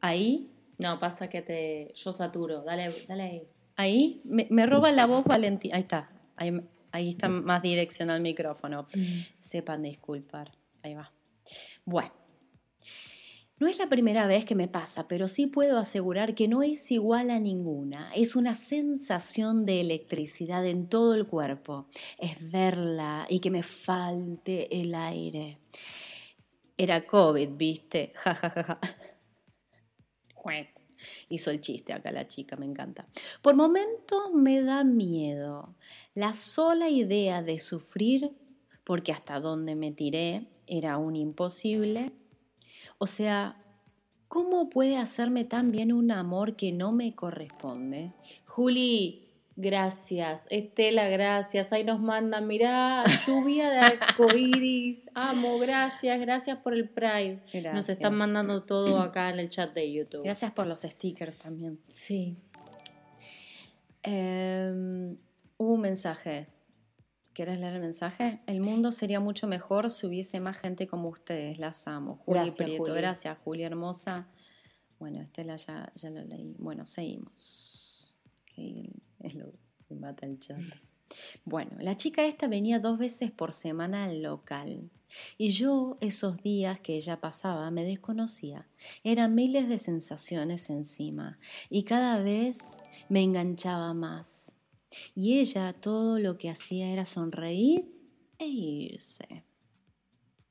Ahí, 0.00 0.50
No, 0.78 0.98
pasa 0.98 1.28
que 1.28 1.42
te 1.42 1.92
yo 1.94 2.12
saturo. 2.12 2.62
Dale, 2.62 2.90
dale 3.08 3.22
ahí. 3.22 3.48
ahí, 3.76 4.20
me, 4.24 4.46
me 4.50 4.66
roba 4.66 4.90
la 4.92 5.06
voz 5.06 5.24
Valentina. 5.24 5.76
Ahí 5.76 5.82
está, 5.82 6.10
ahí, 6.36 6.60
ahí 6.92 7.08
está 7.10 7.28
más 7.28 7.62
direccional 7.62 8.16
el 8.16 8.22
micrófono. 8.22 8.86
Sepan 9.40 9.82
disculpar. 9.82 10.52
Ahí 10.82 10.94
va. 10.94 11.12
Bueno. 11.84 12.19
No 13.60 13.66
es 13.66 13.78
la 13.78 13.90
primera 13.90 14.26
vez 14.26 14.46
que 14.46 14.54
me 14.54 14.68
pasa, 14.68 15.06
pero 15.06 15.28
sí 15.28 15.46
puedo 15.46 15.78
asegurar 15.78 16.34
que 16.34 16.48
no 16.48 16.62
es 16.62 16.90
igual 16.90 17.28
a 17.28 17.38
ninguna. 17.38 18.10
Es 18.16 18.34
una 18.34 18.54
sensación 18.54 19.66
de 19.66 19.82
electricidad 19.82 20.64
en 20.64 20.88
todo 20.88 21.14
el 21.14 21.26
cuerpo. 21.26 21.86
Es 22.16 22.50
verla 22.50 23.26
y 23.28 23.40
que 23.40 23.50
me 23.50 23.62
falte 23.62 24.80
el 24.80 24.94
aire. 24.94 25.58
Era 26.78 27.06
COVID, 27.06 27.50
¿viste? 27.50 28.14
Ja, 28.14 28.34
ja, 28.34 28.48
ja, 28.48 28.64
ja. 28.64 28.80
Hizo 31.28 31.50
el 31.50 31.60
chiste 31.60 31.92
acá 31.92 32.10
la 32.12 32.26
chica, 32.26 32.56
me 32.56 32.64
encanta. 32.64 33.06
Por 33.42 33.54
momentos 33.56 34.32
me 34.32 34.62
da 34.62 34.84
miedo. 34.84 35.74
La 36.14 36.32
sola 36.32 36.88
idea 36.88 37.42
de 37.42 37.58
sufrir, 37.58 38.32
porque 38.84 39.12
hasta 39.12 39.38
donde 39.38 39.74
me 39.74 39.92
tiré 39.92 40.48
era 40.66 40.96
un 40.96 41.14
imposible. 41.14 42.12
O 42.98 43.06
sea, 43.06 43.56
¿cómo 44.28 44.70
puede 44.70 44.96
hacerme 44.96 45.44
tan 45.44 45.72
bien 45.72 45.92
un 45.92 46.10
amor 46.10 46.56
que 46.56 46.72
no 46.72 46.92
me 46.92 47.14
corresponde? 47.14 48.12
Juli, 48.46 49.24
gracias. 49.56 50.46
Estela, 50.50 51.08
gracias. 51.08 51.72
Ahí 51.72 51.84
nos 51.84 52.00
mandan, 52.00 52.46
mirá, 52.46 53.04
lluvia 53.26 53.70
de 53.70 53.78
arcoíris. 53.78 55.08
Amo, 55.14 55.58
gracias, 55.58 56.20
gracias 56.20 56.58
por 56.58 56.74
el 56.74 56.88
Pride. 56.88 57.42
Nos 57.72 57.88
están 57.88 58.14
mandando 58.14 58.62
todo 58.62 59.00
acá 59.00 59.30
en 59.30 59.38
el 59.40 59.50
chat 59.50 59.72
de 59.74 59.92
YouTube. 59.92 60.22
Gracias 60.24 60.52
por 60.52 60.66
los 60.66 60.80
stickers 60.80 61.36
también. 61.38 61.80
Sí. 61.86 62.36
Eh, 64.02 65.16
hubo 65.56 65.74
un 65.74 65.80
mensaje. 65.80 66.48
¿Querés 67.40 67.58
leer 67.58 67.72
el 67.72 67.80
mensaje? 67.80 68.42
El 68.46 68.60
mundo 68.60 68.92
sería 68.92 69.18
mucho 69.18 69.46
mejor 69.46 69.88
si 69.88 70.06
hubiese 70.06 70.40
más 70.40 70.58
gente 70.58 70.86
como 70.86 71.08
ustedes. 71.08 71.58
Las 71.58 71.88
amo. 71.88 72.16
Juli 72.26 72.38
Gracias, 72.38 72.56
Prieto. 72.56 72.84
Juli. 72.84 72.96
Gracias, 72.96 73.38
Juli 73.38 73.62
hermosa. 73.62 74.28
Bueno, 74.98 75.22
Estela 75.22 75.56
ya, 75.56 75.90
ya 75.94 76.10
lo 76.10 76.22
leí. 76.22 76.54
Bueno, 76.58 76.84
seguimos. 76.84 78.14
Que 78.44 78.92
es 79.20 79.34
lo 79.34 79.54
que 79.88 79.94
mata 79.94 80.26
el 80.26 80.38
chat. 80.38 80.60
Bueno, 81.46 81.78
la 81.80 81.96
chica 81.96 82.26
esta 82.26 82.46
venía 82.46 82.78
dos 82.78 82.98
veces 82.98 83.30
por 83.30 83.54
semana 83.54 84.04
al 84.04 84.20
local. 84.20 84.90
Y 85.38 85.48
yo 85.48 85.96
esos 86.02 86.42
días 86.42 86.80
que 86.80 86.96
ella 86.96 87.22
pasaba 87.22 87.70
me 87.70 87.84
desconocía. 87.84 88.68
Eran 89.02 89.34
miles 89.34 89.66
de 89.66 89.78
sensaciones 89.78 90.68
encima. 90.68 91.38
Y 91.70 91.84
cada 91.84 92.22
vez 92.22 92.82
me 93.08 93.22
enganchaba 93.22 93.94
más. 93.94 94.59
Y 95.14 95.38
ella 95.38 95.72
todo 95.72 96.18
lo 96.18 96.36
que 96.38 96.50
hacía 96.50 96.88
era 96.90 97.04
sonreír 97.06 97.86
e 98.38 98.46
irse. 98.46 99.44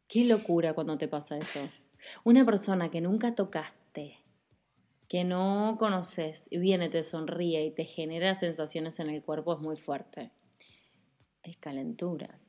Qué 0.08 0.26
locura 0.26 0.74
cuando 0.74 0.98
te 0.98 1.08
pasa 1.08 1.38
eso. 1.38 1.60
Una 2.24 2.46
persona 2.46 2.90
que 2.90 3.02
nunca 3.02 3.36
tocaste, 3.36 4.18
que 5.08 5.24
no 5.24 5.76
conoces, 5.78 6.48
y 6.50 6.58
viene, 6.60 6.90
te 6.90 7.04
sonríe 7.04 7.66
y 7.66 7.72
te 7.72 7.86
genera 7.86 8.34
sensaciones 8.36 9.00
en 9.00 9.10
el 9.10 9.22
cuerpo 9.22 9.54
es 9.54 9.60
muy 9.60 9.76
fuerte. 9.76 10.32
Es 11.44 11.58
calentura. 11.58 12.40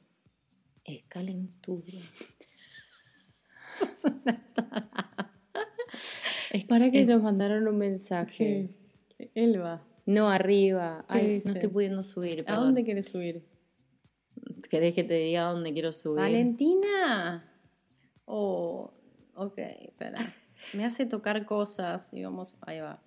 Es 0.85 1.03
calentura. 1.05 1.99
Para 6.69 6.91
que 6.91 7.03
es- 7.03 7.09
nos 7.09 7.23
mandaron 7.23 7.67
un 7.69 7.77
mensaje. 7.79 8.71
Elba. 9.35 9.87
No, 10.11 10.29
arriba. 10.29 11.05
No 11.09 11.17
estoy 11.53 11.69
pudiendo 11.69 12.03
subir. 12.03 12.41
¿A 12.41 12.45
perdón. 12.45 12.65
dónde 12.65 12.85
quieres 12.85 13.09
subir? 13.09 13.47
¿Querés 14.69 14.93
que 14.95 15.05
te 15.05 15.15
diga 15.15 15.49
a 15.49 15.53
dónde 15.53 15.73
quiero 15.73 15.93
subir? 15.93 16.19
¿Valentina? 16.19 17.49
Oh, 18.25 18.93
ok, 19.35 19.59
espera. 19.59 20.35
Me 20.73 20.85
hace 20.85 21.07
tocar 21.07 21.47
cosas 21.47 22.13
y 22.13 22.25
vamos. 22.25 22.57
Ahí 22.63 22.81
va. 22.81 23.01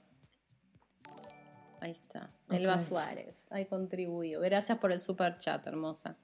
Ahí 1.82 1.92
está. 1.92 2.34
Elba 2.50 2.76
Ok. 2.76 2.82
Suárez. 2.82 3.46
Ahí 3.50 3.66
contribuido. 3.66 4.40
Gracias 4.42 4.78
por 4.78 4.94
el 4.94 5.00
super 5.00 5.38
chat, 5.38 5.66
hermosa. 5.68 6.18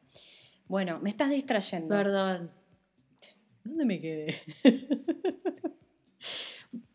Bueno, 0.68 1.00
me 1.02 1.10
estás 1.10 1.30
distrayendo. 1.30 1.94
Perdón. 1.94 2.52
¿Dónde 3.65 3.86
me 3.86 4.00
quedé? 4.00 4.36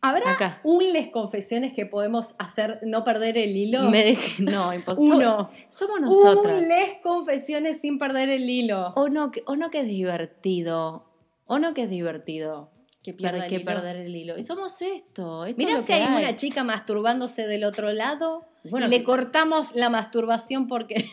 ¿Habrá 0.09 0.31
Acá. 0.31 0.59
un 0.63 0.91
les 0.93 1.09
confesiones 1.09 1.73
que 1.73 1.85
podemos 1.85 2.35
hacer 2.39 2.79
no 2.83 3.03
perder 3.03 3.37
el 3.37 3.55
hilo? 3.57 3.89
Me 3.89 4.03
dejé. 4.03 4.43
No, 4.43 4.73
imposible. 4.73 5.25
Uno. 5.27 5.51
Somos 5.69 5.99
nosotras. 6.01 6.57
Un 6.61 6.67
les 6.67 6.97
confesiones 7.01 7.79
sin 7.81 7.97
perder 7.99 8.29
el 8.29 8.49
hilo. 8.49 8.93
O 8.95 9.09
no, 9.09 9.31
que, 9.31 9.41
o 9.45 9.55
no 9.55 9.69
que 9.69 9.81
es 9.81 9.87
divertido. 9.87 11.05
O 11.45 11.59
no 11.59 11.73
que 11.73 11.83
es 11.83 11.89
divertido. 11.89 12.71
Que 13.03 13.13
pierda 13.13 13.43
el 13.43 13.49
que 13.49 13.55
hilo. 13.57 13.65
perder 13.65 13.97
el 13.97 14.15
hilo. 14.15 14.37
Y 14.37 14.43
somos 14.43 14.81
esto. 14.81 15.45
esto 15.45 15.45
es 15.45 15.57
Mira 15.57 15.77
si 15.79 15.93
hay, 15.93 16.01
hay. 16.01 16.23
una 16.23 16.35
chica 16.35 16.63
masturbándose 16.63 17.45
del 17.45 17.63
otro 17.63 17.91
lado 17.93 18.45
Bueno, 18.63 18.87
y 18.87 18.89
le 18.89 18.97
que- 18.99 19.03
cortamos 19.03 19.75
la 19.75 19.89
masturbación 19.89 20.67
porque... 20.67 21.05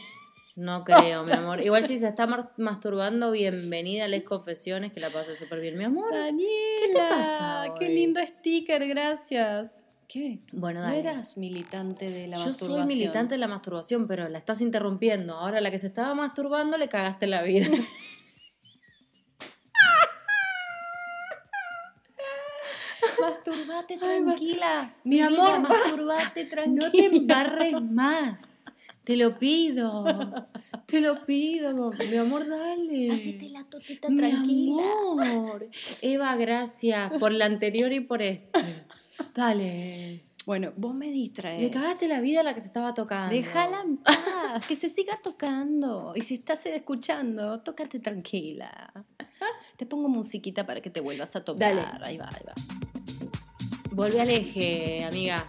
No 0.55 0.85
creo, 0.85 1.25
mi 1.25 1.33
amor. 1.33 1.63
Igual 1.63 1.87
si 1.87 1.97
se 1.97 2.09
está 2.09 2.27
masturbando, 2.59 3.31
bienvenida 3.31 4.05
a 4.05 4.09
Les 4.09 4.23
Confesiones, 4.23 4.93
que 4.93 5.01
la 5.01 5.11
pase 5.11 5.35
súper 5.35 5.61
bien, 5.61 5.79
mi 5.79 5.85
amor. 5.85 6.13
Daniela, 6.13 6.51
¿Qué 6.79 6.93
te 6.93 6.99
pasa 6.99 7.65
Qué 7.79 7.89
lindo 7.89 8.21
sticker, 8.21 8.87
gracias. 8.87 9.85
¿Qué? 10.09 10.41
Bueno, 10.53 10.81
¿No 10.81 10.87
dale. 10.87 11.01
eras 11.01 11.39
militante 11.39 12.11
de 12.11 12.27
la 12.27 12.37
Yo 12.37 12.45
masturbación? 12.45 12.87
soy 12.87 12.97
militante 12.97 13.35
de 13.35 13.39
la 13.39 13.49
masturbación, 13.49 14.07
pero 14.07 14.29
la 14.29 14.37
estás 14.39 14.61
interrumpiendo. 14.61 15.35
Ahora 15.39 15.63
la 15.63 15.71
que 15.71 15.79
se 15.79 15.87
estaba 15.87 16.15
masturbando 16.15 16.77
le 16.77 16.89
cagaste 16.89 17.27
la 17.27 17.43
vida. 17.43 17.69
Masturbate 23.21 23.95
Ay, 23.95 23.99
tranquila. 24.25 24.95
Mi 25.05 25.17
vida, 25.17 25.27
amor, 25.27 25.61
masturbate 25.61 26.45
tranquila. 26.47 26.85
No 26.87 26.91
te 26.93 27.05
embarres 27.07 27.83
más. 27.83 28.41
Te 29.05 29.17
lo 29.17 29.39
pido. 29.39 30.05
Te 30.87 31.01
lo 31.01 31.25
pido, 31.25 31.93
mi 31.93 32.17
amor, 32.17 32.47
dale. 32.47 33.11
Hacete 33.13 33.49
la 33.49 33.65
totita 33.65 34.09
Mi 34.09 34.19
tranquila. 34.19 34.83
amor. 35.23 35.69
Eva, 36.03 36.37
gracias 36.37 37.11
por 37.19 37.33
la 37.33 37.47
anterior 37.47 37.93
y 37.93 38.01
por 38.01 38.21
este. 38.23 38.85
Dale. 39.35 40.25
Bueno, 40.45 40.73
vos 40.77 40.95
me 40.95 41.11
distraes. 41.11 41.63
Le 41.63 41.71
cagaste 41.71 42.09
la 42.09 42.21
vida 42.21 42.41
a 42.41 42.43
la 42.43 42.55
que 42.55 42.61
se 42.61 42.67
estaba 42.67 42.95
tocando. 42.95 43.35
Déjala 43.35 43.81
en 43.83 43.97
paz, 43.99 44.67
que 44.67 44.77
se 44.77 44.91
siga 44.91 45.19
tocando. 45.23 46.13
Y 46.17 46.23
si 46.23 46.35
estás 46.35 46.67
escuchando, 46.67 47.61
tócate 47.61 48.01
tranquila. 48.01 48.93
Te 49.77 49.87
pongo 49.87 50.09
musiquita 50.09 50.67
para 50.67 50.81
que 50.81 50.91
te 50.91 51.01
vuelvas 51.01 51.35
a 51.37 51.45
tocar. 51.45 51.75
Dale. 51.75 52.05
Ahí 52.05 52.19
va, 52.19 52.29
ahí 52.29 52.45
va. 52.47 52.55
Vuelve 53.93 54.21
al 54.21 54.31
eje, 54.31 55.05
amiga. 55.05 55.49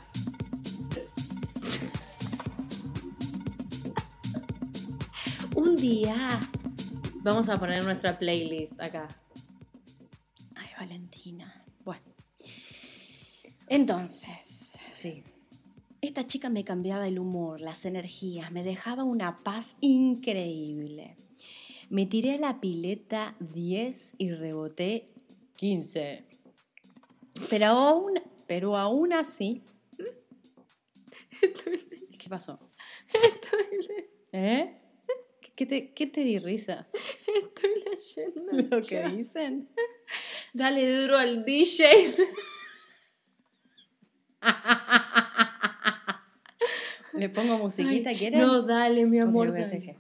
Un 5.56 5.76
día 5.76 6.16
vamos 7.22 7.50
a 7.50 7.60
poner 7.60 7.84
nuestra 7.84 8.18
playlist 8.18 8.80
acá. 8.80 9.08
Ay, 10.56 10.68
Valentina. 10.80 11.64
Bueno. 11.84 12.02
Entonces, 13.68 14.78
Sí. 14.92 15.24
esta 16.02 16.26
chica 16.28 16.50
me 16.50 16.64
cambiaba 16.64 17.08
el 17.08 17.20
humor, 17.20 17.62
las 17.62 17.86
energías, 17.86 18.52
me 18.52 18.64
dejaba 18.64 19.04
una 19.04 19.44
paz 19.44 19.76
increíble. 19.82 21.16
Me 21.90 22.06
tiré 22.06 22.36
a 22.36 22.40
la 22.40 22.60
pileta 22.60 23.36
10 23.40 24.16
y 24.18 24.32
reboté 24.32 25.06
15. 25.56 26.26
Pero 27.50 27.66
aún, 27.68 28.14
pero 28.48 28.78
aún 28.78 29.14
así. 29.14 29.62
¿Qué 32.20 32.30
pasó? 32.30 32.60
¿Eh? 34.32 34.80
¿Qué 35.56 35.66
te, 35.66 35.94
qué 35.94 36.08
te 36.08 36.22
di 36.22 36.40
risa? 36.40 36.88
Estoy 37.44 37.72
leyendo. 37.90 38.76
Lo 38.76 38.82
que 38.82 39.08
dicen. 39.10 39.70
Dale 40.54 41.02
duro 41.02 41.18
al 41.18 41.46
DJ. 41.46 42.16
Le 47.14 47.30
pongo 47.30 47.58
musiquita, 47.60 48.10
Ay, 48.10 48.18
¿quieres? 48.18 48.42
No, 48.42 48.64
dale, 48.64 49.06
mi 49.06 49.20
amor. 49.20 49.54
dale. 49.54 49.98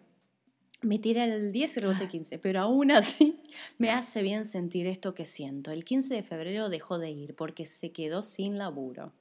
Me 0.81 0.99
tira 0.99 1.23
el 1.25 1.51
10 1.53 1.77
y 1.77 1.79
rebote 1.79 2.07
15, 2.09 2.39
pero 2.39 2.59
aún 2.59 2.91
así 2.91 3.41
me 3.77 3.89
hace 3.91 4.21
bien 4.21 4.45
sentir 4.45 4.87
esto 4.87 5.13
que 5.13 5.25
siento. 5.25 5.71
El 5.71 5.85
15 5.85 6.13
de 6.13 6.23
febrero 6.23 6.69
dejó 6.69 6.99
de 6.99 7.11
ir 7.11 7.35
porque 7.35 7.65
se 7.65 7.91
quedó 7.91 8.21
sin 8.21 8.57
laburo. 8.57 9.13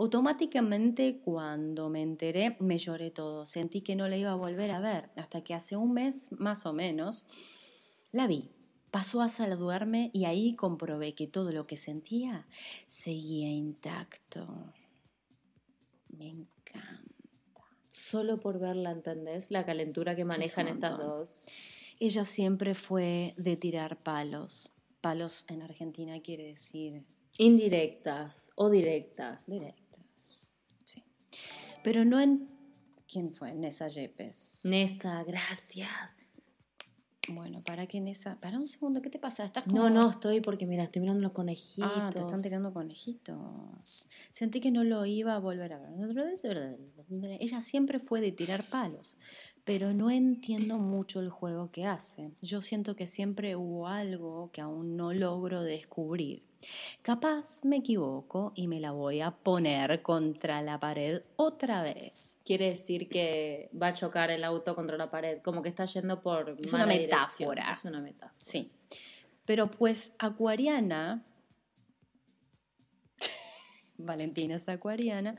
Automáticamente 0.00 1.20
cuando 1.20 1.90
me 1.90 2.00
enteré 2.00 2.56
me 2.58 2.78
lloré 2.78 3.10
todo, 3.10 3.44
sentí 3.44 3.82
que 3.82 3.96
no 3.96 4.08
la 4.08 4.16
iba 4.16 4.30
a 4.30 4.34
volver 4.34 4.70
a 4.70 4.80
ver, 4.80 5.10
hasta 5.14 5.44
que 5.44 5.52
hace 5.52 5.76
un 5.76 5.92
mes 5.92 6.32
más 6.32 6.64
o 6.64 6.72
menos 6.72 7.26
la 8.10 8.26
vi. 8.26 8.48
Pasó 8.90 9.20
a 9.20 9.28
saludarme 9.28 10.10
y 10.14 10.24
ahí 10.24 10.56
comprobé 10.56 11.14
que 11.14 11.26
todo 11.26 11.52
lo 11.52 11.66
que 11.66 11.76
sentía 11.76 12.48
seguía 12.86 13.50
intacto. 13.50 14.72
Me 16.08 16.28
encanta. 16.28 17.04
Solo 17.84 18.40
por 18.40 18.58
verla, 18.58 18.92
¿entendés? 18.92 19.50
La 19.50 19.66
calentura 19.66 20.16
que 20.16 20.24
manejan 20.24 20.68
estas 20.68 20.96
dos. 20.96 21.44
Ella 21.98 22.24
siempre 22.24 22.74
fue 22.74 23.34
de 23.36 23.58
tirar 23.58 24.02
palos. 24.02 24.72
Palos 25.02 25.44
en 25.48 25.60
Argentina 25.60 26.22
quiere 26.22 26.44
decir 26.44 27.04
Indirectas 27.36 28.50
o 28.54 28.70
directas. 28.70 29.46
directas. 29.46 29.79
Pero 31.82 32.04
no 32.04 32.20
en. 32.20 32.48
¿Quién 33.10 33.32
fue? 33.32 33.54
Nessa 33.54 33.88
Yepes. 33.88 34.60
Nessa, 34.62 35.24
gracias. 35.24 36.16
Bueno, 37.28 37.62
para 37.62 37.86
que 37.86 38.00
Nessa. 38.00 38.40
Para 38.40 38.58
un 38.58 38.66
segundo, 38.66 39.02
¿qué 39.02 39.10
te 39.10 39.18
pasa? 39.18 39.44
¿Estás 39.44 39.64
como... 39.64 39.76
No, 39.76 39.90
no, 39.90 40.10
estoy 40.10 40.40
porque 40.40 40.66
mira, 40.66 40.84
estoy 40.84 41.00
mirando 41.00 41.22
los 41.22 41.32
conejitos. 41.32 41.90
Ah, 41.94 42.10
te 42.12 42.20
están 42.20 42.42
tirando 42.42 42.72
conejitos. 42.72 44.08
Sentí 44.32 44.60
que 44.60 44.70
no 44.70 44.84
lo 44.84 45.04
iba 45.06 45.34
a 45.34 45.38
volver 45.38 45.72
a 45.72 45.78
ver. 45.78 45.90
Ella 47.40 47.60
siempre 47.60 47.98
fue 47.98 48.20
de 48.20 48.32
tirar 48.32 48.64
palos, 48.64 49.16
pero 49.70 49.94
no 49.94 50.10
entiendo 50.10 50.78
mucho 50.78 51.20
el 51.20 51.30
juego 51.30 51.70
que 51.70 51.86
hace. 51.86 52.32
Yo 52.42 52.60
siento 52.60 52.96
que 52.96 53.06
siempre 53.06 53.54
hubo 53.54 53.86
algo 53.86 54.50
que 54.52 54.60
aún 54.60 54.96
no 54.96 55.12
logro 55.12 55.62
descubrir. 55.62 56.42
Capaz 57.02 57.64
me 57.64 57.76
equivoco 57.76 58.52
y 58.56 58.66
me 58.66 58.80
la 58.80 58.90
voy 58.90 59.20
a 59.20 59.30
poner 59.30 60.02
contra 60.02 60.60
la 60.60 60.80
pared 60.80 61.22
otra 61.36 61.84
vez. 61.84 62.40
Quiere 62.44 62.70
decir 62.70 63.08
que 63.08 63.70
va 63.80 63.86
a 63.86 63.94
chocar 63.94 64.32
el 64.32 64.42
auto 64.42 64.74
contra 64.74 64.96
la 64.96 65.08
pared, 65.08 65.38
como 65.40 65.62
que 65.62 65.68
está 65.68 65.84
yendo 65.84 66.20
por 66.20 66.56
Es 66.58 66.72
una 66.72 66.84
dirección. 66.86 67.50
metáfora. 67.50 67.70
Es 67.70 67.84
una 67.84 68.00
metáfora. 68.00 68.34
Sí. 68.42 68.72
Pero 69.44 69.70
pues 69.70 70.12
Acuariana, 70.18 71.24
Valentina 73.98 74.56
es 74.56 74.68
Acuariana, 74.68 75.36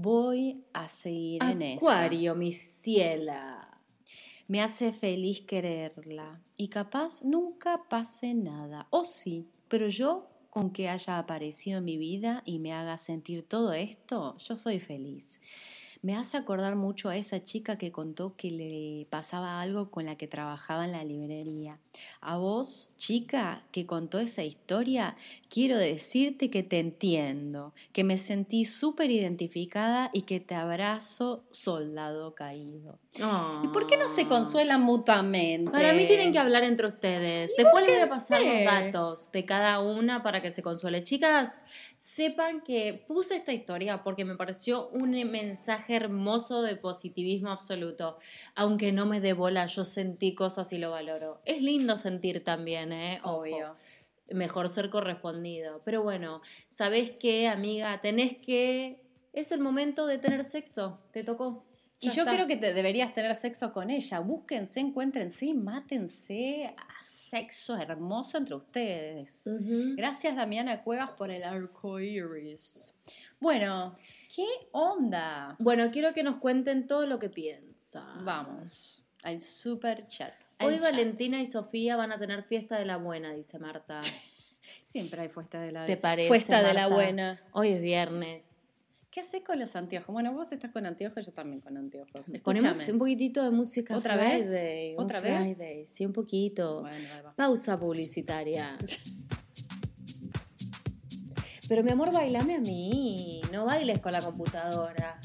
voy 0.00 0.64
a 0.72 0.88
seguir 0.88 1.42
en 1.42 1.62
eso. 1.62 1.88
Acuario, 1.88 2.34
mi 2.34 2.52
ciela. 2.52 3.66
Me 4.48 4.62
hace 4.62 4.92
feliz 4.92 5.42
quererla 5.42 6.42
y 6.56 6.68
capaz 6.68 7.22
nunca 7.22 7.88
pase 7.88 8.34
nada. 8.34 8.88
O 8.90 9.04
sí, 9.04 9.46
pero 9.68 9.88
yo 9.88 10.28
con 10.50 10.72
que 10.72 10.88
haya 10.88 11.18
aparecido 11.18 11.78
en 11.78 11.84
mi 11.84 11.96
vida 11.96 12.42
y 12.44 12.58
me 12.58 12.72
haga 12.72 12.98
sentir 12.98 13.44
todo 13.44 13.72
esto, 13.72 14.36
yo 14.38 14.56
soy 14.56 14.80
feliz. 14.80 15.40
Me 16.02 16.16
hace 16.16 16.38
acordar 16.38 16.76
mucho 16.76 17.10
a 17.10 17.16
esa 17.18 17.44
chica 17.44 17.76
que 17.76 17.92
contó 17.92 18.34
que 18.34 18.50
le 18.50 19.06
pasaba 19.10 19.60
algo 19.60 19.90
con 19.90 20.06
la 20.06 20.16
que 20.16 20.26
trabajaba 20.26 20.86
en 20.86 20.92
la 20.92 21.04
librería. 21.04 21.78
A 22.22 22.38
vos, 22.38 22.90
chica, 22.96 23.64
que 23.70 23.84
contó 23.84 24.18
esa 24.18 24.42
historia, 24.42 25.16
quiero 25.50 25.76
decirte 25.76 26.48
que 26.48 26.62
te 26.62 26.78
entiendo, 26.78 27.74
que 27.92 28.04
me 28.04 28.16
sentí 28.16 28.64
súper 28.64 29.10
identificada 29.10 30.08
y 30.14 30.22
que 30.22 30.40
te 30.40 30.54
abrazo, 30.54 31.44
soldado 31.50 32.34
caído. 32.34 32.98
¿Y 33.62 33.68
por 33.68 33.86
qué 33.86 33.98
no 33.98 34.08
se 34.08 34.26
consuelan 34.26 34.80
mutuamente? 34.80 35.70
Para 35.70 35.92
mí 35.92 36.06
tienen 36.06 36.32
que 36.32 36.38
hablar 36.38 36.62
entre 36.64 36.86
ustedes. 36.86 37.52
Después 37.58 37.86
les 37.86 37.96
voy 37.96 38.06
a 38.06 38.08
pasar 38.08 38.38
sé? 38.38 38.46
los 38.46 38.64
datos 38.64 39.32
de 39.32 39.44
cada 39.44 39.80
una 39.80 40.22
para 40.22 40.40
que 40.40 40.50
se 40.50 40.62
consuele. 40.62 41.02
Chicas, 41.02 41.60
sepan 42.00 42.62
que 42.62 43.04
puse 43.06 43.36
esta 43.36 43.52
historia 43.52 44.02
porque 44.02 44.24
me 44.24 44.34
pareció 44.34 44.88
un 44.88 45.10
mensaje 45.30 45.96
hermoso 45.96 46.62
de 46.62 46.74
positivismo 46.74 47.50
absoluto. 47.50 48.18
Aunque 48.54 48.90
no 48.90 49.04
me 49.04 49.20
dé 49.20 49.34
bola, 49.34 49.66
yo 49.66 49.84
sentí 49.84 50.34
cosas 50.34 50.72
y 50.72 50.78
lo 50.78 50.90
valoro. 50.90 51.42
Es 51.44 51.60
lindo 51.60 51.98
sentir 51.98 52.42
también, 52.42 52.92
¿eh? 52.92 53.20
Ojo. 53.22 53.40
Obvio. 53.40 53.76
mejor 54.30 54.70
ser 54.70 54.88
correspondido. 54.88 55.82
Pero 55.84 56.02
bueno, 56.02 56.40
¿sabés 56.70 57.10
qué, 57.10 57.48
amiga? 57.48 58.00
Tenés 58.00 58.38
que... 58.38 59.02
Es 59.34 59.52
el 59.52 59.60
momento 59.60 60.06
de 60.06 60.18
tener 60.18 60.44
sexo, 60.44 60.98
te 61.12 61.22
tocó. 61.22 61.69
Y 62.00 62.10
yo 62.10 62.24
creo 62.24 62.46
que 62.46 62.56
te 62.56 62.72
deberías 62.72 63.12
tener 63.12 63.34
sexo 63.36 63.72
con 63.72 63.90
ella. 63.90 64.20
Búsquense, 64.20 64.80
encuéntrense 64.80 65.46
y 65.46 65.54
mátense 65.54 66.74
a 66.76 67.04
sexo 67.04 67.76
hermoso 67.76 68.38
entre 68.38 68.54
ustedes. 68.54 69.42
Gracias, 69.96 70.34
Damiana 70.34 70.82
Cuevas, 70.82 71.10
por 71.10 71.30
el 71.30 71.44
arco 71.44 72.00
iris. 72.00 72.94
Bueno, 73.38 73.94
¿qué 74.34 74.46
onda? 74.72 75.56
Bueno, 75.58 75.90
quiero 75.90 76.14
que 76.14 76.22
nos 76.22 76.36
cuenten 76.36 76.86
todo 76.86 77.06
lo 77.06 77.18
que 77.18 77.28
piensan. 77.28 78.24
Vamos 78.24 79.00
al 79.22 79.42
super 79.42 80.08
chat. 80.08 80.32
Hoy 80.60 80.78
Valentina 80.78 81.40
y 81.40 81.46
Sofía 81.46 81.96
van 81.96 82.12
a 82.12 82.18
tener 82.18 82.42
fiesta 82.44 82.78
de 82.78 82.84
la 82.84 82.96
buena, 82.96 83.32
dice 83.32 83.58
Marta. 83.58 84.00
Siempre 84.84 85.22
hay 85.22 85.28
fiesta 85.28 85.60
de 85.60 85.72
la 85.72 85.86
¿Te 85.86 85.96
parece? 85.96 86.28
Fiesta 86.28 86.62
de 86.62 86.74
la 86.74 86.88
buena. 86.88 87.40
Hoy 87.52 87.68
es 87.70 87.80
viernes. 87.80 88.49
¿Qué 89.10 89.20
haces 89.20 89.42
con 89.42 89.58
los 89.58 89.74
anteojos? 89.74 90.12
Bueno, 90.12 90.32
vos 90.32 90.52
estás 90.52 90.70
con 90.70 90.86
anteojos, 90.86 91.26
yo 91.26 91.32
también 91.32 91.60
con 91.60 91.76
anteojos. 91.76 92.26
Ponemos 92.44 92.88
un 92.88 92.98
poquitito 92.98 93.42
de 93.42 93.50
música 93.50 93.96
¿Otra 93.96 94.16
vez? 94.16 94.94
¿Otra 94.96 95.20
vez? 95.20 95.88
Sí, 95.88 96.06
un 96.06 96.12
poquito. 96.12 96.82
Bueno, 96.82 97.32
Pausa 97.34 97.76
publicitaria. 97.76 98.78
Pero 101.68 101.82
mi 101.82 101.90
amor, 101.90 102.12
bailame 102.12 102.54
a 102.54 102.60
mí. 102.60 103.42
No 103.50 103.64
bailes 103.64 104.00
con 104.00 104.12
la 104.12 104.20
computadora. 104.20 105.20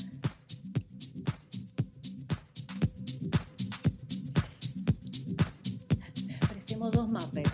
Parecemos 6.48 6.92
dos 6.92 7.08
mapes. 7.08 7.50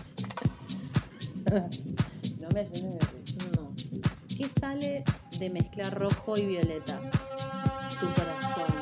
no 2.40 2.48
me 2.54 2.64
No. 3.54 3.74
¿Qué 4.34 4.48
sale 4.48 5.04
de 5.42 5.50
mezclar 5.50 5.92
rojo 5.92 6.38
y 6.38 6.46
violeta. 6.46 7.00
Tu 7.98 8.06
corazón. 8.14 8.72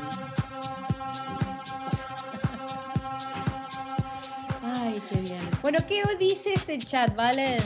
Ay, 4.62 5.00
qué 5.08 5.16
bien. 5.20 5.48
Bueno, 5.62 5.78
¿qué 5.88 6.02
dice 6.18 6.52
ese 6.52 6.76
chat, 6.76 7.16
Valen? 7.16 7.62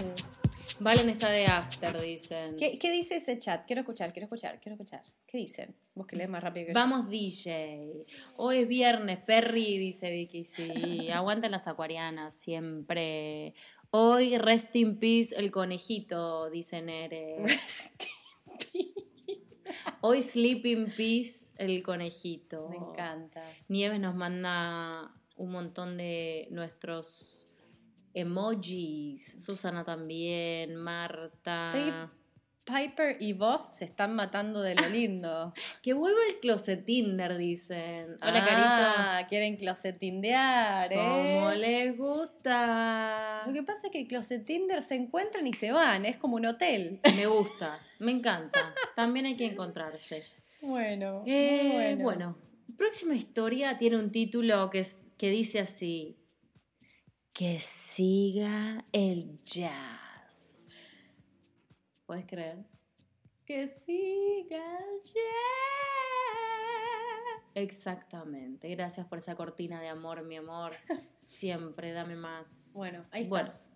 Valen 0.79 1.09
está 1.09 1.29
de 1.31 1.45
after, 1.47 2.01
dicen. 2.01 2.57
¿Qué, 2.57 2.79
dice 2.93 3.17
ese 3.17 3.37
chat? 3.37 3.67
Quiero 3.67 3.81
escuchar, 3.81 4.13
quiero 4.13 4.27
escuchar, 4.27 4.61
quiero 4.61 4.75
escuchar. 4.75 5.03
¿Qué 5.27 5.39
dicen? 5.39 5.75
Vos 5.97 6.07
que 6.07 6.15
lees 6.15 6.31
más 6.31 6.45
rápido 6.45 6.67
que 6.67 6.73
Vamos, 6.73 7.11
DJ. 7.11 8.07
Hoy 8.37 8.59
es 8.59 8.69
viernes, 8.69 9.19
Perry, 9.27 9.77
dice 9.77 10.09
Vicky. 10.13 10.45
Sí, 10.45 11.11
aguanten 11.13 11.51
las 11.51 11.67
acuarianas, 11.67 12.37
siempre. 12.37 13.55
Hoy, 13.91 14.39
rest 14.39 14.75
in 14.77 15.01
peace, 15.01 15.35
el 15.37 15.51
conejito, 15.51 16.49
dice 16.49 16.81
Nere. 16.81 17.39
Rest 17.43 18.14
Hoy 20.01 20.23
Sleep 20.23 20.67
in 20.67 20.93
Peace, 20.97 21.53
el 21.57 21.83
conejito. 21.83 22.69
Me 22.69 22.77
encanta. 22.77 23.43
Nieves 23.69 24.01
nos 24.01 24.15
manda 24.15 25.15
un 25.37 25.51
montón 25.51 25.97
de 25.97 26.49
nuestros 26.51 27.49
emojis. 28.13 29.43
Susana 29.43 29.85
también, 29.85 30.77
Marta. 30.77 32.13
Piper 32.65 33.19
y 33.21 33.35
vos 33.35 33.61
se 33.75 33.85
están 33.85 34.15
matando 34.15 34.63
de 34.63 34.75
lo 34.75 34.89
lindo. 34.89 35.53
que 35.83 35.93
vuelva 35.93 36.19
el 36.29 36.41
closet 36.41 36.85
Tinder, 36.85 37.37
dicen. 37.37 38.17
Hola, 38.23 38.43
ah, 38.43 38.47
carito. 38.47 39.29
quieren 39.29 39.57
closetindear, 39.57 40.93
¿eh? 40.93 40.97
Como 40.97 41.51
les 41.51 41.97
gusta. 41.97 43.43
Lo 43.47 43.53
que 43.53 43.63
pasa 43.63 43.89
es 43.89 43.93
que 43.93 44.01
el 44.01 44.07
closet 44.07 44.47
Tinder 44.47 44.81
se 44.83 44.95
encuentran 44.95 45.47
y 45.47 45.53
se 45.53 45.73
van, 45.73 46.07
es 46.07 46.17
como 46.17 46.37
un 46.37 46.47
hotel. 46.47 47.01
Me 47.15 47.27
gusta, 47.27 47.79
me 47.99 48.13
encanta. 48.13 48.75
También 48.97 49.27
hay 49.27 49.37
que 49.37 49.47
encontrarse. 49.47 50.25
Bueno, 50.63 51.23
eh, 51.27 51.97
bueno. 51.99 52.03
bueno. 52.03 52.39
Próxima 52.79 53.15
historia 53.15 53.77
tiene 53.77 53.99
un 53.99 54.11
título 54.11 54.71
que, 54.71 54.79
es, 54.79 55.05
que 55.19 55.29
dice 55.29 55.61
así. 55.61 56.17
Que 57.35 57.59
siga 57.61 58.87
el 58.93 59.39
jazz. 59.45 60.04
¿Puedes 62.07 62.27
creer? 62.27 62.65
Que 63.47 63.67
siga 63.67 64.79
el 64.79 65.03
jazz. 65.03 65.15
Exactamente. 67.57 68.69
Gracias 68.69 69.07
por 69.07 69.19
esa 69.19 69.35
cortina 69.37 69.81
de 69.81 69.89
amor, 69.89 70.23
mi 70.25 70.37
amor. 70.37 70.73
Siempre, 71.23 71.93
dame 71.93 72.17
más. 72.17 72.73
Bueno, 72.77 73.07
ahí 73.11 73.23
estás. 73.23 73.71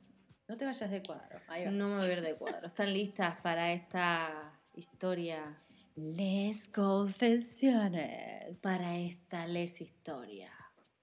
No 0.47 0.57
te 0.57 0.64
vayas 0.64 0.91
de 0.91 1.03
cuadro. 1.03 1.41
No 1.71 1.88
me 1.88 1.97
voy 1.97 2.07
a 2.07 2.12
ir 2.12 2.23
de 2.23 2.35
cuadro. 2.37 2.67
¿Están 2.67 2.93
listas 2.93 3.41
para 3.43 3.73
esta 3.73 4.59
historia? 4.75 5.59
Les 5.95 6.69
confesiones. 6.69 8.61
Para 8.62 8.97
esta 8.97 9.47
les 9.47 9.81
historia. 9.81 10.53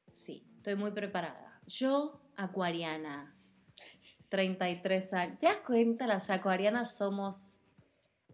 Sí, 0.07 0.47
estoy 0.57 0.75
muy 0.75 0.91
preparada. 0.91 1.61
Yo, 1.67 2.31
acuariana, 2.35 3.34
33 4.35 5.13
años. 5.13 5.39
¿Te 5.39 5.45
das 5.45 5.59
cuenta? 5.65 6.07
Las 6.07 6.29
acuarianas 6.29 6.97
somos 6.97 7.61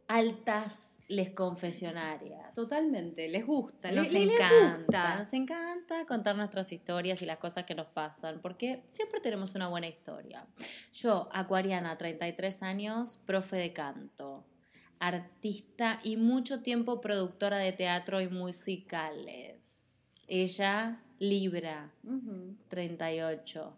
altas 0.08 1.00
les 1.08 1.30
confesionarias. 1.30 2.56
Totalmente, 2.56 3.30
les 3.30 3.46
gusta, 3.46 3.92
nos 3.92 4.12
les, 4.12 4.30
encanta. 4.30 5.20
Nos 5.20 5.32
encanta 5.32 6.06
contar 6.08 6.36
nuestras 6.36 6.72
historias 6.72 7.22
y 7.22 7.28
las 7.28 7.38
cosas 7.38 7.66
que 7.66 7.76
nos 7.76 7.86
pasan, 7.86 8.42
porque 8.42 8.84
siempre 8.90 9.20
tenemos 9.20 9.54
una 9.54 9.68
buena 9.68 9.88
historia. 9.88 10.48
Yo, 10.92 11.30
acuariana, 11.32 11.96
33 12.00 12.64
años, 12.64 13.20
profe 13.28 13.58
de 13.58 13.72
canto, 13.72 14.44
artista 14.98 16.00
y 16.04 16.18
mucho 16.18 16.64
tiempo 16.64 17.00
productora 17.00 17.58
de 17.60 17.74
teatro 17.74 18.22
y 18.22 18.28
musicales. 18.28 19.60
Ella, 20.28 21.00
Libra, 21.20 21.92
38, 22.70 23.78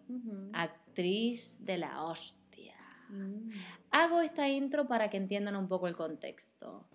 actriz 0.53 0.82
de 0.95 1.77
la 1.77 2.03
hostia. 2.03 2.75
Mm. 3.09 3.49
Hago 3.91 4.21
esta 4.21 4.47
intro 4.47 4.87
para 4.87 5.09
que 5.09 5.17
entiendan 5.17 5.55
un 5.55 5.67
poco 5.67 5.87
el 5.87 5.95
contexto. 5.95 6.87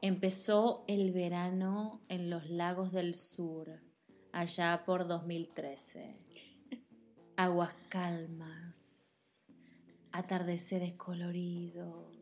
Empezó 0.00 0.84
el 0.86 1.12
verano 1.12 2.02
en 2.08 2.30
los 2.30 2.48
lagos 2.50 2.92
del 2.92 3.14
sur, 3.14 3.80
allá 4.32 4.84
por 4.84 5.08
2013. 5.08 6.16
Aguas 7.36 7.74
calmas, 7.88 9.40
atardeceres 10.12 10.92
coloridos, 10.94 12.14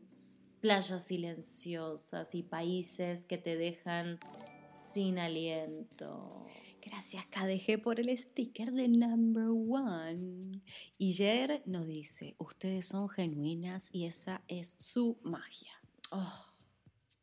playas 0.61 1.03
silenciosas 1.03 2.33
y 2.33 2.43
países 2.43 3.25
que 3.25 3.37
te 3.37 3.57
dejan 3.57 4.19
sin 4.67 5.19
aliento. 5.19 6.45
Gracias 6.89 7.25
KDG 7.25 7.81
por 7.81 7.99
el 7.99 8.17
sticker 8.17 8.71
de 8.71 8.87
number 8.87 9.49
one. 9.49 10.53
Y 10.97 11.11
Jer 11.11 11.61
nos 11.65 11.85
dice, 11.85 12.35
ustedes 12.37 12.87
son 12.87 13.09
genuinas 13.09 13.89
y 13.91 14.05
esa 14.05 14.41
es 14.47 14.75
su 14.79 15.19
magia. 15.21 15.73
Oh, 16.11 16.45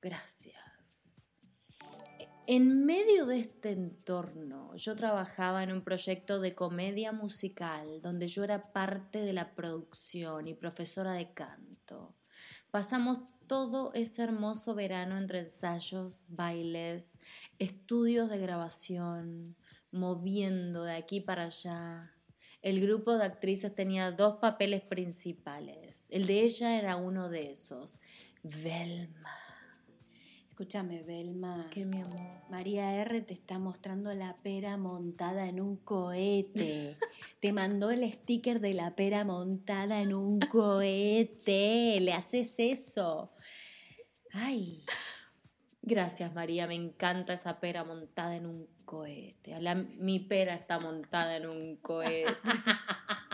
gracias. 0.03 0.55
En 2.47 2.85
medio 2.85 3.25
de 3.25 3.39
este 3.39 3.71
entorno, 3.71 4.77
yo 4.77 4.97
trabajaba 4.97 5.63
en 5.63 5.73
un 5.73 5.83
proyecto 5.83 6.41
de 6.41 6.55
comedia 6.55 7.13
musical 7.13 8.03
donde 8.03 8.29
yo 8.29 8.45
era 8.45 8.71
parte 8.71 9.21
de 9.21 9.33
la 9.33 9.55
producción 9.55 10.47
y 10.47 10.53
profesora 10.53 11.13
de 11.13 11.33
canto. 11.33 12.15
Pasamos 12.71 13.21
todo 13.47 13.93
ese 13.95 14.23
hermoso 14.23 14.75
verano 14.75 15.17
entre 15.17 15.41
ensayos, 15.41 16.25
bailes, 16.29 17.19
estudios 17.59 18.29
de 18.31 18.39
grabación, 18.39 19.57
moviendo 19.95 20.85
de 20.85 20.95
aquí 20.95 21.21
para 21.21 21.45
allá. 21.45 22.13
El 22.61 22.81
grupo 22.81 23.17
de 23.17 23.25
actrices 23.25 23.75
tenía 23.75 24.11
dos 24.11 24.37
papeles 24.37 24.83
principales. 24.83 26.09
El 26.11 26.27
de 26.27 26.43
ella 26.43 26.79
era 26.79 26.97
uno 26.97 27.29
de 27.29 27.53
esos. 27.53 28.01
Velma. 28.43 29.39
Escúchame, 30.51 31.03
Velma. 31.03 31.69
¿Qué, 31.73 31.85
mi 31.85 32.01
amor? 32.01 32.21
María 32.49 32.95
R. 33.03 33.23
te 33.23 33.35
está 33.35 33.59
mostrando 33.59 34.15
la 34.15 34.37
pera 34.37 34.77
montada 34.77 35.49
en 35.49 35.61
un 35.61 35.77
cohete. 35.77 36.97
te 37.41 37.53
mandó 37.53 37.91
el 37.91 38.11
sticker 38.13 38.61
de 38.61 38.75
la 38.75 38.95
pera 38.95 39.25
montada 39.25 40.01
en 40.01 40.15
un 40.15 40.39
cohete. 40.51 41.99
Le 42.01 42.13
haces 42.13 42.55
eso. 42.59 43.33
Ay. 44.33 44.85
Gracias, 45.87 46.33
María. 46.35 46.67
Me 46.67 46.75
encanta 46.75 47.35
esa 47.35 47.61
pera 47.61 47.85
montada 47.85 48.35
en 48.37 48.47
un 48.47 48.67
cohete. 48.87 49.55
mi 49.99 50.19
pera 50.19 50.55
está 50.55 50.79
montada 50.79 51.37
en 51.37 51.47
un 51.47 51.77
cohete. 51.77 52.35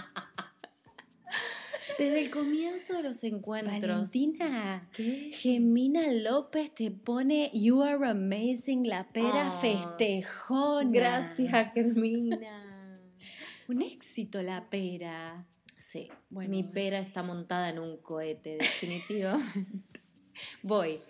Desde 1.99 2.23
el 2.23 2.31
comienzo 2.31 2.97
de 2.97 3.03
los 3.05 3.23
encuentros. 3.25 3.83
Valentina, 3.83 4.89
Gemina 4.95 6.11
López 6.13 6.75
te 6.75 6.91
pone 6.91 7.51
You 7.53 7.83
are 7.83 8.09
amazing, 8.09 8.89
la 8.89 9.07
pera 9.13 9.49
ah, 9.49 9.51
festejona. 9.51 10.91
Gracias, 10.91 11.73
Gemina. 11.75 12.39
Un 13.69 13.83
éxito 13.83 14.43
la 14.43 14.69
pera. 14.71 15.47
Sí, 15.77 16.09
Bueno, 16.31 16.51
mi 16.51 16.65
pera 16.65 16.99
está 16.99 17.23
montada 17.23 17.69
en 17.69 17.79
un 17.79 17.99
cohete, 17.99 18.57
definitivamente. 18.57 20.01
Voy. 20.63 21.01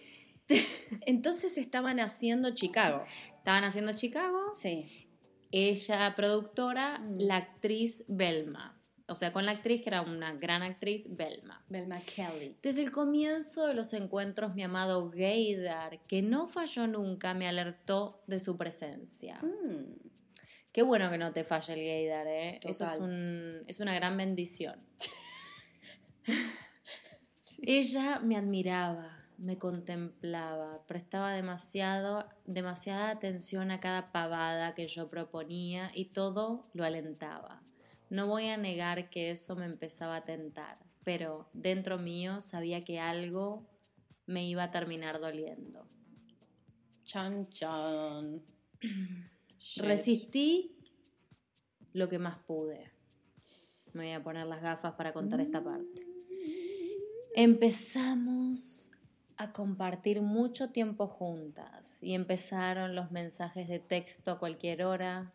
Entonces 1.07 1.57
estaban 1.59 2.01
haciendo 2.01 2.55
Chicago. 2.55 3.05
Estaban 3.39 3.65
haciendo 3.65 3.93
Chicago, 3.95 4.53
Sí. 4.55 5.09
ella 5.51 6.15
productora, 6.17 6.99
Mm. 6.99 7.19
la 7.21 7.37
actriz 7.37 8.05
Belma. 8.09 8.77
O 9.09 9.17
sea, 9.17 9.33
con 9.33 9.45
la 9.45 9.51
actriz 9.53 9.83
que 9.83 9.89
era 9.91 10.03
una 10.03 10.35
gran 10.35 10.63
actriz, 10.63 11.09
Belma. 11.17 11.65
Belma 11.69 11.99
Kelly. 12.01 12.57
Desde 12.63 12.81
el 12.83 12.93
comienzo 12.93 13.67
de 13.67 13.75
los 13.75 13.93
encuentros, 13.93 14.55
mi 14.55 14.63
amado 14.63 15.11
Gaydar, 15.11 16.01
que 16.07 16.23
no 16.23 16.47
falló 16.47 16.87
nunca, 16.87 17.35
me 17.35 17.49
alertó 17.49 18.23
de 18.29 18.39
su 18.39 18.57
presencia. 18.57 19.41
Mm. 19.43 19.97
Qué 20.73 20.83
bueno 20.83 21.11
que 21.11 21.19
no 21.19 21.33
te 21.33 21.43
falle 21.43 21.73
el 21.73 21.81
Gaydar, 21.81 22.27
¿eh? 22.29 22.61
Eso 22.63 22.85
es, 22.85 22.91
Total. 22.93 23.03
un- 23.03 23.65
es 23.67 23.81
una 23.81 23.93
gran 23.95 24.17
bendición. 24.17 24.79
Ella 27.63 28.21
me 28.21 28.37
admiraba, 28.37 29.20
me 29.41 29.57
contemplaba, 29.57 30.85
prestaba 30.87 31.33
demasiado, 31.33 32.29
demasiada 32.45 33.11
atención 33.11 33.71
a 33.71 33.81
cada 33.81 34.13
pavada 34.13 34.75
que 34.75 34.87
yo 34.87 35.09
proponía 35.09 35.91
y 35.95 36.13
todo 36.13 36.69
lo 36.75 36.85
alentaba. 36.85 37.63
No 38.11 38.27
voy 38.27 38.49
a 38.49 38.59
negar 38.59 39.09
que 39.09 39.31
eso 39.31 39.57
me 39.57 39.65
empezaba 39.65 40.17
a 40.17 40.25
tentar, 40.27 40.79
pero 41.05 41.49
dentro 41.55 41.97
mío 41.97 42.43
sabía 42.43 42.85
que 42.85 43.01
algo 43.01 43.67
me 44.27 44.47
iba 44.47 44.65
a 44.65 44.71
terminar 44.71 45.21
doliendo. 45.21 45.89
Chan, 47.05 47.49
chan. 47.49 48.43
Resistí 49.77 50.77
lo 51.95 52.11
que 52.11 52.19
más 52.19 52.39
pude. 52.41 52.93
Me 53.95 54.05
voy 54.05 54.13
a 54.13 54.23
poner 54.23 54.47
las 54.47 54.61
gafas 54.61 54.93
para 54.95 55.15
contar 55.15 55.41
esta 55.41 55.65
parte. 55.65 56.07
Empezamos 57.35 58.90
a 59.41 59.55
compartir 59.55 60.21
mucho 60.21 60.69
tiempo 60.69 61.07
juntas 61.07 62.03
y 62.03 62.13
empezaron 62.13 62.95
los 62.95 63.11
mensajes 63.11 63.69
de 63.69 63.79
texto 63.79 64.33
a 64.33 64.39
cualquier 64.39 64.85
hora, 64.85 65.33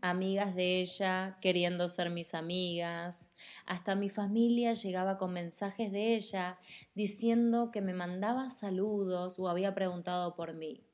amigas 0.00 0.54
de 0.54 0.80
ella 0.80 1.36
queriendo 1.42 1.90
ser 1.90 2.08
mis 2.08 2.32
amigas, 2.32 3.30
hasta 3.66 3.96
mi 3.96 4.08
familia 4.08 4.72
llegaba 4.72 5.18
con 5.18 5.34
mensajes 5.34 5.92
de 5.92 6.14
ella 6.14 6.58
diciendo 6.94 7.70
que 7.70 7.82
me 7.82 7.92
mandaba 7.92 8.48
saludos 8.48 9.38
o 9.38 9.50
había 9.50 9.74
preguntado 9.74 10.34
por 10.34 10.54
mí. 10.54 10.86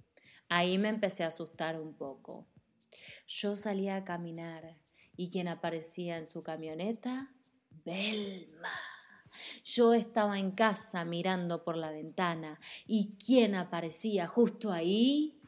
Ahí 0.48 0.76
me 0.76 0.88
empecé 0.88 1.22
a 1.22 1.28
asustar 1.28 1.80
un 1.80 1.94
poco. 1.94 2.48
Yo 3.28 3.54
salía 3.54 3.94
a 3.94 4.04
caminar 4.04 4.76
y 5.16 5.30
quien 5.30 5.46
aparecía 5.46 6.18
en 6.18 6.26
su 6.26 6.42
camioneta, 6.42 7.32
Belma. 7.84 8.93
Yo 9.64 9.94
estaba 9.94 10.38
en 10.38 10.52
casa 10.52 11.04
mirando 11.04 11.64
por 11.64 11.76
la 11.76 11.90
ventana 11.90 12.60
y 12.86 13.16
quien 13.16 13.54
aparecía 13.54 14.26
justo 14.26 14.72
ahí, 14.72 15.40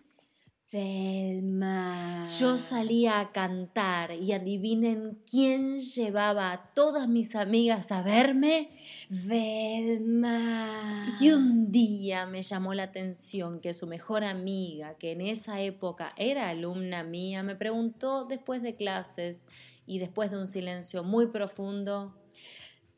Belma. 0.72 2.24
yo 2.41 2.59
salía 2.59 3.20
a 3.20 3.30
cantar 3.30 4.11
y 4.12 4.32
adivinen 4.32 5.22
quién 5.30 5.80
llevaba 5.80 6.51
a 6.51 6.74
todas 6.74 7.09
mis 7.09 7.37
amigas 7.37 7.93
a 7.93 8.03
verme. 8.03 8.68
Velma. 9.09 11.07
Y 11.20 11.30
un 11.30 11.70
día 11.70 12.26
me 12.26 12.43
llamó 12.43 12.74
la 12.74 12.82
atención 12.82 13.61
que 13.61 13.74
su 13.74 13.87
mejor 13.87 14.24
amiga, 14.24 14.97
que 14.99 15.12
en 15.12 15.20
esa 15.20 15.61
época 15.61 16.12
era 16.16 16.49
alumna 16.49 17.05
mía, 17.05 17.45
me 17.45 17.55
preguntó 17.55 18.24
después 18.24 18.61
de 18.61 18.74
clases 18.74 19.47
y 19.87 20.01
después 20.01 20.32
de 20.32 20.39
un 20.39 20.49
silencio 20.49 21.05
muy 21.05 21.28
profundo, 21.28 22.16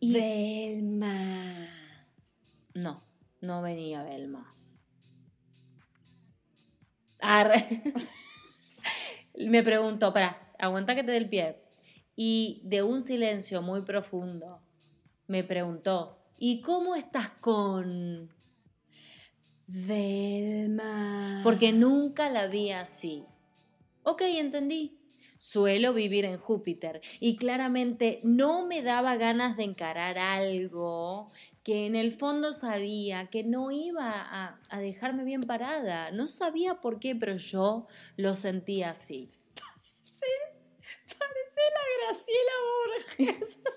y 0.00 0.12
Velma. 0.12 1.68
no, 2.74 3.02
no 3.40 3.62
venía 3.62 4.02
Belma. 4.02 4.52
Arre. 7.20 7.82
me 9.46 9.62
preguntó, 9.62 10.12
para, 10.12 10.52
aguanta 10.58 10.94
que 10.94 11.02
te 11.02 11.10
dé 11.10 11.16
el 11.16 11.28
pie. 11.28 11.62
Y 12.14 12.62
de 12.64 12.82
un 12.82 13.02
silencio 13.02 13.62
muy 13.62 13.82
profundo, 13.82 14.60
me 15.26 15.44
preguntó, 15.44 16.18
¿y 16.38 16.60
cómo 16.60 16.94
estás 16.94 17.30
con...? 17.30 18.30
Velma. 19.70 21.42
porque 21.44 21.74
nunca 21.74 22.30
la 22.30 22.46
vi 22.46 22.70
así. 22.70 23.26
Ok, 24.02 24.22
entendí. 24.22 24.97
Suelo 25.38 25.94
vivir 25.94 26.26
en 26.26 26.36
Júpiter 26.36 27.00
y 27.20 27.36
claramente 27.36 28.20
no 28.22 28.66
me 28.66 28.82
daba 28.82 29.16
ganas 29.16 29.56
de 29.56 29.64
encarar 29.64 30.18
algo 30.18 31.30
que 31.62 31.86
en 31.86 31.96
el 31.96 32.12
fondo 32.12 32.52
sabía 32.52 33.26
que 33.26 33.44
no 33.44 33.70
iba 33.70 34.10
a, 34.10 34.58
a 34.68 34.78
dejarme 34.80 35.24
bien 35.24 35.42
parada. 35.42 36.10
No 36.10 36.26
sabía 36.26 36.80
por 36.80 36.98
qué, 36.98 37.14
pero 37.16 37.36
yo 37.36 37.86
lo 38.16 38.34
sentía 38.34 38.90
así. 38.90 39.30
Parece 41.18 41.60
la 41.74 41.80
Graciela 41.98 42.52
Borges. 43.26 43.58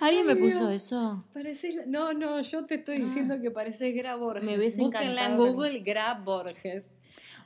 ¿Alguien 0.00 0.26
me 0.26 0.36
puso 0.36 0.68
Dios. 0.68 0.84
eso? 0.84 1.24
Parece 1.32 1.84
No, 1.86 2.12
no, 2.14 2.40
yo 2.40 2.64
te 2.64 2.76
estoy 2.76 2.98
diciendo 2.98 3.40
que 3.40 3.50
parece 3.50 3.90
Gra 3.92 4.16
Borges. 4.16 4.44
Me 4.44 4.56
hubiese 4.56 4.80
Búsquenla 4.80 5.26
en 5.26 5.36
Google, 5.36 5.80
Gra 5.80 6.14
Borges. 6.14 6.90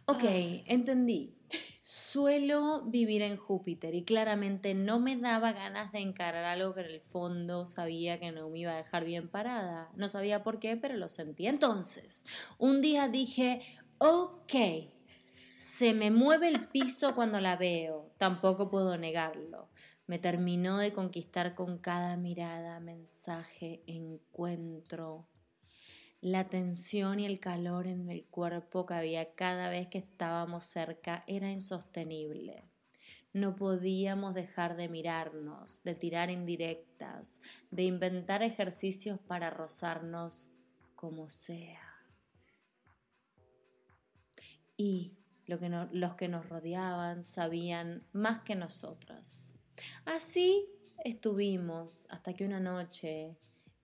Ok, 0.06 0.22
Ah. 0.24 0.62
entendí. 0.66 1.34
Suelo 1.80 2.82
vivir 2.86 3.22
en 3.22 3.36
Júpiter 3.36 3.94
y 3.94 4.04
claramente 4.04 4.74
no 4.74 4.98
me 4.98 5.16
daba 5.16 5.52
ganas 5.52 5.92
de 5.92 6.00
encarar 6.00 6.44
algo 6.44 6.74
que 6.74 6.80
en 6.80 6.86
el 6.86 7.00
fondo 7.00 7.66
sabía 7.66 8.18
que 8.18 8.32
no 8.32 8.48
me 8.48 8.60
iba 8.60 8.72
a 8.72 8.76
dejar 8.76 9.04
bien 9.04 9.28
parada. 9.28 9.90
No 9.94 10.08
sabía 10.08 10.42
por 10.42 10.58
qué, 10.58 10.76
pero 10.76 10.96
lo 10.96 11.08
sentí. 11.08 11.46
Entonces, 11.46 12.24
un 12.58 12.80
día 12.80 13.08
dije, 13.08 13.62
ok, 13.98 14.52
se 15.56 15.92
me 15.92 16.10
mueve 16.10 16.48
el 16.48 16.68
piso 16.68 17.14
cuando 17.14 17.40
la 17.40 17.56
veo, 17.56 18.10
tampoco 18.18 18.70
puedo 18.70 18.96
negarlo. 18.96 19.68
Me 20.06 20.18
terminó 20.18 20.78
de 20.78 20.92
conquistar 20.92 21.54
con 21.54 21.78
cada 21.78 22.16
mirada, 22.16 22.80
mensaje, 22.80 23.82
encuentro. 23.86 25.26
La 26.24 26.48
tensión 26.48 27.20
y 27.20 27.26
el 27.26 27.38
calor 27.38 27.86
en 27.86 28.08
el 28.08 28.24
cuerpo 28.24 28.86
que 28.86 28.94
había 28.94 29.34
cada 29.34 29.68
vez 29.68 29.88
que 29.88 29.98
estábamos 29.98 30.64
cerca 30.64 31.22
era 31.26 31.50
insostenible. 31.50 32.64
No 33.34 33.56
podíamos 33.56 34.32
dejar 34.32 34.74
de 34.74 34.88
mirarnos, 34.88 35.82
de 35.82 35.94
tirar 35.94 36.30
indirectas, 36.30 37.42
de 37.70 37.82
inventar 37.82 38.42
ejercicios 38.42 39.20
para 39.20 39.50
rozarnos 39.50 40.48
como 40.94 41.28
sea. 41.28 41.94
Y 44.78 45.18
lo 45.44 45.58
que 45.58 45.68
los 45.68 46.14
que 46.14 46.28
nos 46.28 46.48
rodeaban 46.48 47.22
sabían 47.22 48.02
más 48.14 48.40
que 48.40 48.54
nosotras. 48.54 49.52
Así 50.06 50.70
estuvimos 51.04 52.06
hasta 52.08 52.32
que 52.32 52.46
una 52.46 52.60
noche 52.60 53.36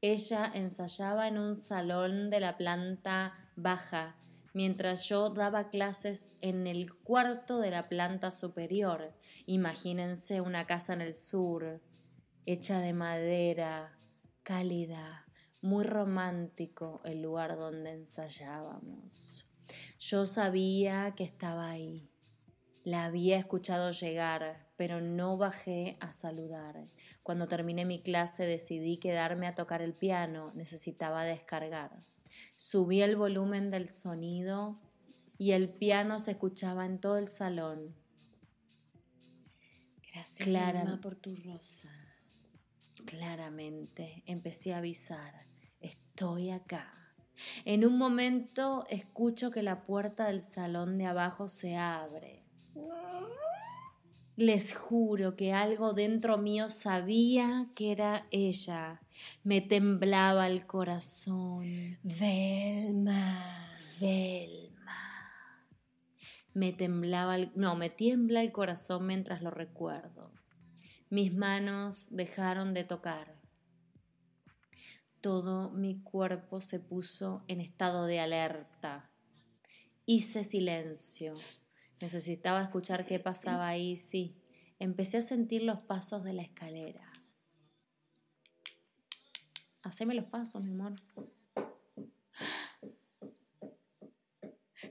ella 0.02 0.50
ensayaba 0.54 1.28
en 1.28 1.38
un 1.38 1.56
salón 1.56 2.30
de 2.30 2.40
la 2.40 2.56
planta 2.56 3.34
baja, 3.56 4.16
mientras 4.54 5.04
yo 5.04 5.30
daba 5.30 5.68
clases 5.68 6.34
en 6.40 6.66
el 6.66 6.94
cuarto 6.94 7.58
de 7.58 7.70
la 7.70 7.88
planta 7.88 8.30
superior. 8.30 9.12
Imagínense 9.46 10.40
una 10.40 10.66
casa 10.66 10.94
en 10.94 11.02
el 11.02 11.14
sur, 11.14 11.80
hecha 12.46 12.80
de 12.80 12.94
madera, 12.94 13.98
cálida, 14.42 15.26
muy 15.60 15.84
romántico 15.84 17.02
el 17.04 17.20
lugar 17.22 17.58
donde 17.58 17.92
ensayábamos. 17.92 19.46
Yo 19.98 20.24
sabía 20.24 21.14
que 21.14 21.24
estaba 21.24 21.68
ahí. 21.68 22.10
La 22.82 23.04
había 23.04 23.38
escuchado 23.38 23.92
llegar, 23.92 24.69
pero 24.80 25.02
no 25.02 25.36
bajé 25.36 25.98
a 26.00 26.10
saludar. 26.10 26.86
Cuando 27.22 27.46
terminé 27.48 27.84
mi 27.84 28.00
clase 28.00 28.46
decidí 28.46 28.96
quedarme 28.96 29.46
a 29.46 29.54
tocar 29.54 29.82
el 29.82 29.92
piano, 29.92 30.52
necesitaba 30.54 31.22
descargar. 31.22 31.90
Subí 32.56 33.02
el 33.02 33.14
volumen 33.14 33.70
del 33.70 33.90
sonido 33.90 34.80
y 35.36 35.50
el 35.50 35.68
piano 35.68 36.18
se 36.18 36.30
escuchaba 36.30 36.86
en 36.86 36.98
todo 36.98 37.18
el 37.18 37.28
salón. 37.28 37.94
Gracias, 40.14 40.48
Clara. 40.48 40.84
Velma, 40.84 41.00
por 41.02 41.14
tu 41.14 41.36
rosa. 41.36 41.90
Claramente 43.04 44.22
empecé 44.24 44.72
a 44.72 44.78
avisar, 44.78 45.34
estoy 45.78 46.52
acá. 46.52 46.90
En 47.66 47.84
un 47.84 47.98
momento 47.98 48.86
escucho 48.88 49.50
que 49.50 49.62
la 49.62 49.82
puerta 49.84 50.28
del 50.28 50.42
salón 50.42 50.96
de 50.96 51.04
abajo 51.04 51.48
se 51.48 51.76
abre. 51.76 52.46
Les 54.40 54.74
juro 54.74 55.36
que 55.36 55.52
algo 55.52 55.92
dentro 55.92 56.38
mío 56.38 56.70
sabía 56.70 57.68
que 57.74 57.92
era 57.92 58.26
ella. 58.30 59.02
Me 59.44 59.60
temblaba 59.60 60.46
el 60.46 60.66
corazón. 60.66 61.98
Velma. 62.02 63.76
Velma. 64.00 65.66
Me 66.54 66.72
temblaba 66.72 67.36
el... 67.36 67.52
No, 67.54 67.76
me 67.76 67.90
tiembla 67.90 68.40
el 68.40 68.50
corazón 68.50 69.06
mientras 69.06 69.42
lo 69.42 69.50
recuerdo. 69.50 70.32
Mis 71.10 71.34
manos 71.34 72.08
dejaron 72.10 72.72
de 72.72 72.84
tocar. 72.84 73.36
Todo 75.20 75.70
mi 75.70 76.00
cuerpo 76.00 76.62
se 76.62 76.80
puso 76.80 77.44
en 77.46 77.60
estado 77.60 78.06
de 78.06 78.20
alerta. 78.20 79.10
Hice 80.06 80.44
silencio. 80.44 81.34
Necesitaba 82.00 82.62
escuchar 82.62 83.04
qué 83.04 83.18
pasaba 83.18 83.68
ahí, 83.68 83.96
sí. 83.96 84.36
Empecé 84.78 85.18
a 85.18 85.22
sentir 85.22 85.62
los 85.62 85.82
pasos 85.82 86.24
de 86.24 86.32
la 86.32 86.42
escalera. 86.42 87.12
Haceme 89.82 90.14
los 90.14 90.26
pasos, 90.26 90.62
mi 90.62 90.72
amor. 90.72 90.94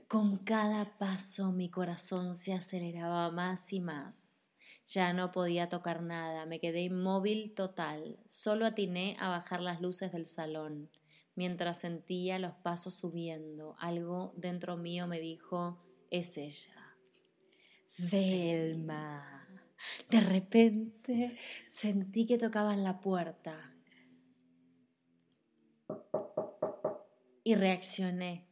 Con 0.06 0.38
cada 0.38 0.98
paso 0.98 1.52
mi 1.52 1.70
corazón 1.70 2.34
se 2.34 2.52
aceleraba 2.52 3.30
más 3.30 3.72
y 3.72 3.80
más. 3.80 4.50
Ya 4.86 5.12
no 5.12 5.30
podía 5.30 5.68
tocar 5.68 6.02
nada, 6.02 6.46
me 6.46 6.58
quedé 6.58 6.82
inmóvil 6.82 7.54
total. 7.54 8.18
Solo 8.26 8.66
atiné 8.66 9.16
a 9.20 9.28
bajar 9.28 9.60
las 9.60 9.80
luces 9.80 10.10
del 10.10 10.26
salón. 10.26 10.90
Mientras 11.36 11.78
sentía 11.78 12.40
los 12.40 12.54
pasos 12.54 12.94
subiendo, 12.94 13.76
algo 13.78 14.34
dentro 14.36 14.76
mío 14.76 15.06
me 15.06 15.20
dijo, 15.20 15.80
es 16.10 16.36
ella. 16.36 16.79
Velma. 17.98 19.48
De 20.10 20.20
repente 20.20 21.36
sentí 21.66 22.26
que 22.26 22.38
tocaban 22.38 22.84
la 22.84 23.00
puerta. 23.00 23.74
Y 27.42 27.54
reaccioné. 27.54 28.46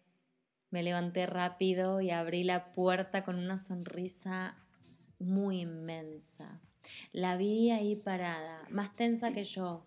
Me 0.70 0.82
levanté 0.82 1.26
rápido 1.26 2.00
y 2.00 2.10
abrí 2.10 2.44
la 2.44 2.72
puerta 2.72 3.24
con 3.24 3.38
una 3.38 3.56
sonrisa 3.56 4.56
muy 5.18 5.60
inmensa. 5.60 6.60
La 7.12 7.36
vi 7.36 7.70
ahí 7.70 7.96
parada, 7.96 8.66
más 8.70 8.94
tensa 8.94 9.32
que 9.32 9.44
yo. 9.44 9.86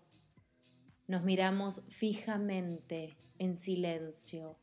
Nos 1.06 1.22
miramos 1.22 1.82
fijamente, 1.88 3.16
en 3.38 3.56
silencio, 3.56 4.58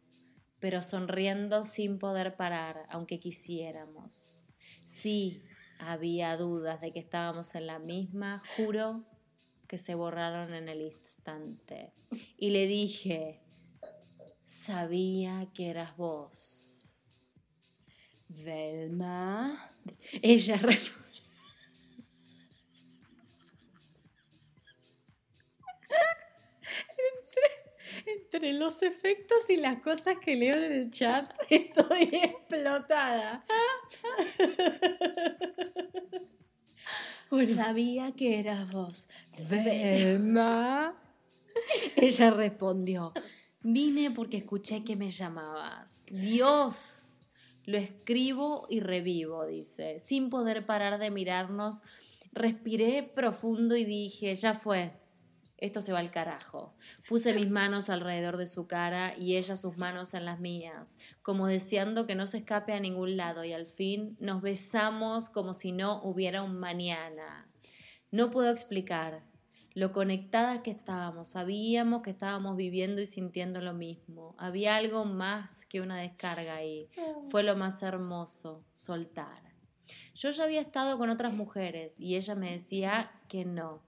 pero 0.60 0.82
sonriendo 0.82 1.64
sin 1.64 2.00
poder 2.00 2.36
parar, 2.36 2.86
aunque 2.90 3.20
quisiéramos. 3.20 4.39
Sí, 4.90 5.44
había 5.78 6.36
dudas 6.36 6.82
de 6.82 6.92
que 6.92 7.00
estábamos 7.00 7.54
en 7.54 7.68
la 7.68 7.78
misma, 7.78 8.42
juro 8.58 9.06
que 9.68 9.78
se 9.78 9.94
borraron 9.94 10.52
en 10.56 10.68
el 10.68 10.82
instante. 10.82 11.94
Y 12.38 12.50
le 12.50 12.66
dije, 12.66 13.40
sabía 14.42 15.48
que 15.54 15.70
eras 15.70 15.96
vos. 15.96 16.98
Velma. 18.30 19.72
Ella 20.24 20.60
entre, 28.18 28.54
los 28.54 28.84
efectos 28.84 29.50
y 29.50 29.58
las 29.58 29.82
cosas 29.82 30.18
que 30.24 30.36
leo 30.36 30.56
en 30.56 30.72
el 30.72 30.92
chat, 30.92 31.32
estoy 31.50 32.10
explotada. 32.12 33.44
Sabía 37.56 38.12
que 38.14 38.40
eras 38.40 38.72
vos. 38.72 39.08
Velma. 39.50 40.96
Ella 41.96 42.32
respondió, 42.32 43.14
Vine 43.62 44.12
porque 44.12 44.38
escuché 44.38 44.84
que 44.84 44.96
me 44.96 45.10
llamabas. 45.10 46.06
Dios, 46.10 47.18
lo 47.66 47.78
escribo 47.78 48.66
y 48.70 48.80
revivo, 48.80 49.46
dice. 49.46 50.00
Sin 50.00 50.30
poder 50.30 50.66
parar 50.66 50.98
de 50.98 51.12
mirarnos, 51.12 51.84
respiré 52.32 53.04
profundo 53.04 53.76
y 53.76 53.84
dije, 53.84 54.34
ya 54.36 54.54
fue, 54.54 54.94
esto 55.60 55.82
se 55.82 55.94
va 55.94 56.00
al 56.00 56.12
carajo. 56.12 56.74
Puse 57.08 57.34
mis 57.34 57.50
manos 57.50 57.90
alrededor 57.90 58.38
de 58.38 58.48
su 58.48 58.68
cara 58.68 59.18
y 59.18 59.36
ella 59.36 59.56
sus 59.56 59.78
manos 59.78 60.14
en 60.14 60.26
las 60.26 60.40
mías, 60.40 60.98
como 61.22 61.48
deseando 61.48 62.08
que 62.08 62.16
no 62.16 62.28
se 62.28 62.40
escape 62.40 62.74
a 62.74 62.80
ningún 62.80 63.18
lado 63.18 63.44
y 63.44 63.54
al 63.54 63.68
fin 63.68 64.18
nos 64.20 64.42
besamos 64.42 65.30
como 65.30 65.54
si 65.54 65.72
no 65.72 66.02
hubiera 66.04 66.44
un 66.44 66.58
mañana. 66.60 67.48
No 68.12 68.32
puedo 68.32 68.50
explicar, 68.50 69.24
lo 69.76 69.92
conectadas 69.92 70.60
que 70.60 70.72
estábamos, 70.72 71.28
sabíamos 71.30 72.02
que 72.02 72.10
estábamos 72.10 72.58
viviendo 72.58 73.02
y 73.02 73.06
sintiendo 73.06 73.62
lo 73.62 73.74
mismo. 73.74 74.36
Había 74.38 74.76
algo 74.76 75.06
más 75.06 75.66
que 75.66 75.80
una 75.80 75.98
descarga 75.98 76.56
ahí. 76.56 76.90
Fue 77.30 77.44
lo 77.44 77.56
más 77.56 77.84
hermoso, 77.84 78.66
soltar. 78.74 79.44
Yo 80.16 80.32
ya 80.32 80.44
había 80.44 80.62
estado 80.62 80.98
con 80.98 81.10
otras 81.10 81.34
mujeres 81.34 82.00
y 82.00 82.16
ella 82.16 82.36
me 82.36 82.52
decía 82.52 83.12
que 83.28 83.46
no, 83.46 83.84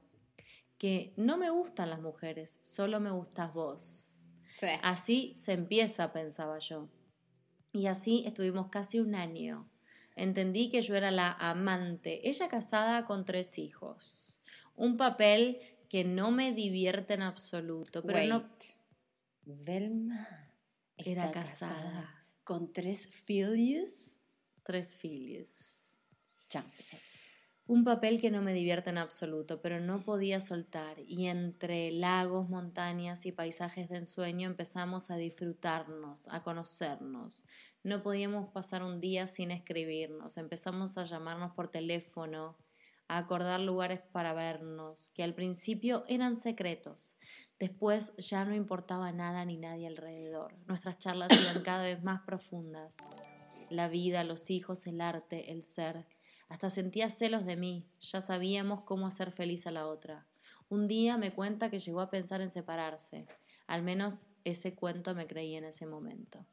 que 0.82 1.14
no 1.16 1.38
me 1.38 1.52
gustan 1.52 1.92
las 1.92 2.02
mujeres, 2.02 2.60
solo 2.64 3.00
me 3.00 3.12
gustas 3.12 3.54
vos. 3.54 4.26
Así 4.82 5.36
se 5.38 5.54
empieza, 5.54 6.12
pensaba 6.12 6.58
yo. 6.58 6.90
Y 7.72 7.86
así 7.86 8.24
estuvimos 8.26 8.70
casi 8.70 9.00
un 9.00 9.14
año. 9.14 9.70
Entendí 10.16 10.72
que 10.72 10.82
yo 10.82 10.96
era 10.96 11.12
la 11.12 11.34
amante, 11.34 12.28
ella 12.28 12.50
casada 12.50 13.06
con 13.06 13.26
tres 13.26 13.60
hijos. 13.60 14.42
Un 14.76 14.98
papel 14.98 15.62
que 15.88 16.04
no 16.04 16.32
me 16.32 16.52
divierte 16.52 17.14
en 17.14 17.22
absoluto. 17.22 18.02
Pero 18.02 18.26
no. 18.26 18.50
Velma 19.44 20.52
era 20.98 21.30
casada. 21.32 22.26
con 22.44 22.74
tres 22.74 23.06
filios. 23.06 24.20
Tres 24.64 24.96
filios. 24.96 25.92
Un 27.68 27.84
papel 27.84 28.20
que 28.20 28.32
no 28.32 28.42
me 28.42 28.54
divierte 28.54 28.90
en 28.90 28.98
absoluto, 28.98 29.62
pero 29.62 29.80
no 29.80 30.00
podía 30.00 30.40
soltar, 30.40 31.00
y 31.00 31.28
entre 31.28 31.92
lagos, 31.92 32.50
montañas 32.50 33.26
y 33.26 33.32
paisajes 33.32 33.88
de 33.88 33.98
ensueño 33.98 34.48
empezamos 34.48 35.10
a 35.10 35.16
disfrutarnos, 35.16 36.28
a 36.30 36.44
conocernos. 36.44 37.46
No 37.84 38.04
podíamos 38.04 38.50
pasar 38.50 38.84
un 38.84 39.00
día 39.00 39.28
sin 39.28 39.52
escribirnos, 39.52 40.38
empezamos 40.38 40.98
a 40.98 41.06
llamarnos 41.06 41.54
por 41.54 41.70
teléfono, 41.70 42.58
a 43.08 43.18
acordar 43.18 43.60
lugares 43.60 44.02
para 44.12 44.34
vernos, 44.34 45.10
que 45.10 45.24
al 45.24 45.34
principio 45.34 46.04
eran 46.08 46.36
secretos. 46.36 47.18
Después 47.60 48.16
ya 48.18 48.44
no 48.44 48.56
importaba 48.56 49.12
nada 49.12 49.46
ni 49.46 49.58
nadie 49.58 49.88
alrededor. 49.88 50.54
Nuestras 50.66 50.98
charlas 50.98 51.30
eran 51.32 51.62
cada 51.62 51.84
vez 51.84 52.02
más 52.04 52.22
profundas. 52.22 52.98
La 53.70 53.88
vida, 53.88 54.24
los 54.24 54.50
hijos, 54.50 54.88
el 54.88 55.00
arte, 55.00 55.52
el 55.52 55.64
ser. 55.64 56.06
Hasta 56.52 56.70
sentía 56.70 57.10
celos 57.10 57.46
de 57.46 57.56
mí. 57.56 57.88
Ya 58.02 58.20
sabíamos 58.20 58.82
cómo 58.82 59.08
hacer 59.08 59.32
feliz 59.32 59.68
a 59.68 59.72
la 59.72 59.88
otra. 59.88 60.28
Un 60.68 60.90
día 60.90 61.16
me 61.16 61.32
cuenta 61.32 61.70
que 61.70 61.80
llegó 61.80 62.02
a 62.02 62.10
pensar 62.10 62.42
en 62.42 62.50
separarse. 62.50 63.26
Al 63.68 63.84
menos 63.84 64.28
ese 64.44 64.76
cuento 64.76 65.16
me 65.16 65.28
creí 65.28 65.56
en 65.56 65.64
ese 65.64 65.86
momento. 65.86 66.46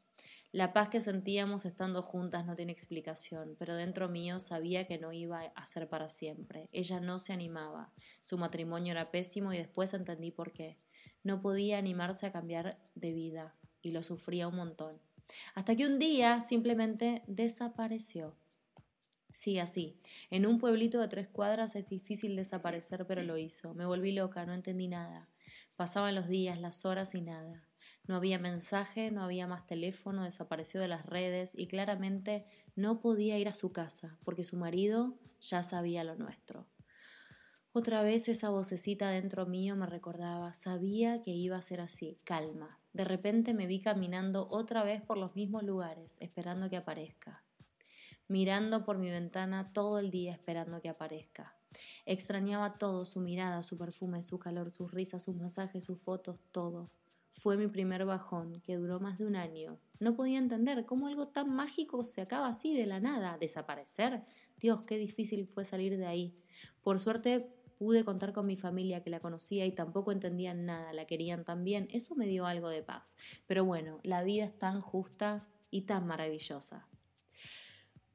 La 0.52 0.72
paz 0.72 0.88
que 0.88 1.00
sentíamos 1.00 1.64
estando 1.64 2.00
juntas 2.00 2.46
no 2.46 2.54
tiene 2.54 2.70
explicación, 2.70 3.56
pero 3.58 3.74
dentro 3.74 4.08
mío 4.08 4.38
sabía 4.38 4.86
que 4.86 4.98
no 4.98 5.12
iba 5.12 5.40
a 5.42 5.66
ser 5.66 5.88
para 5.88 6.08
siempre. 6.08 6.68
Ella 6.70 7.00
no 7.00 7.18
se 7.18 7.32
animaba. 7.32 7.92
Su 8.20 8.38
matrimonio 8.38 8.92
era 8.92 9.10
pésimo 9.10 9.52
y 9.52 9.58
después 9.58 9.94
entendí 9.94 10.30
por 10.30 10.52
qué. 10.52 10.78
No 11.24 11.40
podía 11.40 11.76
animarse 11.76 12.24
a 12.24 12.30
cambiar 12.30 12.78
de 12.94 13.12
vida 13.12 13.56
y 13.82 13.90
lo 13.90 14.04
sufría 14.04 14.46
un 14.46 14.54
montón. 14.54 15.00
Hasta 15.56 15.74
que 15.74 15.86
un 15.86 15.98
día 15.98 16.40
simplemente 16.40 17.24
desapareció. 17.26 18.36
Sí, 19.38 19.60
así. 19.60 19.96
En 20.30 20.46
un 20.46 20.58
pueblito 20.58 20.98
de 20.98 21.06
tres 21.06 21.28
cuadras 21.28 21.76
es 21.76 21.88
difícil 21.88 22.34
desaparecer, 22.34 23.06
pero 23.06 23.22
lo 23.22 23.38
hizo. 23.38 23.72
Me 23.72 23.86
volví 23.86 24.10
loca, 24.10 24.44
no 24.44 24.52
entendí 24.52 24.88
nada. 24.88 25.28
Pasaban 25.76 26.16
los 26.16 26.26
días, 26.26 26.60
las 26.60 26.84
horas 26.84 27.14
y 27.14 27.20
nada. 27.20 27.64
No 28.08 28.16
había 28.16 28.40
mensaje, 28.40 29.12
no 29.12 29.22
había 29.22 29.46
más 29.46 29.64
teléfono, 29.64 30.24
desapareció 30.24 30.80
de 30.80 30.88
las 30.88 31.06
redes 31.06 31.52
y 31.56 31.68
claramente 31.68 32.46
no 32.74 32.98
podía 32.98 33.38
ir 33.38 33.46
a 33.46 33.54
su 33.54 33.70
casa 33.70 34.18
porque 34.24 34.42
su 34.42 34.56
marido 34.56 35.16
ya 35.40 35.62
sabía 35.62 36.02
lo 36.02 36.16
nuestro. 36.16 36.66
Otra 37.70 38.02
vez 38.02 38.28
esa 38.28 38.50
vocecita 38.50 39.10
dentro 39.10 39.46
mío 39.46 39.76
me 39.76 39.86
recordaba, 39.86 40.52
sabía 40.52 41.22
que 41.22 41.30
iba 41.30 41.56
a 41.56 41.62
ser 41.62 41.80
así, 41.80 42.18
calma. 42.24 42.80
De 42.92 43.04
repente 43.04 43.54
me 43.54 43.68
vi 43.68 43.80
caminando 43.80 44.48
otra 44.50 44.82
vez 44.82 45.00
por 45.00 45.16
los 45.16 45.36
mismos 45.36 45.62
lugares, 45.62 46.16
esperando 46.18 46.68
que 46.68 46.76
aparezca. 46.76 47.44
Mirando 48.28 48.84
por 48.84 48.98
mi 48.98 49.10
ventana 49.10 49.72
todo 49.72 49.98
el 49.98 50.10
día 50.10 50.32
esperando 50.32 50.80
que 50.80 50.90
aparezca. 50.90 51.56
Extrañaba 52.04 52.78
todo, 52.78 53.04
su 53.04 53.20
mirada, 53.20 53.62
su 53.62 53.78
perfume, 53.78 54.22
su 54.22 54.38
calor, 54.38 54.70
sus 54.70 54.92
risas, 54.92 55.22
sus 55.22 55.36
masajes, 55.36 55.84
sus 55.84 55.98
fotos, 55.98 56.38
todo. 56.52 56.90
Fue 57.32 57.56
mi 57.56 57.68
primer 57.68 58.04
bajón, 58.04 58.60
que 58.62 58.76
duró 58.76 59.00
más 59.00 59.18
de 59.18 59.26
un 59.26 59.36
año. 59.36 59.78
No 60.00 60.14
podía 60.14 60.38
entender 60.38 60.84
cómo 60.86 61.06
algo 61.06 61.28
tan 61.28 61.54
mágico 61.54 62.02
se 62.02 62.20
acaba 62.20 62.48
así 62.48 62.76
de 62.76 62.86
la 62.86 63.00
nada, 63.00 63.38
desaparecer. 63.38 64.24
Dios, 64.58 64.82
qué 64.82 64.98
difícil 64.98 65.46
fue 65.46 65.64
salir 65.64 65.96
de 65.96 66.06
ahí. 66.06 66.36
Por 66.82 66.98
suerte 66.98 67.54
pude 67.78 68.04
contar 68.04 68.32
con 68.32 68.44
mi 68.44 68.56
familia 68.56 69.02
que 69.02 69.10
la 69.10 69.20
conocía 69.20 69.64
y 69.64 69.72
tampoco 69.72 70.10
entendían 70.10 70.66
nada, 70.66 70.92
la 70.92 71.06
querían 71.06 71.44
tan 71.44 71.64
bien. 71.64 71.88
Eso 71.92 72.16
me 72.16 72.26
dio 72.26 72.44
algo 72.44 72.68
de 72.68 72.82
paz. 72.82 73.16
Pero 73.46 73.64
bueno, 73.64 74.00
la 74.02 74.22
vida 74.24 74.44
es 74.44 74.58
tan 74.58 74.80
justa 74.80 75.46
y 75.70 75.82
tan 75.82 76.06
maravillosa. 76.06 76.88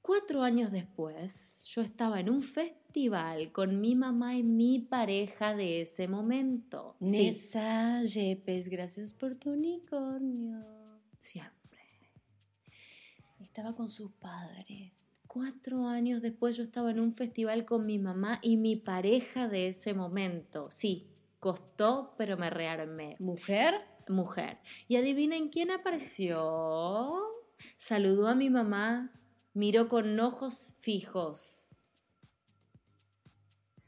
Cuatro 0.04 0.44
años 0.44 0.70
después, 0.70 1.64
yo 1.70 1.82
estaba 1.82 2.20
en 2.20 2.30
un 2.30 2.42
festival 2.42 3.54
con 3.54 3.80
mi 3.80 3.96
mamá 3.96 4.36
y 4.36 4.44
mi 4.44 4.80
pareja 4.80 5.56
de 5.56 5.80
ese 5.80 6.10
momento. 6.10 6.98
Sí, 7.02 7.28
Nessa 7.28 8.04
Yepes, 8.04 8.68
gracias 8.68 9.14
por 9.14 9.36
tu 9.36 9.52
unicornio. 9.54 10.62
siempre. 11.18 11.80
Estaba 13.40 13.74
con 13.78 13.88
su 13.88 14.12
padre. 14.12 14.94
Cuatro 15.26 15.88
años 15.88 16.22
después 16.22 16.58
yo 16.58 16.64
estaba 16.64 16.92
en 16.92 17.00
un 17.00 17.14
festival 17.14 17.64
con 17.64 17.86
mi 17.86 17.98
mamá 17.98 18.40
y 18.42 18.58
mi 18.58 18.76
pareja 18.76 19.48
de 19.48 19.70
ese 19.70 19.94
momento. 19.94 20.68
Sí, 20.70 21.08
costó, 21.40 22.14
pero 22.18 22.36
me 22.36 22.50
rearmé. 22.50 23.16
¿Mujer? 23.20 23.76
Mujer. 24.10 24.58
Y 24.90 24.98
adivinen 24.98 25.48
quién 25.48 25.72
apareció. 25.72 27.22
Saludó 27.78 28.28
a 28.28 28.36
mi 28.36 28.50
mamá, 28.50 29.14
miró 29.54 29.88
con 29.88 30.20
ojos 30.20 30.76
fijos. 30.80 31.70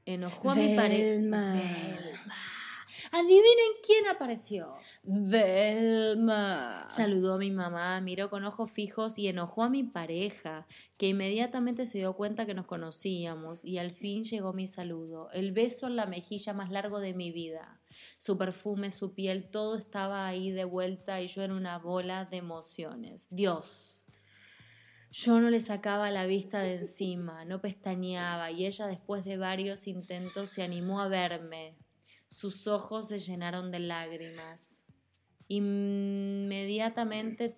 Enojó 0.05 0.51
a 0.51 0.55
mi 0.55 0.75
pareja. 0.75 1.03
Velma. 1.03 1.61
Adivinen 3.11 3.71
quién 3.85 4.07
apareció. 4.07 4.75
Velma. 5.03 6.85
Saludó 6.89 7.33
a 7.33 7.37
mi 7.37 7.49
mamá, 7.49 7.99
miró 8.01 8.29
con 8.29 8.43
ojos 8.45 8.69
fijos 8.69 9.17
y 9.17 9.27
enojó 9.27 9.63
a 9.63 9.69
mi 9.69 9.83
pareja, 9.83 10.67
que 10.97 11.07
inmediatamente 11.07 11.85
se 11.85 11.99
dio 11.99 12.13
cuenta 12.13 12.45
que 12.45 12.53
nos 12.53 12.65
conocíamos 12.65 13.63
y 13.63 13.77
al 13.77 13.91
fin 13.91 14.23
llegó 14.23 14.53
mi 14.53 14.67
saludo, 14.67 15.29
el 15.31 15.51
beso 15.51 15.87
en 15.87 15.95
la 15.95 16.05
mejilla 16.05 16.53
más 16.53 16.71
largo 16.71 16.99
de 16.99 17.13
mi 17.13 17.31
vida. 17.31 17.81
Su 18.17 18.37
perfume, 18.37 18.91
su 18.91 19.13
piel, 19.13 19.49
todo 19.49 19.77
estaba 19.77 20.27
ahí 20.27 20.51
de 20.51 20.65
vuelta 20.65 21.21
y 21.21 21.27
yo 21.27 21.43
en 21.43 21.51
una 21.51 21.79
bola 21.79 22.25
de 22.25 22.37
emociones. 22.37 23.27
Dios. 23.29 23.94
Yo 25.17 25.39
no 25.39 25.49
le 25.49 25.61
sacaba 25.61 26.11
la 26.11 26.25
vista 26.25 26.59
de 26.59 26.75
encima, 26.75 27.45
no 27.45 27.61
pestañeaba 27.61 28.51
y 28.51 28.65
ella 28.65 28.85
después 28.85 29.23
de 29.23 29.37
varios 29.37 29.87
intentos 29.87 30.49
se 30.49 30.61
animó 30.61 30.99
a 30.99 31.07
verme. 31.07 31.77
Sus 32.27 32.67
ojos 32.67 33.07
se 33.07 33.19
llenaron 33.19 33.71
de 33.71 33.79
lágrimas. 33.79 34.83
Inmediatamente 35.47 37.55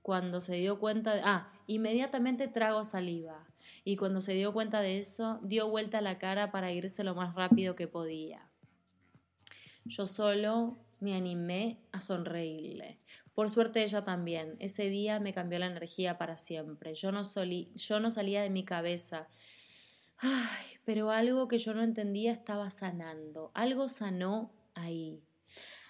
cuando 0.00 0.40
se 0.40 0.54
dio 0.54 0.78
cuenta 0.78 1.16
de, 1.16 1.22
ah, 1.24 1.50
inmediatamente 1.66 2.46
trago 2.46 2.84
saliva. 2.84 3.48
Y 3.82 3.96
cuando 3.96 4.20
se 4.20 4.34
dio 4.34 4.52
cuenta 4.52 4.80
de 4.80 4.98
eso, 4.98 5.40
dio 5.42 5.68
vuelta 5.68 6.00
la 6.02 6.18
cara 6.18 6.52
para 6.52 6.70
irse 6.70 7.02
lo 7.02 7.16
más 7.16 7.34
rápido 7.34 7.74
que 7.74 7.88
podía. 7.88 8.48
Yo 9.86 10.06
solo 10.06 10.78
me 11.00 11.16
animé 11.16 11.80
a 11.90 12.00
sonreírle. 12.00 13.00
Por 13.34 13.50
suerte 13.50 13.82
ella 13.82 14.04
también. 14.04 14.56
Ese 14.60 14.88
día 14.88 15.18
me 15.18 15.34
cambió 15.34 15.58
la 15.58 15.66
energía 15.66 16.18
para 16.18 16.36
siempre. 16.36 16.94
Yo 16.94 17.10
no, 17.12 17.24
solí, 17.24 17.72
yo 17.74 18.00
no 18.00 18.10
salía 18.10 18.42
de 18.42 18.50
mi 18.50 18.64
cabeza. 18.64 19.28
Ay, 20.18 20.66
pero 20.84 21.10
algo 21.10 21.48
que 21.48 21.58
yo 21.58 21.74
no 21.74 21.82
entendía 21.82 22.32
estaba 22.32 22.70
sanando. 22.70 23.50
Algo 23.54 23.88
sanó 23.88 24.52
ahí. 24.74 25.20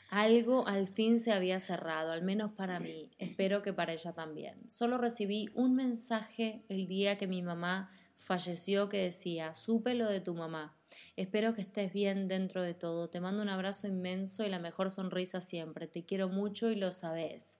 Algo 0.09 0.66
al 0.68 0.88
fin 0.88 1.18
se 1.18 1.32
había 1.32 1.61
cerrado, 1.61 2.12
al 2.12 2.22
menos 2.22 2.53
para 2.53 2.80
mí. 2.80 3.11
Espero 3.18 3.62
que 3.62 3.72
para 3.72 3.92
ella 3.92 4.12
también. 4.12 4.70
Solo 4.70 4.97
recibí 4.97 5.51
un 5.55 5.74
mensaje 5.74 6.64
el 6.68 6.86
día 6.86 7.18
que 7.18 7.26
mi 7.26 7.42
mamá 7.42 7.90
falleció 8.18 8.88
que 8.88 8.99
decía, 8.99 9.55
supe 9.55 9.95
lo 9.95 10.09
de 10.09 10.20
tu 10.20 10.34
mamá. 10.34 10.76
Espero 11.16 11.55
que 11.55 11.62
estés 11.62 11.92
bien 11.92 12.28
dentro 12.28 12.62
de 12.62 12.74
todo. 12.74 13.09
Te 13.09 13.20
mando 13.20 13.42
un 13.42 13.49
abrazo 13.49 13.86
inmenso 13.86 14.45
y 14.45 14.49
la 14.49 14.59
mejor 14.59 14.90
sonrisa 14.90 15.40
siempre. 15.40 15.86
Te 15.86 16.05
quiero 16.05 16.28
mucho 16.28 16.70
y 16.70 16.76
lo 16.76 16.92
sabes. 16.92 17.59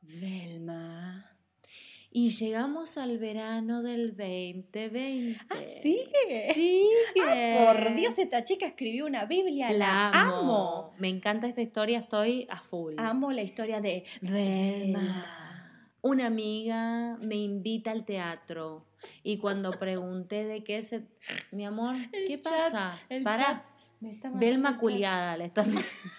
Velma. 0.00 1.36
Y 2.10 2.30
llegamos 2.30 2.96
al 2.96 3.18
verano 3.18 3.82
del 3.82 4.16
2020. 4.16 5.38
¿Ah, 5.50 5.60
sigue? 5.60 6.54
Sigue. 6.54 6.88
Ah, 7.22 7.74
por 7.74 7.94
Dios, 7.94 8.18
esta 8.18 8.42
chica 8.42 8.66
escribió 8.66 9.04
una 9.04 9.26
Biblia. 9.26 9.70
La, 9.72 10.08
amo. 10.10 10.94
Me 10.98 11.08
encanta 11.08 11.46
esta 11.46 11.60
historia, 11.60 11.98
estoy 11.98 12.46
a 12.48 12.62
full. 12.62 12.94
Amo 12.96 13.32
la 13.32 13.42
historia 13.42 13.82
de 13.82 14.04
Velma. 14.22 15.45
Una 16.02 16.26
amiga 16.26 17.16
me 17.20 17.36
invita 17.36 17.90
al 17.90 18.04
teatro 18.04 18.86
y 19.22 19.38
cuando 19.38 19.72
pregunté 19.72 20.44
de 20.44 20.62
qué 20.62 20.82
se... 20.82 21.06
Mi 21.50 21.64
amor, 21.66 21.96
¿qué 22.26 22.38
pasa? 22.38 22.98
Para, 23.24 23.36
chat. 23.38 23.64
Me 24.00 24.12
está 24.12 24.28
matando 24.28 24.46
el 24.46 24.52
Belma 24.52 24.70
chat. 24.72 24.80
culiada, 24.80 25.36
le 25.36 25.44
están 25.46 25.70
diciendo. 25.70 26.10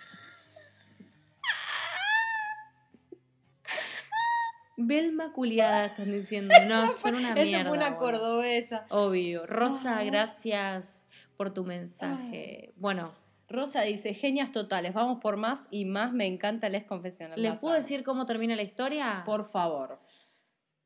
Belma 4.80 5.34
culiada, 5.34 5.86
están 5.86 6.12
diciendo. 6.12 6.54
No, 6.68 6.90
son 6.90 7.16
una 7.16 7.32
Esa 7.34 7.44
mierda. 7.44 7.70
fue 7.70 7.78
una 7.78 7.98
cordobesa. 7.98 8.86
Obvio. 8.90 9.46
Rosa, 9.48 10.04
gracias 10.04 11.08
por 11.36 11.52
tu 11.54 11.64
mensaje. 11.64 12.74
Bueno, 12.78 13.14
Rosa 13.50 13.82
dice, 13.84 14.14
genias 14.14 14.52
totales, 14.52 14.94
vamos 14.94 15.20
por 15.22 15.38
más 15.38 15.68
y 15.72 15.86
más, 15.86 16.12
me 16.12 16.28
encanta 16.28 16.68
Les 16.68 16.84
Confesional. 16.84 17.42
¿les 17.42 17.52
Las 17.52 17.60
puedo 17.62 17.74
amo". 17.74 17.82
decir 17.82 18.04
cómo 18.04 18.26
termina 18.26 18.56
la 18.56 18.62
historia? 18.62 19.24
Por 19.26 19.46
favor. 19.46 20.00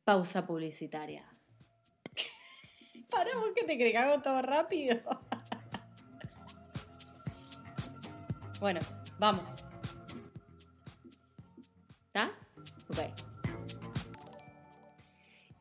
Pausa 0.04 0.46
publicitaria. 0.46 1.26
Para, 3.10 3.32
¿por 3.34 3.54
qué 3.54 3.64
te 3.64 3.76
crees 3.76 3.92
que 3.92 3.98
hago 3.98 4.22
todo 4.22 4.42
rápido? 4.42 4.96
bueno, 8.62 8.80
vamos. 9.20 9.48
¿Está? 12.08 12.32
Ok. 12.90 13.00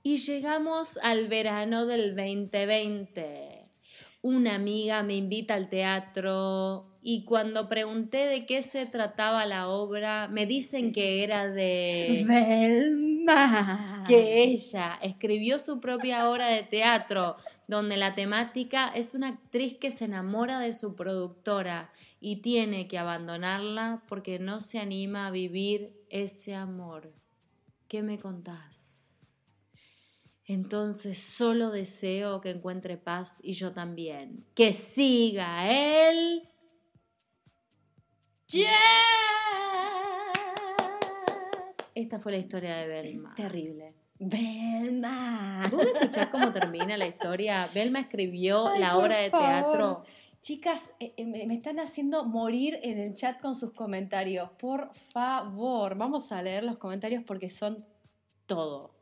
Y 0.03 0.19
llegamos 0.19 0.99
al 1.03 1.29
verano 1.29 1.87
del 1.87 2.15
2020. 2.15 3.50
Una 4.23 4.55
amiga 4.55 5.03
me 5.03 5.17
invita 5.17 5.55
al 5.55 5.69
teatro 5.71 6.91
y 7.03 7.25
cuando 7.25 7.69
pregunté 7.69 8.27
de 8.27 8.45
qué 8.45 8.61
se 8.61 8.85
trataba 8.85 9.47
la 9.47 9.69
obra, 9.69 10.29
me 10.29 10.45
dicen 10.45 10.93
que 10.93 11.25
era 11.25 11.49
de... 11.49 12.25
Velma. 12.29 14.05
que 14.07 14.43
ella 14.43 14.99
escribió 15.01 15.59
su 15.59 15.81
propia 15.81 16.29
obra 16.29 16.49
de 16.49 16.63
teatro, 16.63 17.37
donde 17.67 17.97
la 17.97 18.15
temática 18.15 18.89
es 18.95 19.15
una 19.15 19.29
actriz 19.29 19.79
que 19.79 19.91
se 19.91 20.05
enamora 20.05 20.59
de 20.59 20.75
su 20.75 20.95
productora 20.95 21.91
y 22.21 22.37
tiene 22.37 22.87
que 22.87 22.99
abandonarla 22.99 24.03
porque 24.07 24.39
no 24.39 24.61
se 24.61 24.79
anima 24.79 25.27
a 25.27 25.31
vivir 25.31 25.95
ese 26.11 26.55
amor. 26.55 27.11
¿Qué 27.89 28.03
me 28.03 28.19
contás? 28.19 29.00
Entonces 30.53 31.17
solo 31.17 31.71
deseo 31.71 32.41
que 32.41 32.51
encuentre 32.51 32.97
paz 32.97 33.39
y 33.41 33.53
yo 33.53 33.73
también. 33.73 34.45
Que 34.57 34.73
siga 34.73 35.71
él. 35.71 36.43
Yes. 38.49 38.67
Esta 41.95 42.19
fue 42.19 42.33
la 42.33 42.39
historia 42.39 42.79
de 42.79 42.89
Belma. 42.89 43.33
Terrible. 43.37 43.95
Velma. 44.19 45.69
¿Vos 45.71 45.85
me 45.85 45.93
escuchás 45.93 46.27
cómo 46.27 46.51
termina 46.51 46.99
la 46.99 47.07
historia? 47.07 47.71
Belma 47.73 48.01
escribió 48.01 48.67
Ay, 48.67 48.81
la 48.81 48.99
obra 48.99 49.19
de 49.19 49.31
teatro. 49.31 50.03
Chicas, 50.41 50.91
eh, 50.99 51.15
eh, 51.17 51.47
me 51.47 51.55
están 51.55 51.79
haciendo 51.79 52.25
morir 52.25 52.77
en 52.83 52.99
el 52.99 53.15
chat 53.15 53.41
con 53.41 53.55
sus 53.55 53.73
comentarios. 53.73 54.51
Por 54.59 54.93
favor, 54.95 55.95
vamos 55.95 56.33
a 56.33 56.43
leer 56.43 56.65
los 56.65 56.77
comentarios 56.77 57.23
porque 57.25 57.51
son 57.51 57.87
todo. 58.47 59.00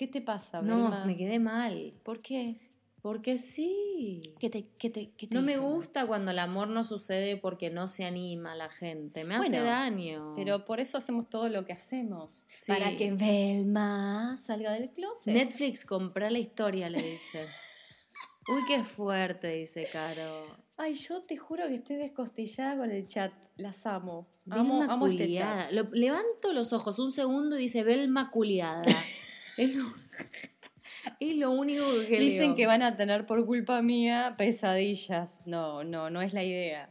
¿Qué 0.00 0.06
te 0.06 0.22
pasa, 0.22 0.62
No, 0.62 0.76
Velma? 0.84 1.04
me 1.04 1.14
quedé 1.14 1.38
mal. 1.38 1.92
¿Por 2.02 2.22
qué? 2.22 2.56
Porque 3.02 3.36
sí. 3.36 4.22
¿Qué 4.38 4.48
te, 4.48 4.66
qué 4.78 4.88
te, 4.88 5.10
qué 5.10 5.26
te 5.26 5.34
No 5.34 5.42
me 5.42 5.58
gusta 5.58 6.06
cuando 6.06 6.30
el 6.30 6.38
amor 6.38 6.68
no 6.68 6.84
sucede 6.84 7.36
porque 7.36 7.68
no 7.68 7.86
se 7.86 8.06
anima 8.06 8.54
la 8.54 8.70
gente. 8.70 9.24
Me 9.24 9.34
hace 9.36 9.60
daño. 9.60 10.32
Pero 10.36 10.64
por 10.64 10.80
eso 10.80 10.96
hacemos 10.96 11.28
todo 11.28 11.50
lo 11.50 11.66
que 11.66 11.74
hacemos. 11.74 12.46
Sí. 12.48 12.72
Para 12.72 12.96
que 12.96 13.12
Velma 13.12 14.38
salga 14.38 14.72
del 14.72 14.88
closet. 14.88 15.34
Netflix, 15.34 15.84
comprá 15.84 16.30
la 16.30 16.38
historia, 16.38 16.88
le 16.88 17.02
dice. 17.02 17.44
Uy, 18.48 18.62
qué 18.66 18.82
fuerte, 18.82 19.48
dice 19.48 19.86
Caro. 19.92 20.46
Ay, 20.78 20.94
yo 20.94 21.20
te 21.20 21.36
juro 21.36 21.66
que 21.68 21.74
estoy 21.74 21.96
descostillada 21.96 22.78
con 22.78 22.90
el 22.90 23.06
chat. 23.06 23.34
Las 23.58 23.84
amo. 23.84 24.30
Amo, 24.48 24.78
Belma 24.78 24.94
amo 24.94 25.06
este 25.08 25.30
chat. 25.30 25.70
Lo- 25.72 25.90
levanto 25.92 26.54
los 26.54 26.72
ojos 26.72 26.98
un 26.98 27.12
segundo 27.12 27.58
y 27.58 27.64
dice 27.64 27.84
Belma 27.84 28.30
culiada. 28.30 28.84
es, 29.62 29.74
lo, 29.76 29.84
es 31.20 31.36
lo 31.36 31.50
único 31.52 31.84
que 32.08 32.18
Dicen 32.18 32.48
leo. 32.48 32.54
que 32.56 32.66
van 32.66 32.82
a 32.82 32.96
tener 32.96 33.26
por 33.26 33.44
culpa 33.46 33.82
mía 33.82 34.34
pesadillas. 34.38 35.42
No, 35.46 35.84
no, 35.84 36.10
no 36.10 36.22
es 36.22 36.32
la 36.32 36.42
idea. 36.44 36.90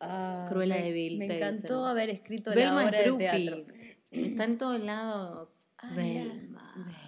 Ah, 0.00 0.46
Cruella 0.48 0.76
me- 0.76 0.82
de 0.82 0.92
Vil, 0.92 1.18
Me 1.18 1.26
encantó 1.36 1.58
dicen. 1.80 1.84
haber 1.90 2.10
escrito 2.10 2.50
la 2.50 2.56
Belma 2.56 2.84
obra 2.86 3.00
es 3.00 3.04
de 3.12 3.18
teatro. 3.18 3.64
Está 4.10 4.44
en 4.44 4.58
todos 4.58 4.80
lados. 4.80 5.64
Ah, 5.78 5.90
mira. 5.96 6.24
Belma. 6.24 6.72
Velma. 6.76 7.00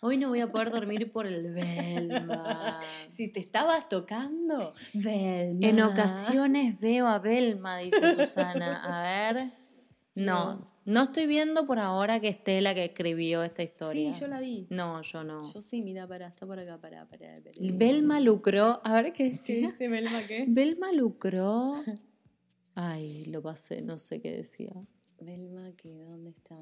Hoy 0.00 0.18
no 0.18 0.28
voy 0.28 0.40
a 0.40 0.52
poder 0.52 0.70
dormir 0.70 1.10
por 1.12 1.26
el 1.26 1.52
Belma. 1.54 2.80
Si 3.08 3.32
te 3.32 3.38
estabas 3.40 3.88
tocando, 3.88 4.74
Velma. 4.92 5.66
En 5.66 5.80
ocasiones 5.80 6.78
veo 6.80 7.06
a 7.06 7.18
Belma, 7.20 7.78
dice 7.78 8.14
Susana. 8.16 8.82
A 8.84 9.02
ver. 9.34 9.50
No, 10.16 10.73
No 10.86 11.04
estoy 11.04 11.26
viendo 11.26 11.66
por 11.66 11.78
ahora 11.78 12.20
que 12.20 12.28
esté 12.28 12.60
la 12.60 12.74
que 12.74 12.84
escribió 12.84 13.42
esta 13.42 13.62
historia. 13.62 14.12
Sí, 14.12 14.20
yo 14.20 14.26
la 14.26 14.40
vi. 14.40 14.66
No, 14.70 15.00
yo 15.02 15.24
no. 15.24 15.50
Yo 15.52 15.62
sí, 15.62 15.80
mira, 15.82 16.06
para, 16.06 16.28
está 16.28 16.46
por 16.46 16.58
acá, 16.58 16.78
para, 16.78 17.06
para. 17.08 17.40
para. 17.40 17.52
Belma 17.72 18.20
lucró. 18.20 18.80
A 18.84 18.94
ver 19.00 19.12
qué 19.12 19.24
¿Qué 19.24 19.28
decía. 19.30 19.68
dice 19.68 19.88
Belma 19.88 20.20
qué? 20.28 20.44
Belma 20.48 20.92
lucró. 20.92 21.82
Ay, 22.74 23.24
lo 23.26 23.40
pasé, 23.40 23.80
no 23.80 23.96
sé 23.96 24.20
qué 24.20 24.32
decía. 24.32 24.72
Belma, 25.20 25.72
que 25.76 26.04
¿dónde 26.04 26.30
está? 26.30 26.56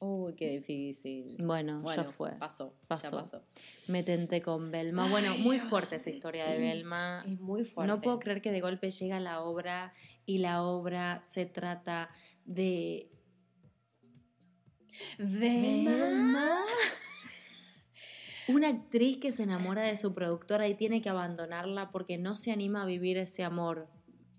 Uy, 0.00 0.34
qué 0.34 0.48
difícil. 0.48 1.36
Bueno, 1.38 1.82
Bueno, 1.82 2.04
ya 2.04 2.10
fue. 2.10 2.30
Pasó, 2.38 2.74
Pasó. 2.88 3.10
Ya 3.10 3.16
pasó. 3.18 3.42
Me 3.86 4.02
tenté 4.02 4.40
con 4.40 4.70
Belma. 4.70 5.08
Bueno, 5.10 5.36
muy 5.36 5.58
fuerte 5.58 5.96
esta 5.96 6.08
historia 6.10 6.48
de 6.48 6.58
Belma. 6.58 7.22
Es 7.26 7.38
muy 7.38 7.64
fuerte. 7.64 7.86
No 7.86 8.00
puedo 8.00 8.18
creer 8.18 8.40
que 8.40 8.50
de 8.50 8.62
golpe 8.62 8.90
llega 8.90 9.20
la 9.20 9.42
obra 9.42 9.92
y 10.24 10.38
la 10.38 10.62
obra 10.64 11.20
se 11.22 11.44
trata 11.44 12.08
de 12.46 13.09
Belma. 15.18 16.64
Una 18.48 18.68
actriz 18.68 19.18
que 19.18 19.30
se 19.32 19.44
enamora 19.44 19.82
de 19.82 19.96
su 19.96 20.12
productora 20.12 20.66
y 20.68 20.74
tiene 20.74 21.00
que 21.00 21.08
abandonarla 21.08 21.90
porque 21.90 22.18
no 22.18 22.34
se 22.34 22.50
anima 22.52 22.82
a 22.82 22.86
vivir 22.86 23.16
ese 23.16 23.44
amor. 23.44 23.88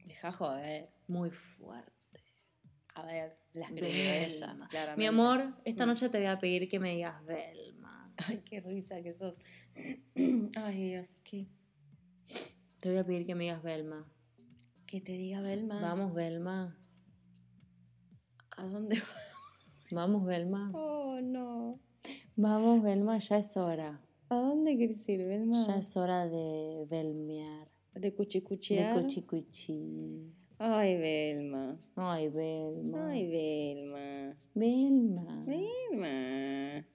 Deja 0.06 0.32
joder. 0.32 0.90
Muy 1.08 1.32
fuerte. 1.32 1.92
A 2.94 3.04
ver, 3.06 3.38
la 3.54 3.66
escribió 3.68 4.12
ella. 4.12 4.48
Belma. 4.48 4.68
claramente. 4.68 5.00
Mi 5.00 5.06
amor, 5.06 5.56
esta 5.64 5.86
Mm. 5.86 5.90
noche 5.90 6.10
te 6.10 6.18
voy 6.18 6.28
a 6.28 6.40
pedir 6.40 6.68
que 6.70 6.80
me 6.80 6.96
digas 6.96 7.24
Belma. 7.26 8.12
Ay, 8.28 8.42
qué 8.46 8.60
risa 8.60 9.02
que 9.02 9.14
sos. 9.14 9.38
Ay, 10.56 10.90
Dios, 10.90 11.08
¿qué? 11.24 11.48
Te 12.82 12.90
voy 12.90 12.98
a 12.98 13.04
pedir 13.06 13.26
que 13.26 13.36
me 13.36 13.46
digas 13.46 13.64
Belma. 13.64 14.06
Que 14.88 15.00
te 15.00 15.14
diga 15.14 15.40
Belma. 15.40 15.80
Vamos, 15.80 16.14
Belma. 16.14 16.78
¿A 18.58 18.66
dónde 18.66 19.02
Vamos, 19.92 20.26
Belma. 20.26 20.72
Oh, 20.74 21.20
no. 21.22 21.80
Vamos, 22.38 22.82
Belma, 22.82 23.20
ya 23.20 23.38
es 23.38 23.58
hora. 23.58 24.00
¿A 24.30 24.36
dónde 24.36 24.78
quieres 24.78 25.08
ir, 25.10 25.26
Belma? 25.26 25.66
Ya 25.68 25.76
es 25.78 25.98
hora 25.98 26.28
de 26.28 26.86
belmear. 26.90 27.68
De 27.94 28.00
De 28.00 28.14
cuchicuchear. 28.16 28.94
cuchi 29.02 29.22
cuchi. 29.24 30.34
Ay, 30.58 30.98
Belma. 30.98 31.78
Ay, 31.98 32.30
Belma. 32.30 33.10
Ay, 33.10 33.28
Belma. 33.28 34.38
Belma. 34.54 35.46
Belma. 35.46 36.86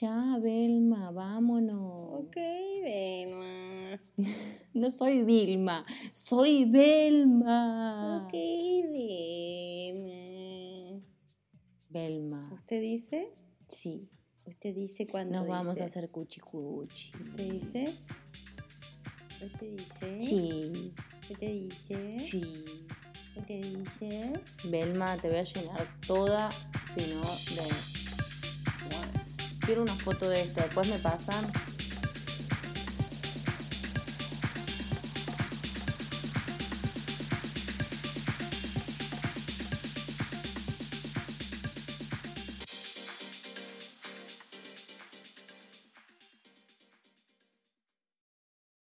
Ya, 0.00 0.38
Belma, 0.40 1.10
vámonos. 1.10 2.20
Ok, 2.20 2.36
Belma. 2.82 4.00
No 4.74 4.90
soy 4.90 5.22
Vilma, 5.22 5.84
soy 6.14 6.64
Belma. 6.64 8.24
Ok, 8.24 8.32
Belma. 8.32 10.21
Belma. 11.92 12.50
¿Usted 12.52 12.80
dice? 12.80 13.28
Sí. 13.68 14.08
¿Usted 14.44 14.74
dice 14.74 15.06
cuándo 15.06 15.38
Nos 15.38 15.46
vamos 15.46 15.80
a 15.80 15.84
hacer 15.84 16.10
cuchi 16.10 16.40
cuchi. 16.40 17.12
¿Usted 17.14 17.52
dice? 17.52 17.84
¿Usted 19.44 19.76
dice? 19.76 20.20
Sí. 20.20 20.92
¿Usted 21.30 21.52
dice? 21.52 22.18
Sí. 22.18 22.64
¿Usted 23.36 23.62
dice? 23.62 24.32
Belma, 24.68 25.16
te 25.18 25.28
voy 25.28 25.38
a 25.38 25.44
llenar 25.44 25.86
toda, 26.06 26.50
si 26.50 27.14
no, 27.14 27.20
de... 27.20 27.68
Quiero 29.64 29.82
una 29.82 29.94
foto 29.94 30.28
de 30.28 30.40
esto, 30.40 30.60
después 30.60 30.88
me 30.88 30.98
pasan. 30.98 31.44